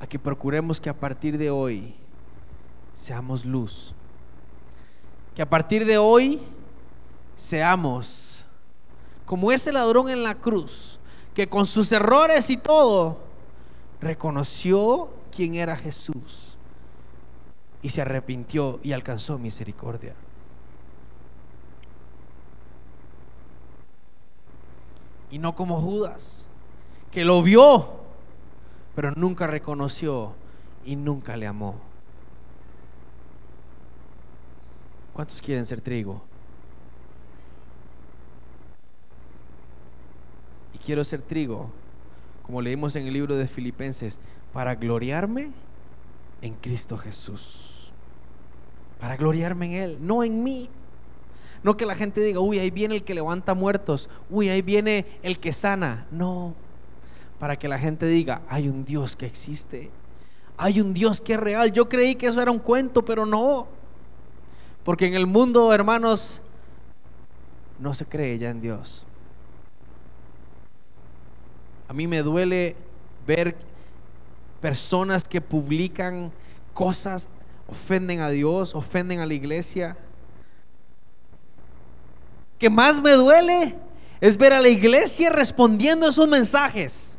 a 0.01 0.07
que 0.07 0.19
procuremos 0.19 0.81
que 0.81 0.89
a 0.89 0.99
partir 0.99 1.37
de 1.37 1.51
hoy 1.51 1.95
seamos 2.95 3.45
luz. 3.45 3.93
Que 5.35 5.43
a 5.43 5.49
partir 5.49 5.85
de 5.85 5.99
hoy 5.99 6.41
seamos 7.37 8.47
como 9.27 9.53
ese 9.53 9.73
ladrón 9.73 10.09
en 10.09 10.23
la 10.23 10.35
cruz, 10.35 10.99
que 11.35 11.49
con 11.49 11.67
sus 11.67 11.93
errores 11.93 12.51
y 12.51 12.57
todo 12.57 13.19
reconoció 14.01 15.11
quién 15.31 15.55
era 15.55 15.77
Jesús 15.77 16.57
y 17.83 17.89
se 17.89 18.03
arrepintió 18.03 18.81
y 18.83 18.93
alcanzó 18.93 19.39
misericordia. 19.39 20.15
Y 25.31 25.39
no 25.39 25.55
como 25.55 25.81
Judas, 25.81 26.47
que 27.11 27.25
lo 27.25 27.43
vio, 27.43 28.01
pero 28.95 29.13
nunca 29.13 29.47
reconoció 29.47 30.35
y 30.85 30.97
nunca 30.97 31.37
le 31.37 31.47
amó. 31.47 31.77
¿Cuántos 35.13 35.41
quieren 35.41 35.67
ser 35.67 35.81
trigo? 35.81 36.23
Y 40.75 40.79
quiero 40.79 41.05
ser 41.05 41.23
trigo, 41.23 41.71
como 42.43 42.61
leímos 42.61 42.97
en 42.97 43.07
el 43.07 43.13
libro 43.13 43.37
de 43.37 43.47
Filipenses, 43.47 44.19
para 44.53 44.75
gloriarme 44.75 45.51
en 46.43 46.55
Cristo 46.55 46.97
Jesús. 46.97 47.93
Para 48.99 49.17
gloriarme 49.17 49.67
en 49.67 49.73
Él, 49.73 49.99
no 50.01 50.23
en 50.25 50.43
mí. 50.43 50.69
No 51.63 51.77
que 51.77 51.87
la 51.87 51.95
gente 51.95 52.21
diga, 52.21 52.41
uy, 52.41 52.59
ahí 52.59 52.71
viene 52.71 52.95
el 52.95 53.05
que 53.05 53.15
levanta 53.15 53.55
muertos, 53.55 54.09
uy, 54.31 54.49
ahí 54.49 54.63
viene 54.63 55.07
el 55.23 55.39
que 55.39 55.53
sana. 55.53 56.07
No, 56.11 56.55
para 57.39 57.59
que 57.59 57.69
la 57.69 57.79
gente 57.79 58.07
diga, 58.07 58.43
hay 58.49 58.69
un 58.69 58.85
Dios 58.85 59.17
que 59.17 59.27
existe, 59.27 59.91
hay 60.57 60.81
un 60.81 60.95
Dios 60.95 61.21
que 61.21 61.35
es 61.35 61.41
real. 61.41 61.73
Yo 61.73 61.89
creí 61.89 62.15
que 62.15 62.27
eso 62.27 62.41
era 62.41 62.51
un 62.51 62.59
cuento, 62.59 63.05
pero 63.05 63.27
no. 63.27 63.67
Porque 64.85 65.07
en 65.07 65.15
el 65.15 65.27
mundo, 65.27 65.73
hermanos, 65.73 66.41
no 67.79 67.95
se 67.95 68.07
cree 68.07 68.39
ya 68.39 68.51
en 68.51 68.61
Dios. 68.61 69.05
A 71.89 71.93
mí 71.93 72.07
me 72.07 72.23
duele 72.23 72.77
ver 73.27 73.57
personas 74.61 75.25
que 75.25 75.41
publican 75.41 76.31
cosas, 76.75 77.29
ofenden 77.67 78.21
a 78.21 78.31
Dios, 78.31 78.75
ofenden 78.75 79.21
a 79.21 79.27
la 79.27 79.35
iglesia. 79.35 79.97
Que 82.59 82.69
más 82.69 83.01
me 83.01 83.13
duele 83.13 83.77
es 84.21 84.37
ver 84.37 84.53
a 84.53 84.61
la 84.61 84.69
iglesia 84.69 85.31
respondiendo 85.31 86.07
a 86.07 86.11
esos 86.11 86.29
mensajes. 86.29 87.19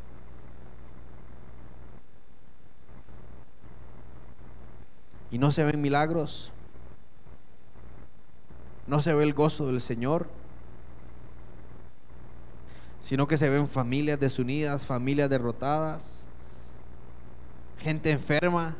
Y 5.32 5.38
no 5.38 5.52
se 5.52 5.64
ven 5.64 5.82
milagros. 5.82 6.52
No 8.86 9.02
se 9.02 9.14
ve 9.14 9.24
el 9.24 9.34
gozo 9.34 9.68
del 9.68 9.82
Señor. 9.82 10.28
Sino 13.00 13.28
que 13.28 13.38
se 13.38 13.50
ven 13.50 13.68
familias 13.68 14.20
desunidas, 14.20 14.86
familias 14.86 15.30
derrotadas 15.30 16.26
gente 17.82 18.12
enferma, 18.12 18.76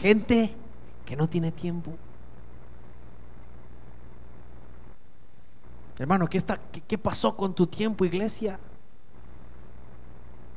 gente 0.00 0.54
que 1.04 1.14
no 1.14 1.28
tiene 1.28 1.52
tiempo. 1.52 1.92
Hermano, 5.98 6.26
¿qué, 6.28 6.38
está, 6.38 6.58
qué, 6.88 6.98
pasó 6.98 7.36
con 7.36 7.54
tu 7.54 7.66
tiempo, 7.66 8.04
iglesia? 8.04 8.58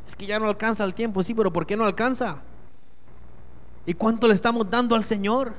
Es 0.08 0.16
que 0.16 0.26
ya 0.26 0.40
no 0.40 0.48
alcanza 0.48 0.84
el 0.84 0.96
tiempo, 0.96 1.22
sí, 1.22 1.34
pero 1.34 1.52
¿por 1.52 1.66
qué 1.68 1.76
no 1.76 1.84
alcanza? 1.84 2.42
¿Y 3.86 3.94
cuánto 3.94 4.28
le 4.28 4.34
estamos 4.34 4.70
dando 4.70 4.96
al 4.96 5.04
Señor? 5.04 5.54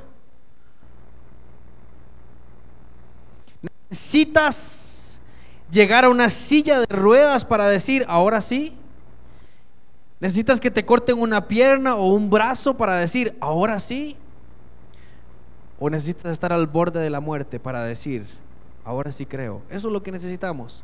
Necesitas 3.90 5.20
llegar 5.70 6.06
a 6.06 6.08
una 6.08 6.30
silla 6.30 6.80
de 6.80 6.86
ruedas 6.86 7.44
para 7.44 7.68
decir, 7.68 8.04
ahora 8.08 8.40
sí, 8.40 8.76
¿Necesitas 10.20 10.58
que 10.58 10.70
te 10.70 10.84
corten 10.84 11.20
una 11.20 11.46
pierna 11.46 11.94
o 11.94 12.08
un 12.08 12.28
brazo 12.28 12.76
para 12.76 12.96
decir, 12.96 13.36
ahora 13.40 13.78
sí? 13.78 14.16
¿O 15.78 15.88
necesitas 15.88 16.32
estar 16.32 16.52
al 16.52 16.66
borde 16.66 16.98
de 17.00 17.08
la 17.08 17.20
muerte 17.20 17.60
para 17.60 17.84
decir, 17.84 18.26
ahora 18.84 19.12
sí 19.12 19.26
creo? 19.26 19.62
Eso 19.70 19.88
es 19.88 19.92
lo 19.92 20.02
que 20.02 20.10
necesitamos. 20.10 20.82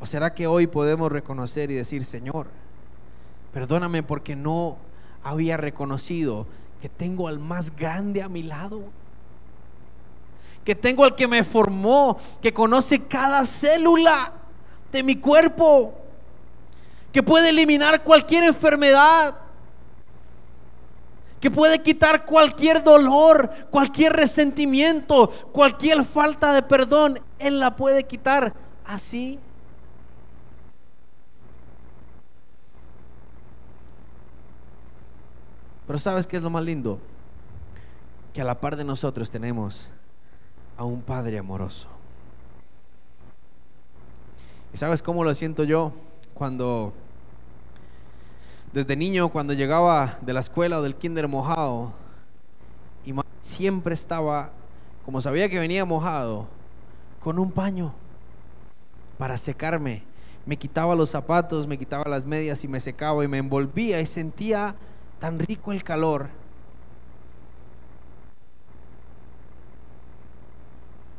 ¿O 0.00 0.06
será 0.06 0.34
que 0.34 0.46
hoy 0.46 0.66
podemos 0.66 1.12
reconocer 1.12 1.70
y 1.70 1.74
decir, 1.74 2.06
Señor, 2.06 2.46
perdóname 3.52 4.02
porque 4.02 4.34
no 4.34 4.78
había 5.22 5.58
reconocido 5.58 6.46
que 6.80 6.88
tengo 6.88 7.28
al 7.28 7.38
más 7.38 7.76
grande 7.76 8.22
a 8.22 8.28
mi 8.30 8.42
lado? 8.42 8.84
Que 10.64 10.74
tengo 10.74 11.04
al 11.04 11.14
que 11.14 11.28
me 11.28 11.44
formó, 11.44 12.16
que 12.40 12.54
conoce 12.54 13.02
cada 13.02 13.44
célula 13.44 14.32
de 14.92 15.02
mi 15.02 15.16
cuerpo, 15.16 15.94
que 17.12 17.22
puede 17.22 17.48
eliminar 17.48 18.04
cualquier 18.04 18.44
enfermedad, 18.44 19.34
que 21.40 21.50
puede 21.50 21.82
quitar 21.82 22.24
cualquier 22.24 22.84
dolor, 22.84 23.50
cualquier 23.70 24.12
resentimiento, 24.12 25.28
cualquier 25.50 26.04
falta 26.04 26.52
de 26.52 26.62
perdón. 26.62 27.18
Él 27.40 27.58
la 27.58 27.74
puede 27.74 28.04
quitar 28.04 28.54
así. 28.84 29.40
Pero 35.86 35.98
¿sabes 35.98 36.28
qué 36.28 36.36
es 36.36 36.42
lo 36.42 36.50
más 36.50 36.62
lindo? 36.62 37.00
Que 38.32 38.40
a 38.40 38.44
la 38.44 38.60
par 38.60 38.76
de 38.76 38.84
nosotros 38.84 39.30
tenemos 39.30 39.88
a 40.76 40.84
un 40.84 41.02
Padre 41.02 41.38
amoroso. 41.38 41.88
¿Y 44.72 44.78
sabes 44.78 45.02
cómo 45.02 45.22
lo 45.22 45.34
siento 45.34 45.64
yo? 45.64 45.92
Cuando, 46.32 46.94
desde 48.72 48.96
niño, 48.96 49.28
cuando 49.28 49.52
llegaba 49.52 50.18
de 50.22 50.32
la 50.32 50.40
escuela 50.40 50.78
o 50.78 50.82
del 50.82 50.96
kinder 50.96 51.28
mojado, 51.28 51.92
y 53.04 53.12
siempre 53.42 53.94
estaba, 53.94 54.50
como 55.04 55.20
sabía 55.20 55.48
que 55.50 55.58
venía 55.58 55.84
mojado, 55.84 56.46
con 57.20 57.38
un 57.38 57.52
paño 57.52 57.92
para 59.18 59.36
secarme. 59.36 60.02
Me 60.46 60.56
quitaba 60.56 60.96
los 60.96 61.10
zapatos, 61.10 61.66
me 61.66 61.78
quitaba 61.78 62.08
las 62.08 62.24
medias 62.24 62.64
y 62.64 62.68
me 62.68 62.80
secaba 62.80 63.22
y 63.24 63.28
me 63.28 63.38
envolvía 63.38 64.00
y 64.00 64.06
sentía 64.06 64.74
tan 65.20 65.38
rico 65.38 65.70
el 65.70 65.84
calor. 65.84 66.28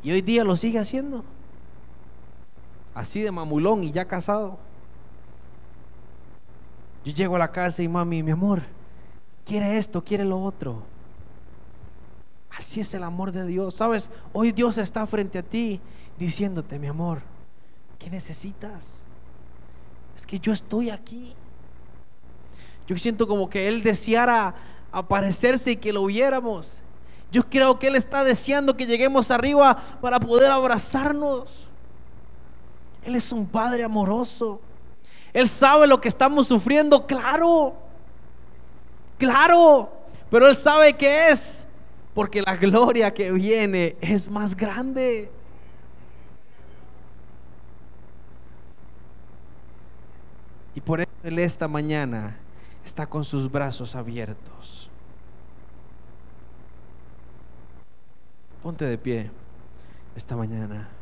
Y 0.03 0.11
hoy 0.11 0.21
día 0.21 0.43
lo 0.43 0.57
sigue 0.57 0.79
haciendo 0.79 1.23
así 2.93 3.21
de 3.21 3.31
mamulón 3.31 3.83
y 3.83 3.91
ya 3.91 4.05
casado. 4.05 4.57
Yo 7.05 7.13
llego 7.13 7.35
a 7.35 7.39
la 7.39 7.51
casa 7.51 7.83
y 7.83 7.87
mami, 7.87 8.23
mi 8.23 8.31
amor, 8.31 8.61
quiere 9.45 9.77
esto, 9.77 10.03
quiere 10.03 10.23
lo 10.23 10.41
otro. 10.41 10.83
Así 12.57 12.79
es 12.79 12.93
el 12.93 13.03
amor 13.03 13.31
de 13.31 13.45
Dios. 13.45 13.75
Sabes, 13.75 14.09
hoy 14.31 14.51
Dios 14.51 14.77
está 14.77 15.05
frente 15.07 15.39
a 15.39 15.43
ti 15.43 15.81
diciéndote, 16.17 16.79
mi 16.79 16.87
amor, 16.87 17.21
¿qué 17.99 18.09
necesitas? 18.09 19.01
Es 20.15 20.25
que 20.25 20.39
yo 20.39 20.53
estoy 20.53 20.89
aquí. 20.89 21.33
Yo 22.87 22.97
siento 22.97 23.27
como 23.27 23.49
que 23.49 23.67
Él 23.67 23.81
deseara 23.81 24.55
aparecerse 24.91 25.71
y 25.71 25.75
que 25.75 25.91
lo 25.91 26.05
viéramos. 26.05 26.81
Yo 27.31 27.49
creo 27.49 27.79
que 27.79 27.87
Él 27.87 27.95
está 27.95 28.23
deseando 28.23 28.77
que 28.77 28.85
lleguemos 28.85 29.31
arriba 29.31 29.75
para 29.99 30.19
poder 30.19 30.51
abrazarnos. 30.51 31.67
Él 33.05 33.15
es 33.15 33.31
un 33.31 33.45
Padre 33.45 33.83
amoroso. 33.83 34.61
Él 35.33 35.49
sabe 35.49 35.87
lo 35.87 35.99
que 35.99 36.07
estamos 36.07 36.47
sufriendo, 36.47 37.05
claro. 37.05 37.73
Claro. 39.17 39.91
Pero 40.29 40.47
Él 40.47 40.55
sabe 40.55 40.93
que 40.93 41.29
es. 41.29 41.65
Porque 42.13 42.41
la 42.41 42.55
gloria 42.55 43.13
que 43.13 43.31
viene 43.31 43.95
es 43.99 44.29
más 44.29 44.55
grande. 44.55 45.31
Y 50.75 50.81
por 50.81 51.01
eso 51.01 51.11
Él 51.23 51.39
esta 51.39 51.67
mañana 51.67 52.37
está 52.85 53.07
con 53.07 53.23
sus 53.23 53.51
brazos 53.51 53.95
abiertos. 53.95 54.89
Ponte 58.61 58.85
de 58.85 58.97
pie 58.97 59.31
esta 60.15 60.35
mañana. 60.35 60.92